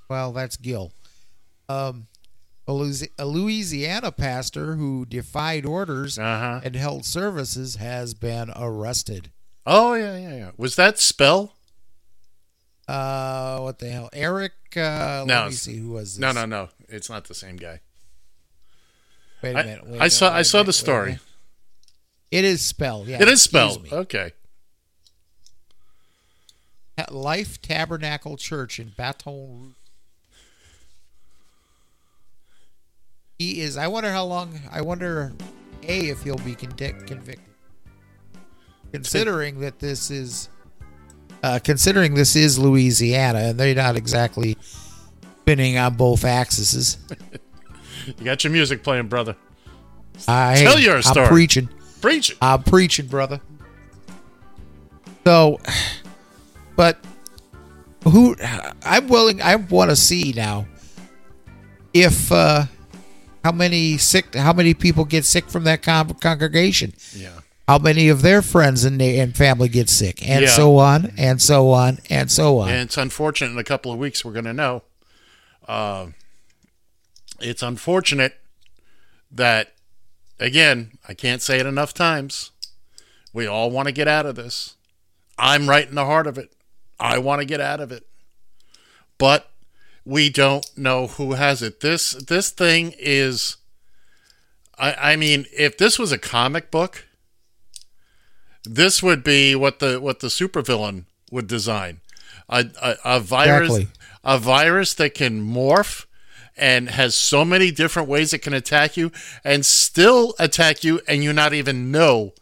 well, 0.09 0.32
that's 0.32 0.57
Gil. 0.57 0.91
Um, 1.68 2.09
a 3.18 3.26
Louisiana 3.26 4.12
pastor 4.12 4.76
who 4.76 5.04
defied 5.06 5.64
orders 5.66 6.18
Uh-huh. 6.18 6.60
and 6.62 6.74
held 6.76 7.04
services 7.04 7.76
has 7.76 8.14
been 8.14 8.50
arrested. 8.56 9.30
oh, 9.66 9.94
yeah, 9.94 10.16
yeah, 10.16 10.34
yeah. 10.36 10.50
Was 10.56 10.76
that 10.76 10.98
spell? 10.98 11.54
Uh, 12.88 13.58
what 13.60 13.78
the 13.78 13.88
hell, 13.88 14.08
Eric? 14.12 14.52
Uh, 14.76 15.24
no. 15.26 15.34
let 15.34 15.46
me 15.46 15.52
see 15.52 15.76
who 15.76 15.90
was 15.90 16.14
this. 16.16 16.20
No, 16.20 16.32
no, 16.32 16.44
no. 16.46 16.68
It's 16.88 17.08
not 17.10 17.24
the 17.26 17.34
same 17.34 17.56
guy. 17.56 17.80
Wait 19.42 19.54
a 19.54 19.58
I, 19.58 19.62
minute. 19.62 19.86
wait 19.86 20.00
I 20.00 20.08
saw 20.08 20.32
I 20.34 20.42
saw 20.42 20.58
minute, 20.58 20.66
the 20.66 20.72
story. 20.74 21.18
It 22.30 22.44
is 22.44 22.60
spelled. 22.64 23.06
Yeah, 23.08 23.22
it 23.22 23.28
is 23.28 23.42
spelled. 23.42 23.86
Okay. 23.92 24.32
At 26.98 27.14
Life 27.14 27.62
Tabernacle 27.62 28.36
Church 28.36 28.78
in 28.78 28.92
Baton 28.96 29.60
Rouge. 29.60 29.74
He 33.41 33.62
is. 33.62 33.78
I 33.78 33.86
wonder 33.86 34.12
how 34.12 34.26
long. 34.26 34.61
I 34.70 34.82
wonder, 34.82 35.32
a 35.82 35.99
if 36.11 36.22
he'll 36.22 36.36
be 36.36 36.55
convic- 36.55 37.07
convicted. 37.07 37.41
Considering 38.93 39.61
that 39.61 39.78
this 39.78 40.11
is, 40.11 40.51
uh, 41.43 41.59
considering 41.64 42.12
this 42.12 42.36
is 42.36 42.59
Louisiana, 42.59 43.38
and 43.38 43.59
they're 43.59 43.74
not 43.74 43.97
exactly 43.97 44.59
spinning 44.61 45.78
on 45.78 45.95
both 45.95 46.24
axes. 46.24 46.99
You 48.07 48.24
got 48.24 48.43
your 48.45 48.53
music 48.53 48.82
playing, 48.82 49.09
brother. 49.09 49.36
I 50.26 50.57
Tell 50.57 50.78
your 50.78 51.03
story. 51.03 51.26
I'm 51.26 51.32
preaching. 51.32 51.68
preaching. 52.01 52.36
I'm 52.41 52.62
preaching, 52.62 53.07
brother. 53.07 53.41
So, 55.26 55.61
but 56.76 56.99
who? 58.05 58.36
I'm 58.82 59.09
willing. 59.09 59.43
I 59.43 59.57
want 59.57 59.91
to 59.91 59.97
see 59.97 60.32
now 60.34 60.66
if 61.93 62.32
uh, 62.32 62.64
how 63.45 63.53
many 63.53 63.97
sick, 63.99 64.34
how 64.34 64.53
many 64.53 64.74
people 64.74 65.05
get 65.05 65.24
sick 65.24 65.49
from 65.49 65.64
that 65.64 65.82
con- 65.82 66.14
congregation. 66.14 66.93
Yeah. 67.14 67.41
How 67.66 67.78
many 67.78 68.09
of 68.09 68.22
their 68.22 68.43
friends 68.43 68.84
and, 68.84 69.01
and 69.01 69.36
family 69.36 69.68
get 69.68 69.88
sick, 69.88 70.26
and 70.28 70.43
Yeah. 70.43 70.51
so 70.51 70.76
on, 70.78 71.12
and 71.16 71.41
so 71.41 71.70
on, 71.70 71.99
and 72.11 72.30
so 72.30 72.59
on. 72.59 72.68
And 72.68 72.80
it's 72.80 72.97
unfortunate 72.97 73.53
in 73.53 73.59
a 73.59 73.64
couple 73.64 73.93
of 73.93 73.99
weeks 73.99 74.24
we're 74.24 74.32
going 74.32 74.45
to 74.47 74.53
know. 74.53 74.82
Uh, 75.68 76.07
it's 77.38 77.62
unfortunate 77.62 78.41
that, 79.30 79.72
again, 80.41 80.99
I 81.09 81.14
can't 81.14 81.41
say 81.41 81.61
it 81.61 81.66
enough 81.66 81.95
times. 81.95 82.51
We 83.32 83.47
all 83.47 83.70
want 83.70 83.86
to 83.86 83.93
get 83.93 84.09
out 84.09 84.26
of 84.26 84.34
this. 84.34 84.74
I'm 85.38 85.68
right 85.68 85.88
in 85.88 85.95
the 85.95 86.05
heart 86.07 86.26
of 86.26 86.36
it. 86.38 86.53
I 86.99 87.18
want 87.18 87.41
to 87.41 87.47
get 87.47 87.61
out 87.61 87.78
of 87.80 87.93
it. 87.93 88.05
But 89.16 89.49
we 90.05 90.30
don't 90.30 90.66
know 90.76 91.07
who 91.07 91.32
has 91.32 91.62
it. 91.62 91.80
This 91.80 92.12
this 92.12 92.51
thing 92.51 92.94
is 92.98 93.57
I, 94.78 95.12
I 95.12 95.16
mean, 95.16 95.46
if 95.57 95.76
this 95.76 95.98
was 95.98 96.11
a 96.11 96.18
comic 96.18 96.70
book, 96.70 97.07
this 98.64 99.03
would 99.03 99.22
be 99.22 99.55
what 99.55 99.78
the 99.78 100.01
what 100.01 100.20
the 100.20 100.28
supervillain 100.28 101.05
would 101.30 101.46
design. 101.46 102.01
A, 102.48 102.66
a, 102.82 102.96
a 103.05 103.20
virus 103.20 103.76
Exactly. 103.76 103.92
a 104.24 104.38
virus 104.38 104.94
that 104.94 105.14
can 105.14 105.40
morph 105.40 106.07
and 106.57 106.90
has 106.90 107.14
so 107.14 107.44
many 107.44 107.70
different 107.70 108.09
ways 108.09 108.32
it 108.32 108.42
can 108.42 108.53
attack 108.53 108.96
you 108.96 109.12
and 109.44 109.64
still 109.64 110.34
attack 110.38 110.82
you 110.82 111.01
and 111.07 111.22
you 111.22 111.32
not 111.32 111.55
even 111.55 111.92
know 111.92 112.34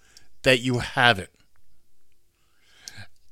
that 0.42 0.60
you 0.60 0.78
have 0.78 1.18
it. 1.18 1.30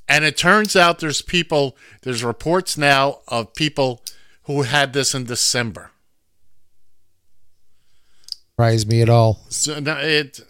And 0.09 0.25
it 0.25 0.37
turns 0.37 0.77
out 0.77 1.01
there's 1.01 1.23
people, 1.23 1.77
there's 2.03 2.23
reports 2.23 2.79
now 2.79 3.21
of 3.27 3.55
people 3.55 4.03
who 4.47 4.63
had 4.63 4.93
this 4.93 5.15
in 5.15 5.25
December. 5.25 5.91
Surprise 8.51 8.87
me 8.87 9.03
at 9.03 9.11
all. 9.11 9.41
So 9.51 9.77
it 9.77 10.41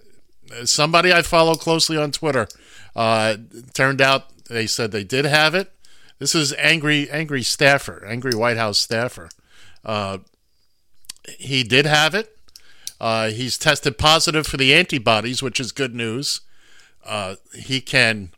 somebody 0.64 1.12
I 1.12 1.22
follow 1.22 1.55
closely 1.55 1.97
on 1.97 2.12
Twitter 2.12 2.47
uh, 2.94 3.36
turned 3.74 4.01
out 4.01 4.30
they 4.49 4.66
said 4.66 4.92
they 4.92 5.05
did 5.05 5.24
have 5.24 5.55
it. 5.55 5.72
This 6.18 6.34
is 6.34 6.55
angry, 6.55 7.11
angry 7.11 7.42
staffer, 7.42 8.05
angry 8.07 8.32
White 8.32 8.57
House 8.57 8.78
staffer. 8.78 9.28
Uh, 9.84 10.18
he 11.38 11.62
did 11.62 11.84
have 11.84 12.14
it. 12.14 12.38
Uh, 13.01 13.28
he's 13.28 13.59
tested 13.59 13.99
positive 13.99 14.47
for 14.47 14.57
the 14.57 14.72
antibodies, 14.72 15.42
which 15.42 15.61
is 15.61 15.72
good 15.72 15.94
news. 15.94 16.40
Uh, 17.05 17.36
he 17.55 17.80
can 17.80 18.30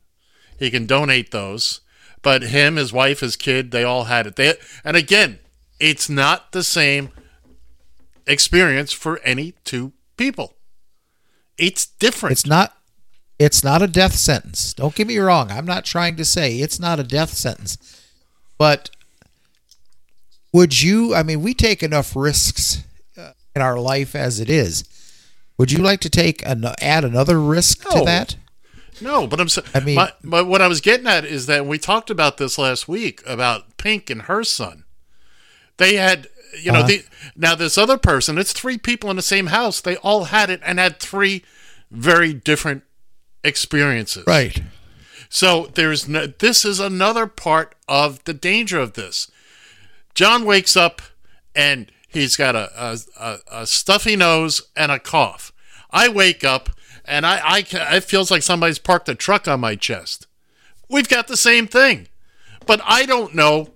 he 0.59 0.71
can 0.71 0.87
donate 0.87 1.31
those, 1.31 1.81
but 2.23 2.43
him, 2.43 2.77
his 2.77 2.93
wife, 2.93 3.21
his 3.21 3.37
kid, 3.37 3.71
they 3.71 3.85
all 3.85 4.05
had 4.05 4.27
it. 4.27 4.37
They 4.37 4.55
and 4.85 4.97
again, 4.97 5.39
it's 5.81 6.09
not 6.09 6.53
the 6.53 6.63
same 6.63 7.11
experience 8.27 8.93
for 8.93 9.21
any 9.21 9.55
two 9.65 9.93
people. 10.17 10.55
It's 11.57 11.87
different. 11.87 12.33
It's 12.33 12.47
not. 12.47 12.75
It's 13.39 13.63
not 13.63 13.83
a 13.83 13.87
death 13.87 14.15
sentence. 14.15 14.75
Don't 14.75 14.95
get 14.95 15.07
me 15.07 15.19
wrong. 15.19 15.53
I'm 15.53 15.65
not 15.67 15.85
trying 15.85 16.17
to 16.17 16.25
say 16.25 16.57
it's 16.59 16.81
not 16.81 16.99
a 16.99 17.05
death 17.05 17.31
sentence, 17.35 17.79
but 18.59 18.91
would 20.53 20.83
you? 20.83 21.15
I 21.15 21.23
mean, 21.23 21.43
we 21.43 21.55
take 21.55 21.83
enough 21.83 22.17
risks 22.17 22.83
uh, 23.17 23.33
in 23.55 23.63
our 23.63 23.79
life 23.79 24.15
as 24.17 24.41
it 24.41 24.51
is. 24.51 24.85
Would 25.57 25.73
you 25.73 25.79
like 25.79 26.01
to 26.01 26.11
take 26.11 26.45
an, 26.47 26.65
add 26.81 27.05
another 27.05 27.41
risk 27.41 27.83
to 27.91 28.05
that? 28.05 28.37
No, 29.01 29.27
but 29.27 29.41
I'm 29.41 29.49
saying. 29.49 29.67
I 29.75 29.81
mean- 29.81 29.97
my, 29.97 30.13
but 30.25 30.47
what 30.47 30.63
I 30.63 30.69
was 30.69 30.81
getting 30.81 31.07
at 31.07 31.25
is 31.25 31.47
that 31.47 31.67
we 31.67 31.79
talked 31.79 32.11
about 32.11 32.37
this 32.39 32.59
last 32.59 32.89
week 32.89 33.23
about 33.27 33.77
Pink 33.77 34.11
and 34.11 34.23
her 34.23 34.43
son. 34.43 34.85
They 35.79 35.95
had, 35.97 36.29
you 36.61 36.71
know, 36.73 36.81
Uh-huh. 36.81 36.89
the 36.89 37.05
now 37.35 37.55
this 37.55 37.79
other 37.79 37.97
person. 37.99 38.37
It's 38.39 38.53
three 38.53 38.79
people 38.79 39.11
in 39.11 39.17
the 39.17 39.23
same 39.23 39.47
house. 39.47 39.81
They 39.81 39.97
all 39.97 40.25
had 40.25 40.51
it 40.51 40.61
and 40.65 40.79
had 40.79 41.01
three 41.01 41.43
very 41.91 42.33
different 42.35 42.83
experiences. 43.43 44.25
Right. 44.27 44.63
So 45.29 45.67
there's 45.75 46.09
no, 46.09 46.27
this 46.27 46.65
is 46.65 46.81
another 46.81 47.27
part 47.27 47.75
of 47.89 48.23
the 48.25 48.35
danger 48.35 48.79
of 48.81 48.95
this. 48.95 49.31
John 50.15 50.45
wakes 50.45 50.77
up 50.77 51.03
and 51.55 51.91
he's 52.09 52.37
got 52.37 52.57
a, 52.57 52.71
a, 52.77 52.99
a, 53.19 53.39
a 53.61 53.67
stuffy 53.67 54.17
nose 54.17 54.63
and 54.77 54.91
a 54.91 54.99
cough. 54.99 55.53
I 55.91 56.09
wake 56.09 56.45
up 56.45 56.71
and 57.05 57.25
I, 57.27 57.39
I 57.45 57.65
it 57.97 58.05
feels 58.05 58.31
like 58.31 58.43
somebody's 58.43 58.79
parked 58.79 59.09
a 59.09 59.15
truck 59.15 59.47
on 59.47 59.61
my 59.61 59.75
chest. 59.77 60.27
We've 60.89 61.09
got 61.09 61.29
the 61.29 61.37
same 61.37 61.67
thing, 61.67 62.09
but 62.67 62.81
I 62.85 63.05
don't 63.07 63.35
know 63.35 63.69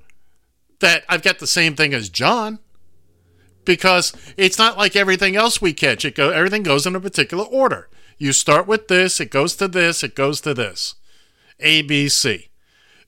that 0.83 1.05
I've 1.09 1.23
got 1.23 1.39
the 1.39 1.47
same 1.47 1.75
thing 1.75 1.95
as 1.95 2.11
John 2.11 2.59
because 3.65 4.13
it's 4.37 4.59
not 4.59 4.77
like 4.77 4.95
everything 4.95 5.35
else 5.35 5.63
we 5.63 5.73
catch. 5.73 6.05
It 6.05 6.15
go 6.15 6.31
everything 6.31 6.63
goes 6.63 6.87
in 6.87 6.95
a 6.95 7.01
particular 7.01 7.45
order. 7.45 7.89
You 8.19 8.33
start 8.33 8.67
with 8.67 8.89
this, 8.89 9.19
it 9.19 9.31
goes 9.31 9.57
to 9.57 9.67
this, 9.67 10.05
it 10.05 10.15
goes 10.15 10.41
to 10.43 10.55
this. 10.55 10.95
A, 11.61 11.83
B, 11.83 12.09
C. 12.09 12.49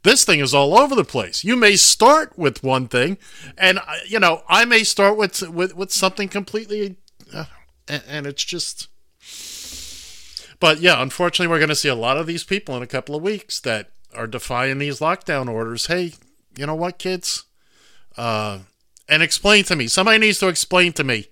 This 0.03 0.25
thing 0.25 0.41
is 0.41 0.53
all 0.53 0.79
over 0.79 0.95
the 0.95 1.05
place. 1.05 1.45
You 1.45 1.57
may 1.57 1.77
start 1.77 2.39
with 2.39 2.63
one 2.63 2.89
thing, 2.89 3.17
and 3.57 3.79
uh, 3.79 3.97
you 4.07 4.21
know 4.21 4.43
I 4.49 4.65
may 4.65 4.85
start 4.85 5.17
with 5.17 5.43
with, 5.49 5.75
with 5.75 5.93
something 5.93 6.29
completely, 6.29 6.97
uh, 7.33 7.45
and, 7.89 8.03
and 8.09 8.27
it's 8.27 8.45
just. 8.45 8.89
But 10.61 10.81
yeah, 10.81 11.03
unfortunately, 11.03 11.49
we're 11.49 11.59
going 11.59 11.69
to 11.69 11.75
see 11.75 11.89
a 11.89 11.95
lot 11.95 12.17
of 12.17 12.27
these 12.27 12.45
people 12.45 12.77
in 12.77 12.83
a 12.83 12.87
couple 12.87 13.15
of 13.15 13.23
weeks 13.23 13.61
that 13.61 13.91
are 14.15 14.27
defying 14.27 14.79
these 14.79 15.01
lockdown 15.01 15.49
orders. 15.51 15.87
Hey, 15.87 16.13
you 16.57 16.67
know 16.67 16.75
what, 16.75 16.99
kids? 16.99 17.45
Uh, 18.17 18.61
and 19.09 19.23
explain 19.23 19.65
to 19.65 19.77
me. 19.77 19.87
Somebody 19.87 20.19
needs 20.19 20.39
to 20.39 20.49
explain 20.49 20.93
to 20.95 21.05
me 21.05 21.27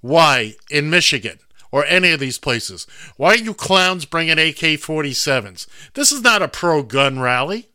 why 0.00 0.54
in 0.70 0.90
Michigan 0.90 1.38
or 1.72 1.84
any 1.86 2.10
of 2.10 2.20
these 2.20 2.38
places, 2.38 2.86
why 3.16 3.30
are 3.30 3.36
you 3.36 3.54
clowns 3.54 4.04
bringing 4.04 4.38
AK 4.38 4.78
47s? 4.78 5.66
This 5.94 6.12
is 6.12 6.22
not 6.22 6.42
a 6.42 6.48
pro 6.48 6.82
gun 6.82 7.18
rally. 7.18 7.68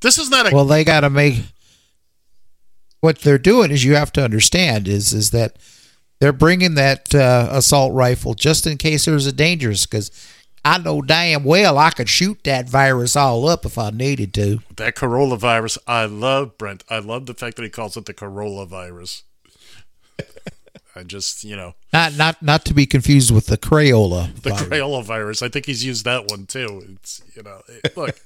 This 0.00 0.18
is 0.18 0.28
not 0.30 0.50
a. 0.50 0.54
Well, 0.54 0.64
they 0.64 0.84
got 0.84 1.00
to 1.00 1.10
make 1.10 1.42
what 3.00 3.20
they're 3.20 3.38
doing 3.38 3.70
is 3.70 3.84
you 3.84 3.94
have 3.94 4.12
to 4.12 4.24
understand 4.24 4.88
is 4.88 5.12
is 5.12 5.30
that 5.30 5.56
they're 6.18 6.32
bringing 6.32 6.74
that 6.74 7.14
uh, 7.14 7.48
assault 7.50 7.92
rifle 7.92 8.34
just 8.34 8.66
in 8.66 8.78
case 8.78 9.04
there's 9.04 9.26
a 9.26 9.32
dangerous 9.32 9.86
because 9.86 10.10
I 10.66 10.78
know 10.78 11.00
damn 11.00 11.44
well 11.44 11.78
I 11.78 11.90
could 11.90 12.08
shoot 12.08 12.42
that 12.44 12.68
virus 12.68 13.14
all 13.16 13.48
up 13.48 13.64
if 13.64 13.78
I 13.78 13.90
needed 13.90 14.34
to. 14.34 14.58
that 14.76 14.94
Corolla 14.96 15.38
virus, 15.38 15.78
I 15.86 16.06
love 16.06 16.58
Brent. 16.58 16.82
I 16.90 16.98
love 16.98 17.26
the 17.26 17.34
fact 17.34 17.56
that 17.56 17.62
he 17.62 17.68
calls 17.68 17.96
it 17.96 18.04
the 18.06 18.12
Corolla 18.14 18.66
virus. 18.66 19.22
I 20.98 21.02
just, 21.02 21.44
you 21.44 21.56
know, 21.56 21.74
Not 21.92 22.14
not 22.16 22.42
not 22.42 22.64
to 22.64 22.72
be 22.74 22.86
confused 22.86 23.30
with 23.30 23.46
the 23.46 23.58
Crayola. 23.58 24.34
the 24.40 24.48
virus. 24.50 24.62
Crayola 24.64 25.04
virus. 25.04 25.42
I 25.42 25.48
think 25.50 25.66
he's 25.66 25.84
used 25.84 26.06
that 26.06 26.26
one 26.30 26.46
too. 26.46 26.86
It's, 26.94 27.20
you 27.34 27.42
know, 27.42 27.60
it- 27.68 27.94
look, 27.98 28.18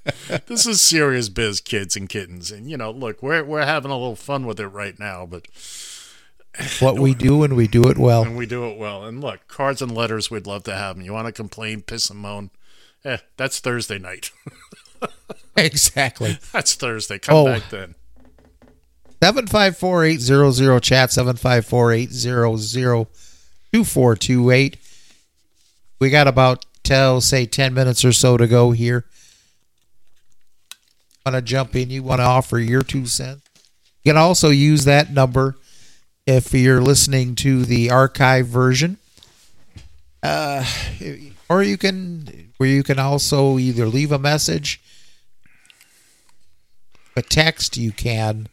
this 0.46 0.66
is 0.66 0.80
serious 0.80 1.28
biz, 1.28 1.60
kids 1.60 1.96
and 1.96 2.08
kittens, 2.08 2.52
and 2.52 2.70
you 2.70 2.76
know, 2.76 2.92
look, 2.92 3.22
we're 3.24 3.42
we're 3.42 3.66
having 3.66 3.90
a 3.90 3.98
little 3.98 4.14
fun 4.14 4.46
with 4.46 4.60
it 4.60 4.68
right 4.68 4.96
now, 5.00 5.26
but 5.26 5.48
what 6.80 6.98
we 6.98 7.14
do 7.14 7.42
and 7.44 7.54
we 7.56 7.66
do 7.68 7.84
it 7.84 7.96
well. 7.98 8.22
and 8.22 8.36
we 8.36 8.46
do 8.46 8.66
it 8.66 8.76
well. 8.78 9.04
And 9.04 9.20
look, 9.20 9.46
cards 9.48 9.80
and 9.82 9.92
letters, 9.92 10.30
we'd 10.30 10.46
love 10.46 10.64
to 10.64 10.74
have 10.74 10.96
them. 10.96 11.04
You 11.04 11.12
want 11.12 11.26
to 11.26 11.32
complain, 11.32 11.82
piss 11.82 12.10
and 12.10 12.18
moan? 12.18 12.50
Eh, 13.04 13.18
that's 13.36 13.60
Thursday 13.60 13.98
night. 13.98 14.30
exactly. 15.56 16.38
that's 16.52 16.74
Thursday. 16.74 17.18
Come 17.18 17.34
Oh. 17.34 17.44
back 17.46 17.68
then. 17.70 17.94
Seven 19.22 19.46
five 19.46 19.76
four 19.76 20.04
eight 20.04 20.20
zero 20.20 20.50
zero 20.50 20.78
chat 20.78 21.12
seven 21.12 21.36
five 21.36 21.66
four 21.66 21.92
eight 21.92 22.10
zero 22.10 22.56
zero 22.56 23.08
two 23.72 23.84
four 23.84 24.16
two 24.16 24.50
eight. 24.50 24.78
We 25.98 26.08
got 26.10 26.26
about 26.26 26.64
tell 26.82 27.20
say 27.20 27.44
ten 27.46 27.74
minutes 27.74 28.02
or 28.04 28.12
so 28.12 28.36
to 28.38 28.46
go 28.46 28.70
here. 28.70 29.04
Want 31.26 31.36
to 31.36 31.42
jump 31.42 31.76
in? 31.76 31.90
You 31.90 32.02
want 32.02 32.20
to 32.20 32.24
offer 32.24 32.58
your 32.58 32.80
two 32.82 33.04
cents? 33.06 33.42
You 34.02 34.12
can 34.12 34.16
also 34.16 34.48
use 34.48 34.86
that 34.86 35.12
number 35.12 35.56
if 36.26 36.52
you're 36.52 36.82
listening 36.82 37.34
to 37.36 37.64
the 37.64 37.90
archive 37.90 38.46
version. 38.46 38.98
Uh, 40.22 40.64
or 41.48 41.62
you 41.62 41.78
can, 41.78 42.52
where 42.58 42.68
you 42.68 42.82
can 42.82 42.98
also 42.98 43.58
either 43.58 43.86
leave 43.86 44.12
a 44.12 44.18
message, 44.18 44.80
a 47.16 47.22
text. 47.22 47.76
You 47.76 47.92
can 47.92 48.48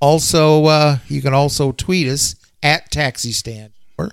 also, 0.00 0.66
uh, 0.66 0.98
you 1.08 1.20
can 1.20 1.34
also 1.34 1.72
tweet 1.72 2.08
us 2.08 2.34
at 2.62 2.90
Taxi 2.90 3.32
Stand. 3.32 3.72
Or 3.98 4.10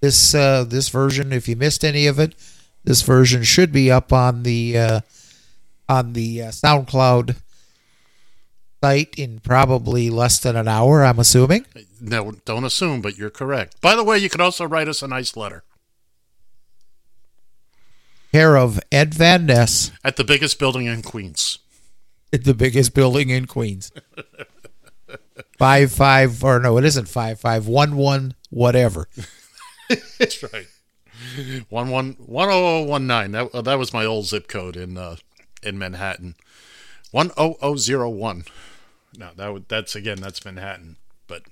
this 0.00 0.34
uh, 0.34 0.64
this 0.64 0.88
version, 0.88 1.32
if 1.32 1.46
you 1.46 1.56
missed 1.56 1.84
any 1.84 2.06
of 2.06 2.18
it, 2.18 2.34
this 2.84 3.02
version 3.02 3.42
should 3.42 3.72
be 3.72 3.90
up 3.90 4.12
on 4.12 4.42
the 4.42 4.78
uh, 4.78 5.00
on 5.88 6.14
the 6.14 6.42
uh, 6.42 6.48
SoundCloud 6.48 7.36
site 8.82 9.14
in 9.16 9.40
probably 9.40 10.10
less 10.10 10.38
than 10.38 10.56
an 10.56 10.68
hour. 10.68 11.04
I'm 11.04 11.18
assuming. 11.18 11.66
No, 12.00 12.32
don't 12.44 12.64
assume, 12.64 13.00
but 13.00 13.16
you're 13.16 13.30
correct. 13.30 13.80
By 13.80 13.96
the 13.96 14.04
way, 14.04 14.18
you 14.18 14.28
can 14.28 14.40
also 14.40 14.64
write 14.66 14.88
us 14.88 15.02
a 15.02 15.08
nice 15.08 15.36
letter 15.36 15.64
Care 18.32 18.56
of 18.56 18.78
Ed 18.92 19.14
Van 19.14 19.46
Ness 19.46 19.92
at 20.04 20.16
the 20.16 20.24
biggest 20.24 20.58
building 20.58 20.86
in 20.86 21.02
Queens. 21.02 21.58
at 22.32 22.44
the 22.44 22.54
biggest 22.54 22.92
building 22.92 23.30
in 23.30 23.46
Queens. 23.46 23.90
five 25.58 25.90
five 25.90 26.44
or 26.44 26.60
no, 26.60 26.76
it 26.76 26.84
isn't 26.84 27.08
five 27.08 27.40
five 27.40 27.66
one 27.66 27.96
one 27.96 28.34
whatever. 28.50 29.08
That's 30.18 30.42
right. 30.42 30.66
One 31.70 31.88
one 31.88 32.16
one 32.18 32.48
oh 32.50 32.80
oh 32.80 32.82
one 32.82 33.06
nine. 33.06 33.32
That 33.32 33.54
uh, 33.54 33.62
that 33.62 33.78
was 33.78 33.94
my 33.94 34.04
old 34.04 34.26
zip 34.26 34.48
code 34.48 34.76
in 34.76 34.98
uh, 34.98 35.16
in 35.62 35.78
Manhattan. 35.78 36.34
One 37.10 37.30
oh 37.38 37.56
oh 37.62 37.76
zero 37.76 38.10
one. 38.10 38.44
No, 39.18 39.30
that 39.36 39.52
would, 39.52 39.68
that's 39.68 39.96
again 39.96 40.20
that's 40.20 40.44
Manhattan. 40.44 40.96
But 41.26 41.42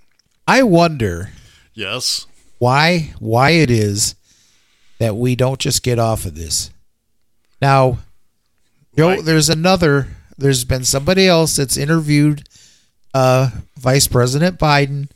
I 0.47 0.63
wonder 0.63 1.31
yes, 1.73 2.27
why 2.59 3.15
why 3.19 3.51
it 3.51 3.71
is 3.71 4.15
that 4.99 5.17
we 5.17 5.35
don't 5.35 5.61
just 5.61 5.83
get 5.83 5.99
off 5.99 6.25
of 6.25 6.35
this. 6.35 6.71
Now, 7.61 7.99
Joe, 8.97 9.21
there's 9.23 9.49
another. 9.49 10.09
There's 10.37 10.65
been 10.65 10.85
somebody 10.85 11.29
else 11.29 11.57
that's 11.57 11.77
interviewed 11.77 12.49
uh, 13.13 13.51
Vice 13.77 14.07
President 14.07 14.59
Biden, 14.59 15.09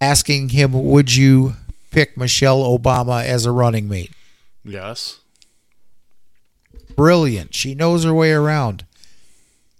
asking 0.00 0.50
him, 0.50 0.72
"Would 0.72 1.14
you 1.14 1.54
pick 1.90 2.16
Michelle 2.16 2.62
Obama 2.62 3.24
as 3.24 3.46
a 3.46 3.52
running 3.52 3.88
mate?" 3.88 4.12
yes. 4.64 5.20
Brilliant. 6.96 7.54
She 7.54 7.74
knows 7.74 8.04
her 8.04 8.14
way 8.14 8.30
around. 8.32 8.84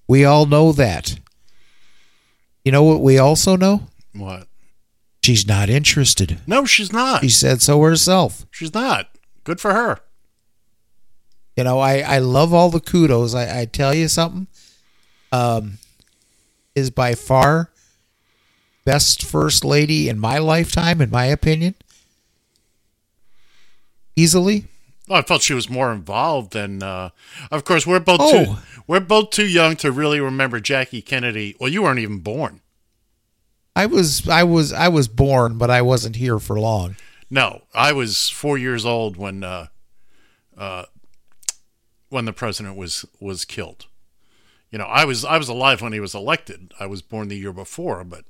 We 0.06 0.24
all 0.24 0.46
know 0.46 0.72
that. 0.72 1.18
You 2.64 2.72
know 2.72 2.82
what 2.82 3.00
we 3.00 3.18
also 3.18 3.56
know? 3.56 3.88
What? 4.14 4.46
She's 5.22 5.46
not 5.46 5.70
interested. 5.70 6.40
No, 6.46 6.64
she's 6.64 6.92
not. 6.92 7.22
She 7.22 7.30
said 7.30 7.62
so 7.62 7.80
herself. 7.82 8.46
She's 8.50 8.74
not. 8.74 9.08
Good 9.44 9.60
for 9.60 9.72
her. 9.72 10.00
You 11.56 11.64
know, 11.64 11.78
I, 11.78 12.00
I 12.00 12.18
love 12.18 12.52
all 12.52 12.70
the 12.70 12.80
kudos. 12.80 13.34
I, 13.34 13.60
I 13.60 13.64
tell 13.64 13.94
you 13.94 14.08
something. 14.08 14.46
Um, 15.32 15.78
is 16.74 16.90
by 16.90 17.14
far 17.14 17.70
best 18.84 19.22
first 19.22 19.64
lady 19.64 20.08
in 20.08 20.18
my 20.18 20.38
lifetime, 20.38 21.00
in 21.00 21.10
my 21.10 21.26
opinion. 21.26 21.74
Easily. 24.16 24.66
Well, 25.08 25.18
I 25.18 25.22
felt 25.22 25.42
she 25.42 25.54
was 25.54 25.68
more 25.68 25.92
involved 25.92 26.52
than. 26.52 26.82
Uh, 26.82 27.10
of 27.50 27.64
course, 27.64 27.86
we're 27.86 28.00
both 28.00 28.20
Oh. 28.22 28.44
too. 28.44 28.56
We're 28.86 29.00
both 29.00 29.30
too 29.30 29.46
young 29.46 29.76
to 29.76 29.90
really 29.92 30.20
remember 30.20 30.60
Jackie 30.60 31.02
Kennedy. 31.02 31.56
Well, 31.58 31.70
you 31.70 31.82
weren't 31.82 31.98
even 32.00 32.18
born. 32.20 32.60
I 33.76 33.86
was 33.86 34.28
I 34.28 34.44
was 34.44 34.72
I 34.72 34.88
was 34.88 35.08
born, 35.08 35.58
but 35.58 35.70
I 35.70 35.82
wasn't 35.82 36.16
here 36.16 36.38
for 36.38 36.58
long. 36.60 36.96
No, 37.30 37.62
I 37.74 37.92
was 37.92 38.28
four 38.28 38.56
years 38.58 38.84
old 38.86 39.16
when 39.16 39.42
uh, 39.42 39.66
uh, 40.56 40.84
when 42.10 42.24
the 42.26 42.32
president 42.32 42.76
was 42.76 43.04
was 43.20 43.44
killed. 43.44 43.86
You 44.70 44.78
know, 44.78 44.84
I 44.84 45.04
was 45.04 45.24
I 45.24 45.38
was 45.38 45.48
alive 45.48 45.80
when 45.82 45.92
he 45.92 46.00
was 46.00 46.14
elected. 46.14 46.72
I 46.78 46.86
was 46.86 47.00
born 47.02 47.28
the 47.28 47.36
year 47.38 47.52
before, 47.52 48.04
but 48.04 48.24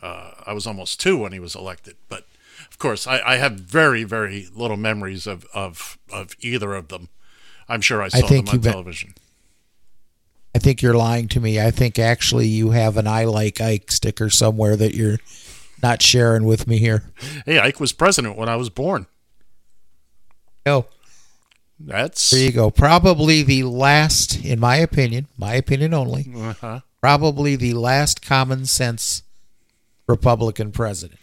uh, 0.00 0.30
I 0.46 0.52
was 0.52 0.66
almost 0.66 1.00
two 1.00 1.18
when 1.18 1.32
he 1.32 1.40
was 1.40 1.54
elected. 1.54 1.96
But 2.08 2.26
of 2.78 2.80
course, 2.80 3.08
I, 3.08 3.20
I 3.20 3.36
have 3.38 3.54
very 3.54 4.04
very 4.04 4.46
little 4.54 4.76
memories 4.76 5.26
of, 5.26 5.44
of 5.52 5.98
of 6.12 6.36
either 6.40 6.74
of 6.76 6.86
them. 6.88 7.08
I'm 7.68 7.80
sure 7.80 8.00
I 8.00 8.06
saw 8.06 8.24
think 8.24 8.46
them 8.46 8.54
on 8.54 8.60
television. 8.62 9.14
I 10.54 10.60
think 10.60 10.80
you're 10.80 10.94
lying 10.94 11.26
to 11.30 11.40
me. 11.40 11.60
I 11.60 11.72
think 11.72 11.98
actually 11.98 12.46
you 12.46 12.70
have 12.70 12.96
an 12.96 13.08
I 13.08 13.24
like 13.24 13.60
Ike 13.60 13.90
sticker 13.90 14.30
somewhere 14.30 14.76
that 14.76 14.94
you're 14.94 15.18
not 15.82 16.02
sharing 16.02 16.44
with 16.44 16.68
me 16.68 16.78
here. 16.78 17.02
Hey, 17.44 17.58
Ike 17.58 17.80
was 17.80 17.90
president 17.92 18.36
when 18.38 18.48
I 18.48 18.54
was 18.54 18.70
born. 18.70 19.06
No. 20.64 20.86
That's 21.80 22.30
There 22.30 22.40
you 22.44 22.52
go. 22.52 22.70
Probably 22.70 23.42
the 23.42 23.64
last, 23.64 24.44
in 24.44 24.60
my 24.60 24.76
opinion, 24.76 25.26
my 25.36 25.54
opinion 25.54 25.94
only, 25.94 26.32
Uh-huh. 26.34 26.80
probably 27.00 27.56
the 27.56 27.74
last 27.74 28.22
common 28.22 28.66
sense 28.66 29.22
Republican 30.06 30.70
president. 30.72 31.18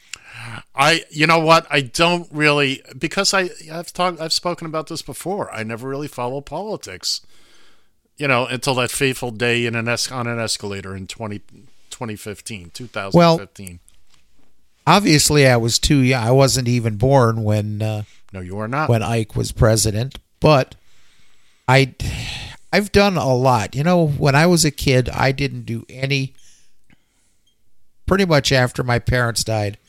I, 0.75 1.03
you 1.09 1.27
know 1.27 1.39
what? 1.39 1.65
I 1.69 1.81
don't 1.81 2.27
really 2.31 2.81
because 2.97 3.33
I 3.33 3.49
I've 3.71 3.93
talked 3.93 4.19
I've 4.19 4.33
spoken 4.33 4.67
about 4.67 4.87
this 4.87 5.01
before. 5.01 5.51
I 5.51 5.63
never 5.63 5.87
really 5.87 6.07
follow 6.07 6.41
politics, 6.41 7.25
you 8.17 8.27
know, 8.27 8.45
until 8.45 8.75
that 8.75 8.91
fateful 8.91 9.31
day 9.31 9.65
in 9.65 9.75
an 9.75 9.87
es- 9.87 10.11
on 10.11 10.27
an 10.27 10.39
escalator 10.39 10.95
in 10.95 11.07
20, 11.07 11.39
2015, 11.89 12.71
2015. 12.73 13.79
Obviously, 14.87 15.47
I 15.47 15.57
was 15.57 15.79
too 15.79 15.97
young. 15.99 16.23
I 16.23 16.31
wasn't 16.31 16.67
even 16.67 16.97
born 16.97 17.43
when 17.43 17.81
uh, 17.81 18.03
no, 18.33 18.39
you 18.39 18.59
are 18.59 18.67
not. 18.67 18.89
when 18.89 19.01
Ike 19.01 19.35
was 19.35 19.51
president. 19.51 20.19
But 20.39 20.75
I, 21.67 21.95
I've 22.71 22.91
done 22.91 23.17
a 23.17 23.33
lot. 23.33 23.73
You 23.75 23.83
know, 23.83 24.07
when 24.07 24.35
I 24.35 24.45
was 24.45 24.63
a 24.65 24.71
kid, 24.71 25.09
I 25.09 25.31
didn't 25.31 25.65
do 25.65 25.85
any. 25.89 26.33
Pretty 28.05 28.25
much 28.25 28.51
after 28.51 28.83
my 28.83 28.99
parents 28.99 29.43
died, 29.43 29.79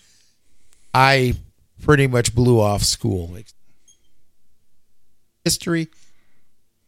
I 0.97 1.35
pretty 1.83 2.07
much 2.07 2.35
blew 2.35 2.59
off 2.59 2.83
school. 2.83 3.37
History, 5.45 5.89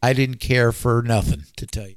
I 0.01 0.13
didn't 0.13 0.39
care 0.39 0.71
for 0.71 1.03
nothing 1.03 1.43
to 1.57 1.67
tell 1.67 1.89
you. 1.89 1.95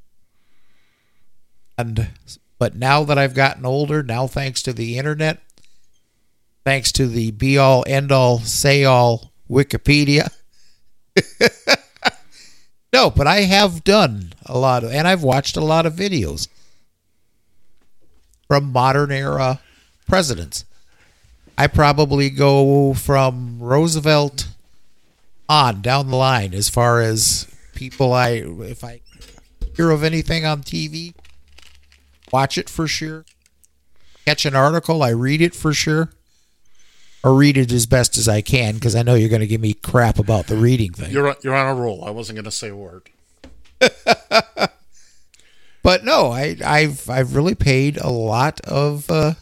And 1.78 2.10
but 2.58 2.76
now 2.76 3.02
that 3.04 3.16
I've 3.16 3.32
gotten 3.32 3.64
older, 3.64 4.02
now 4.02 4.26
thanks 4.26 4.60
to 4.64 4.74
the 4.74 4.98
internet, 4.98 5.40
thanks 6.66 6.92
to 6.92 7.06
the 7.06 7.30
be 7.30 7.56
all 7.56 7.82
end 7.86 8.12
all 8.12 8.40
say 8.40 8.84
all 8.84 9.32
Wikipedia. 9.48 10.30
no, 12.92 13.08
but 13.08 13.26
I 13.26 13.40
have 13.40 13.84
done 13.84 14.34
a 14.44 14.58
lot 14.58 14.84
of, 14.84 14.92
and 14.92 15.08
I've 15.08 15.22
watched 15.22 15.56
a 15.56 15.64
lot 15.64 15.86
of 15.86 15.94
videos 15.94 16.48
from 18.48 18.70
modern 18.70 19.10
era 19.10 19.60
presidents. 20.06 20.66
I 21.56 21.66
probably 21.66 22.30
go 22.30 22.94
from 22.94 23.58
Roosevelt 23.60 24.48
on 25.48 25.82
down 25.82 26.08
the 26.10 26.16
line 26.16 26.54
as 26.54 26.68
far 26.68 27.00
as 27.00 27.46
people 27.74 28.12
I 28.12 28.30
if 28.30 28.82
I 28.82 29.00
hear 29.76 29.90
of 29.90 30.02
anything 30.02 30.44
on 30.44 30.62
TV, 30.62 31.14
watch 32.32 32.58
it 32.58 32.68
for 32.68 32.86
sure. 32.86 33.24
Catch 34.24 34.46
an 34.46 34.54
article, 34.54 35.02
I 35.02 35.10
read 35.10 35.40
it 35.40 35.54
for 35.54 35.72
sure. 35.72 36.10
Or 37.24 37.34
read 37.34 37.56
it 37.56 37.70
as 37.70 37.86
best 37.86 38.16
as 38.18 38.28
I 38.28 38.40
can 38.40 38.74
because 38.74 38.96
I 38.96 39.02
know 39.04 39.14
you're 39.14 39.28
going 39.28 39.42
to 39.42 39.46
give 39.46 39.60
me 39.60 39.74
crap 39.74 40.18
about 40.18 40.48
the 40.48 40.56
reading 40.56 40.92
thing. 40.92 41.12
You're 41.12 41.36
you're 41.42 41.54
on 41.54 41.76
a 41.76 41.80
roll. 41.80 42.04
I 42.04 42.10
wasn't 42.10 42.36
going 42.36 42.46
to 42.46 42.50
say 42.50 42.70
a 42.70 42.76
word. 42.76 43.10
But 45.82 46.04
no, 46.04 46.30
I, 46.30 46.56
I've 46.64 47.10
I've 47.10 47.34
really 47.34 47.56
paid 47.56 47.96
a 47.96 48.08
lot 48.08 48.60
of 48.60 49.10
uh, 49.10 49.34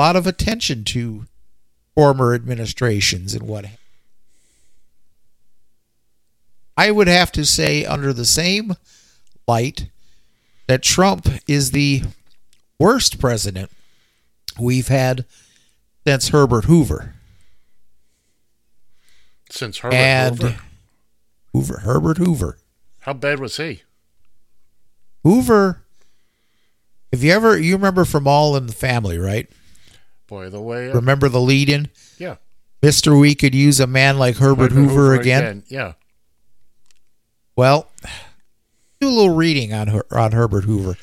lot 0.00 0.16
of 0.16 0.26
attention 0.26 0.82
to 0.82 1.26
former 1.94 2.32
administrations 2.32 3.34
and 3.34 3.46
what. 3.46 3.66
I 6.74 6.90
would 6.90 7.06
have 7.06 7.30
to 7.32 7.44
say, 7.44 7.84
under 7.84 8.14
the 8.14 8.24
same 8.24 8.76
light, 9.46 9.90
that 10.68 10.82
Trump 10.82 11.28
is 11.46 11.72
the 11.72 12.04
worst 12.78 13.20
president 13.20 13.70
we've 14.58 14.88
had 14.88 15.26
since 16.06 16.30
Herbert 16.30 16.64
Hoover. 16.64 17.16
Since 19.50 19.80
Herbert 19.80 19.96
and 19.96 20.38
Hoover. 20.38 20.56
Hoover, 21.52 21.80
Herbert 21.80 22.16
Hoover. 22.16 22.58
How 23.00 23.12
bad 23.12 23.38
was 23.38 23.58
he? 23.58 23.82
Hoover. 25.24 25.82
Have 27.12 27.22
you 27.22 27.32
ever 27.32 27.58
you 27.58 27.74
remember 27.74 28.06
from 28.06 28.26
All 28.26 28.56
in 28.56 28.66
the 28.66 28.72
Family, 28.72 29.18
right? 29.18 29.50
Boy, 30.30 30.48
the 30.48 30.60
way. 30.60 30.88
Remember 30.92 31.28
the 31.28 31.40
lead 31.40 31.68
in? 31.68 31.90
Yeah. 32.16 32.36
Mister, 32.80 33.16
we 33.16 33.34
could 33.34 33.52
use 33.52 33.80
a 33.80 33.86
man 33.88 34.16
like 34.16 34.36
Herbert 34.36 34.70
Hoover, 34.70 35.12
again. 35.12 35.64
Yeah. 35.66 35.94
Well, 37.56 37.88
do 39.00 39.08
a 39.08 39.10
little 39.10 39.34
reading 39.34 39.74
on 39.74 39.88
her, 39.88 40.06
on 40.10 40.30
Herbert 40.30 40.64
Hoover. 40.64 40.96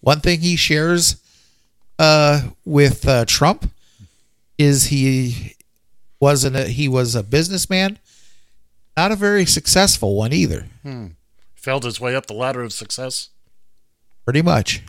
One 0.00 0.20
thing 0.20 0.40
he 0.40 0.54
shares 0.54 1.16
uh, 1.98 2.50
with 2.66 3.08
uh, 3.08 3.24
Trump 3.24 3.70
is 4.58 4.84
he 4.84 5.56
wasn't 6.20 6.54
a, 6.54 6.64
he 6.68 6.86
was 6.86 7.14
a 7.14 7.22
businessman, 7.22 7.98
not 8.98 9.10
a 9.10 9.16
very 9.16 9.46
successful 9.46 10.14
one 10.14 10.34
either. 10.34 10.66
Hmm. 10.82 11.06
Failed 11.54 11.84
his 11.84 12.00
way 12.00 12.14
up 12.14 12.26
the 12.26 12.34
ladder 12.34 12.62
of 12.62 12.74
success. 12.74 13.30
Pretty 14.24 14.42
much. 14.42 14.82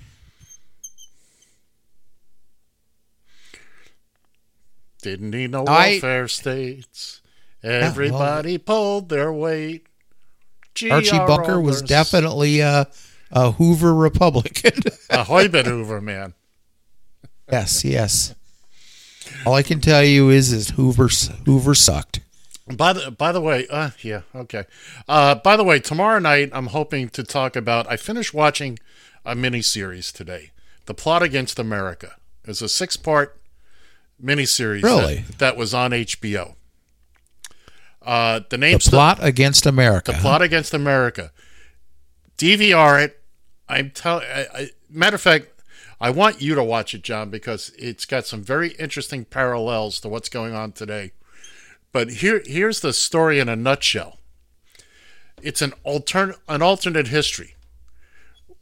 Didn't 5.06 5.30
need 5.30 5.52
no 5.52 5.66
I- 5.66 5.92
welfare 5.92 6.28
states. 6.28 7.22
Everybody 7.62 8.58
pulled 8.58 9.10
their 9.10 9.32
weight. 9.32 9.86
Archie 10.90 11.12
Bunker 11.12 11.62
was 11.62 11.84
definitely 11.84 12.60
a, 12.62 12.88
a 13.32 13.52
Hoover 13.52 13.94
Republican. 13.94 14.72
a 15.12 15.24
Hoyman 15.24 15.66
Hoover 15.66 16.02
man. 16.02 16.34
yes, 17.52 17.86
yes. 17.86 18.34
All 19.46 19.54
I 19.54 19.62
can 19.62 19.80
tell 19.80 20.04
you 20.04 20.32
is 20.32 20.52
is 20.52 20.72
Hoover 20.72 21.10
Hoover 21.46 21.76
sucked. 21.76 22.22
By 22.76 22.94
the 22.94 23.12
by 23.12 23.32
the 23.32 23.42
way, 23.42 23.68
uh, 23.70 23.92
yeah, 24.02 24.22
okay. 24.34 24.64
Uh, 25.08 25.36
by 25.36 25.56
the 25.56 25.64
way, 25.64 25.80
tomorrow 25.80 26.18
night 26.18 26.50
I'm 26.52 26.68
hoping 26.68 27.10
to 27.10 27.24
talk 27.24 27.56
about. 27.56 27.86
I 27.88 27.96
finished 27.96 28.34
watching 28.34 28.80
a 29.24 29.36
miniseries 29.36 30.12
today, 30.12 30.50
"The 30.88 30.96
Plot 30.96 31.22
Against 31.22 31.60
America." 31.60 32.16
It's 32.44 32.62
a 32.62 32.70
six-part 32.70 33.40
miniseries 34.24 34.84
Really? 34.84 35.18
that, 35.28 35.38
that 35.40 35.58
was 35.58 35.74
on 35.74 35.92
HBO. 35.92 36.56
Uh, 38.02 38.42
the 38.50 38.58
name 38.58 38.78
The 38.78 38.90
plot 38.90 39.18
against 39.22 39.66
America. 39.66 40.12
The 40.12 40.18
plot 40.20 40.42
against 40.42 40.74
America. 40.74 41.32
DVR 42.38 43.04
it. 43.04 43.22
I'm 43.68 43.90
telling. 43.90 44.26
I, 44.28 44.48
I, 44.54 44.70
matter 44.90 45.16
of 45.16 45.22
fact, 45.22 45.48
I 46.00 46.12
want 46.12 46.42
you 46.42 46.54
to 46.54 46.64
watch 46.64 46.94
it, 46.94 47.02
John, 47.02 47.30
because 47.30 47.72
it's 47.78 48.06
got 48.06 48.28
some 48.28 48.44
very 48.44 48.70
interesting 48.74 49.26
parallels 49.26 50.00
to 50.02 50.10
what's 50.10 50.30
going 50.30 50.54
on 50.54 50.74
today. 50.74 51.14
But 51.92 52.10
here, 52.10 52.44
here's 52.46 52.82
the 52.82 52.94
story 52.94 53.40
in 53.40 53.50
a 53.50 53.56
nutshell. 53.56 54.20
It's 55.42 55.62
an 55.62 55.74
altern 55.86 56.38
an 56.48 56.62
alternate 56.62 57.08
history, 57.08 57.56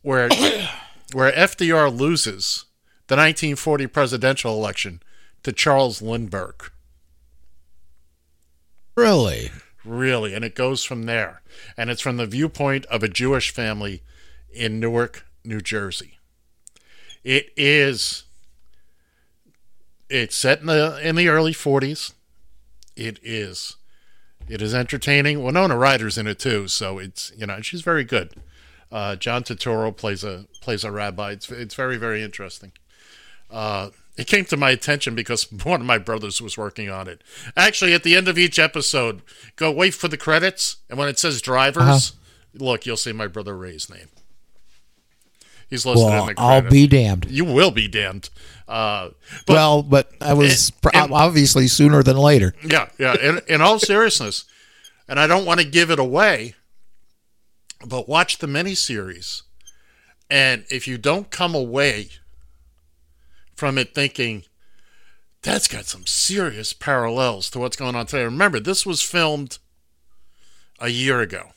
where 0.04 0.30
where 1.12 1.32
FDR 1.32 1.96
loses 1.96 2.66
the 3.08 3.16
1940 3.16 3.88
presidential 3.88 4.54
election 4.54 5.02
to 5.44 5.52
Charles 5.52 6.02
Lindbergh. 6.02 6.72
Really? 8.96 9.52
Really, 9.86 10.34
and 10.34 10.46
it 10.46 10.56
goes 10.56 10.84
from 10.84 11.04
there. 11.04 11.42
And 11.78 11.90
it's 11.90 12.02
from 12.02 12.18
the 12.18 12.26
viewpoint 12.26 12.86
of 12.86 13.04
a 13.04 13.10
Jewish 13.10 13.52
family 13.52 14.02
in 14.52 14.80
Newark, 14.80 15.26
New 15.44 15.60
Jersey. 15.60 16.20
It 17.24 17.52
is 17.56 18.24
it's 20.10 20.36
set 20.38 20.60
in 20.60 20.68
the 20.68 21.00
in 21.02 21.16
the 21.16 21.28
early 21.28 21.54
40s. 21.54 22.14
It 22.96 23.20
is 23.24 23.78
it 24.48 24.62
is 24.62 24.74
entertaining. 24.74 25.44
Winona 25.44 25.78
Ryder's 25.78 26.18
in 26.18 26.28
it 26.28 26.40
too, 26.40 26.68
so 26.68 27.00
it's 27.00 27.32
you 27.38 27.48
know, 27.48 27.62
she's 27.62 27.82
very 27.82 28.04
good. 28.04 28.36
Uh, 28.92 29.16
John 29.16 29.44
Turturro 29.44 29.96
plays 29.96 30.24
a 30.24 30.46
plays 30.62 30.84
a 30.84 30.92
rabbi. 30.92 31.32
It's 31.32 31.50
it's 31.50 31.76
very 31.76 31.98
very 31.98 32.22
interesting. 32.22 32.74
Uh, 33.50 33.90
it 34.18 34.28
came 34.28 34.46
to 34.46 34.58
my 34.58 34.70
attention 34.72 35.16
because 35.16 35.52
one 35.64 35.82
of 35.82 35.88
my 35.88 35.98
brothers 35.98 36.42
was 36.42 36.58
working 36.58 36.90
on 36.90 37.08
it. 37.08 37.22
Actually, 37.58 37.94
at 37.94 38.04
the 38.04 38.16
end 38.16 38.28
of 38.28 38.38
each 38.38 38.60
episode, 38.60 39.22
go 39.56 39.72
wait 39.72 39.94
for 39.94 40.08
the 40.08 40.18
credits, 40.18 40.78
and 40.90 40.98
when 41.00 41.08
it 41.10 41.18
says 41.20 41.42
drivers, 41.42 41.84
Uh-huh. 41.84 42.66
look, 42.66 42.86
you'll 42.86 42.98
see 42.98 43.12
my 43.14 43.28
brother 43.28 43.58
Ray's 43.58 43.90
name. 43.90 44.08
He's 45.70 45.86
listed 45.86 46.06
Well, 46.06 46.28
in 46.30 46.36
the 46.36 46.42
I'll 46.42 46.62
be 46.62 46.86
damned. 46.86 47.26
You 47.32 47.46
will 47.46 47.72
be 47.72 47.88
damned. 47.88 48.30
Uh, 48.68 49.10
but 49.48 49.54
well, 49.54 49.82
but 49.82 50.12
I 50.22 50.34
was 50.34 50.70
And- 50.70 50.82
pr- 51.10 51.14
obviously 51.14 51.68
sooner 51.68 52.04
than 52.04 52.18
later. 52.18 52.54
yeah, 52.64 52.90
yeah. 53.00 53.16
In, 53.20 53.42
in 53.48 53.62
all 53.62 53.80
seriousness, 53.80 54.46
and 55.08 55.20
I 55.20 55.26
don't 55.28 55.46
want 55.46 55.60
to 55.62 55.66
give 55.66 55.90
it 55.90 55.98
away, 56.00 56.54
but 57.86 58.08
watch 58.08 58.38
the 58.38 58.48
miniseries, 58.48 59.42
and 60.30 60.66
if 60.70 60.88
you 60.88 60.98
don't 61.00 61.32
come 61.32 61.56
away 61.56 62.10
from 63.56 63.78
it 63.78 63.94
thinking 63.94 64.44
that's 65.42 65.68
got 65.68 65.86
some 65.86 66.06
serious 66.06 66.74
parallels 66.74 67.50
to 67.52 67.60
what's 67.60 67.76
going 67.76 67.96
on 67.96 68.06
today. 68.06 68.24
Remember, 68.24 68.60
this 68.60 68.86
was 68.86 69.02
filmed 69.02 69.58
a 70.80 70.90
year 70.90 71.20
ago. 71.22 71.50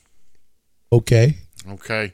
Okay. 0.91 1.37
Okay, 1.69 2.13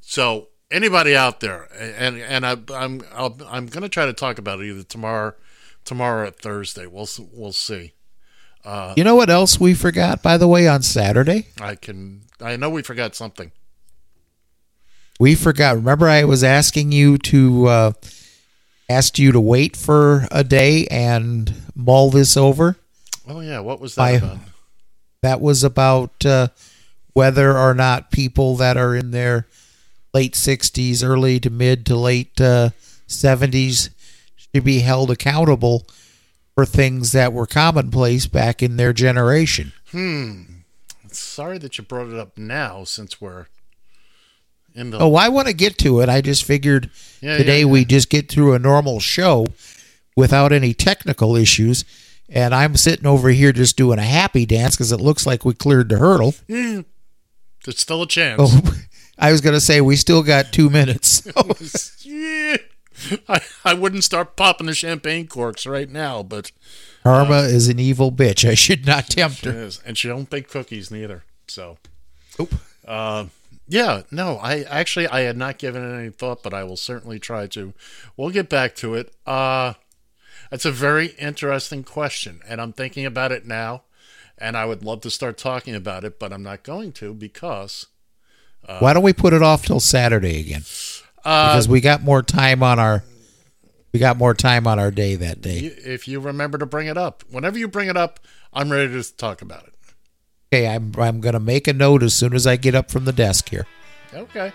so 0.00 0.48
anybody 0.70 1.16
out 1.16 1.40
there, 1.40 1.68
and 1.78 2.18
and 2.18 2.44
I, 2.44 2.56
I'm 2.74 3.00
I'll, 3.14 3.38
I'm 3.48 3.66
going 3.66 3.82
to 3.82 3.88
try 3.88 4.04
to 4.04 4.12
talk 4.12 4.38
about 4.38 4.60
it 4.60 4.66
either 4.66 4.82
tomorrow, 4.82 5.34
tomorrow 5.84 6.28
or 6.28 6.30
Thursday. 6.30 6.86
We'll 6.86 7.08
we'll 7.32 7.52
see. 7.52 7.94
Uh, 8.64 8.92
You 8.96 9.04
know 9.04 9.14
what 9.14 9.30
else 9.30 9.58
we 9.58 9.72
forgot, 9.72 10.22
by 10.22 10.36
the 10.36 10.46
way, 10.46 10.68
on 10.68 10.82
Saturday? 10.82 11.48
I 11.58 11.74
can. 11.74 12.22
I 12.38 12.56
know 12.56 12.68
we 12.68 12.82
forgot 12.82 13.14
something. 13.14 13.50
We 15.18 15.34
forgot. 15.34 15.76
Remember, 15.76 16.08
I 16.08 16.24
was 16.24 16.44
asking 16.44 16.92
you 16.92 17.16
to 17.18 17.66
uh, 17.66 17.92
asked 18.88 19.18
you 19.18 19.32
to 19.32 19.40
wait 19.40 19.76
for 19.76 20.26
a 20.30 20.44
day 20.44 20.86
and 20.90 21.54
mull 21.74 22.10
this 22.10 22.36
over. 22.36 22.76
Oh 23.28 23.40
yeah, 23.40 23.60
what 23.60 23.80
was 23.80 23.94
that 23.94 24.02
I- 24.02 24.10
about? 24.12 24.38
That 25.22 25.40
was 25.40 25.62
about 25.62 26.26
uh, 26.26 26.48
whether 27.12 27.56
or 27.56 27.74
not 27.74 28.10
people 28.10 28.56
that 28.56 28.76
are 28.76 28.96
in 28.96 29.12
their 29.12 29.46
late 30.12 30.32
60s, 30.34 31.04
early 31.04 31.38
to 31.40 31.48
mid 31.48 31.86
to 31.86 31.96
late 31.96 32.40
uh, 32.40 32.70
70s 33.06 33.90
should 34.34 34.64
be 34.64 34.80
held 34.80 35.10
accountable 35.12 35.86
for 36.56 36.66
things 36.66 37.12
that 37.12 37.32
were 37.32 37.46
commonplace 37.46 38.26
back 38.26 38.62
in 38.64 38.76
their 38.78 38.92
generation. 38.92 39.72
Hmm. 39.92 40.42
Sorry 41.12 41.56
that 41.58 41.78
you 41.78 41.84
brought 41.84 42.08
it 42.08 42.18
up 42.18 42.36
now, 42.36 42.82
since 42.84 43.20
we're 43.20 43.46
in 44.74 44.90
the. 44.90 44.98
Oh, 44.98 45.14
I 45.14 45.28
want 45.28 45.48
to 45.48 45.54
get 45.54 45.78
to 45.78 46.00
it. 46.00 46.08
I 46.08 46.20
just 46.20 46.44
figured 46.44 46.90
Yeah, 47.20 47.36
today 47.38 47.60
yeah, 47.60 47.66
we 47.66 47.84
just 47.84 48.08
get 48.10 48.28
through 48.30 48.54
a 48.54 48.58
normal 48.58 49.00
show 49.00 49.46
without 50.16 50.52
any 50.52 50.74
technical 50.74 51.36
issues. 51.36 51.84
And 52.28 52.54
I'm 52.54 52.76
sitting 52.76 53.06
over 53.06 53.28
here 53.28 53.52
just 53.52 53.76
doing 53.76 53.98
a 53.98 54.02
happy 54.04 54.46
dance 54.46 54.74
because 54.76 54.92
it 54.92 55.00
looks 55.00 55.26
like 55.26 55.44
we 55.44 55.52
cleared 55.54 55.88
the 55.90 55.98
hurdle. 55.98 56.34
Yeah. 56.48 56.82
There's 57.64 57.78
still 57.78 58.02
a 58.02 58.06
chance. 58.08 58.40
Oh, 58.42 58.74
I 59.18 59.30
was 59.30 59.40
going 59.40 59.54
to 59.54 59.60
say 59.60 59.80
we 59.80 59.96
still 59.96 60.22
got 60.22 60.52
two 60.52 60.70
minutes. 60.70 61.26
yeah. 62.04 62.56
I, 63.28 63.40
I 63.64 63.74
wouldn't 63.74 64.04
start 64.04 64.36
popping 64.36 64.66
the 64.66 64.74
champagne 64.74 65.26
corks 65.26 65.66
right 65.66 65.88
now, 65.88 66.22
but 66.22 66.52
Karma 67.02 67.40
is 67.40 67.68
an 67.68 67.78
evil 67.78 68.12
bitch. 68.12 68.48
I 68.48 68.54
should 68.54 68.86
not 68.86 69.08
tempt 69.08 69.44
her. 69.44 69.52
is, 69.52 69.80
and 69.84 69.98
she 69.98 70.08
don't 70.08 70.28
bake 70.30 70.48
cookies 70.48 70.90
neither. 70.90 71.24
So, 71.48 71.78
Nope. 72.38 72.52
Uh, 72.86 73.26
yeah, 73.72 74.02
no, 74.10 74.36
I 74.36 74.64
actually 74.64 75.08
I 75.08 75.20
had 75.20 75.38
not 75.38 75.56
given 75.56 75.82
it 75.82 75.98
any 75.98 76.10
thought, 76.10 76.42
but 76.42 76.52
I 76.52 76.62
will 76.62 76.76
certainly 76.76 77.18
try 77.18 77.46
to. 77.48 77.72
We'll 78.18 78.28
get 78.28 78.50
back 78.50 78.74
to 78.76 78.94
it. 78.94 79.14
Uh, 79.26 79.74
it's 80.50 80.66
a 80.66 80.70
very 80.70 81.06
interesting 81.18 81.82
question, 81.82 82.40
and 82.46 82.60
I'm 82.60 82.74
thinking 82.74 83.06
about 83.06 83.32
it 83.32 83.46
now, 83.46 83.84
and 84.36 84.58
I 84.58 84.66
would 84.66 84.84
love 84.84 85.00
to 85.00 85.10
start 85.10 85.38
talking 85.38 85.74
about 85.74 86.04
it, 86.04 86.18
but 86.18 86.34
I'm 86.34 86.42
not 86.42 86.64
going 86.64 86.92
to 86.92 87.14
because 87.14 87.86
uh, 88.68 88.78
Why 88.80 88.92
don't 88.92 89.02
we 89.02 89.14
put 89.14 89.32
it 89.32 89.42
off 89.42 89.64
till 89.64 89.80
Saturday 89.80 90.38
again? 90.40 90.64
Uh, 91.24 91.52
because 91.52 91.66
we 91.66 91.80
got 91.80 92.02
more 92.02 92.22
time 92.22 92.62
on 92.62 92.78
our 92.78 93.04
we 93.92 94.00
got 94.00 94.18
more 94.18 94.34
time 94.34 94.66
on 94.66 94.78
our 94.78 94.90
day 94.90 95.14
that 95.16 95.40
day. 95.40 95.58
if 95.60 96.06
you 96.06 96.20
remember 96.20 96.58
to 96.58 96.66
bring 96.66 96.88
it 96.88 96.98
up, 96.98 97.24
whenever 97.30 97.58
you 97.58 97.68
bring 97.68 97.88
it 97.88 97.96
up, 97.96 98.20
I'm 98.52 98.70
ready 98.70 98.92
to 98.92 99.16
talk 99.16 99.40
about 99.40 99.64
it. 99.64 99.72
Okay, 100.52 100.68
I'm 100.68 100.92
I'm 100.98 101.22
gonna 101.22 101.40
make 101.40 101.66
a 101.66 101.72
note 101.72 102.02
as 102.02 102.12
soon 102.12 102.34
as 102.34 102.46
I 102.46 102.56
get 102.56 102.74
up 102.74 102.90
from 102.90 103.06
the 103.06 103.12
desk 103.12 103.48
here. 103.48 103.66
Okay. 104.12 104.52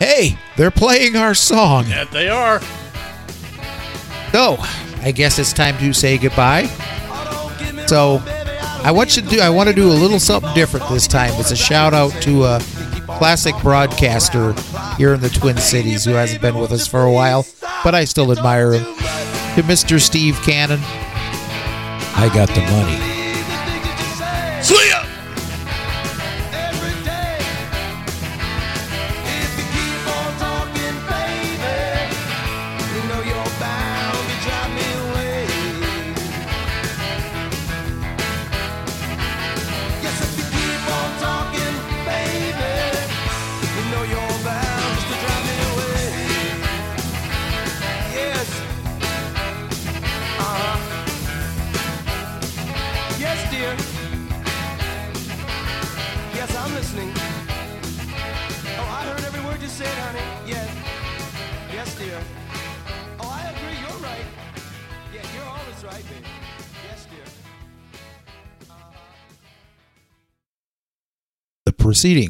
Hey, 0.00 0.36
they're 0.56 0.72
playing 0.72 1.14
our 1.14 1.32
song. 1.32 1.86
Yeah, 1.86 2.02
they 2.06 2.28
are. 2.28 2.60
So, 4.32 4.56
I 5.00 5.12
guess 5.14 5.38
it's 5.38 5.52
time 5.52 5.78
to 5.78 5.92
say 5.92 6.18
goodbye. 6.18 6.64
So, 7.86 8.20
I 8.82 8.90
want 8.90 9.14
you 9.14 9.22
to 9.22 9.28
do. 9.28 9.38
I 9.38 9.48
want 9.48 9.68
to 9.68 9.74
do 9.76 9.86
a 9.86 9.94
little 9.94 10.18
something 10.18 10.52
different 10.54 10.88
this 10.88 11.06
time. 11.06 11.30
It's 11.34 11.52
a 11.52 11.56
shout 11.56 11.94
out 11.94 12.10
to 12.22 12.42
a 12.42 12.58
classic 13.06 13.54
broadcaster 13.62 14.54
here 14.96 15.14
in 15.14 15.20
the 15.20 15.30
Twin 15.30 15.56
Cities 15.56 16.04
who 16.04 16.14
hasn't 16.14 16.42
been 16.42 16.58
with 16.58 16.72
us 16.72 16.84
for 16.84 17.04
a 17.04 17.12
while, 17.12 17.46
but 17.84 17.94
I 17.94 18.04
still 18.06 18.32
admire 18.32 18.72
him. 18.72 18.82
To 19.54 19.62
Mr. 19.62 20.00
Steve 20.00 20.36
Cannon. 20.42 20.80
I 20.82 22.28
got 22.34 22.48
the 22.48 22.60
money. 22.62 23.17
See 24.60 24.97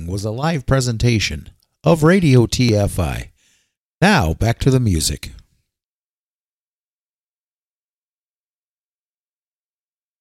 was 0.07 0.25
a 0.25 0.31
live 0.31 0.65
presentation 0.65 1.51
of 1.85 2.03
Radio 2.03 2.47
TFI. 2.47 3.29
Now, 4.01 4.33
back 4.33 4.59
to 4.61 4.71
the 4.71 4.81
music. 4.81 5.33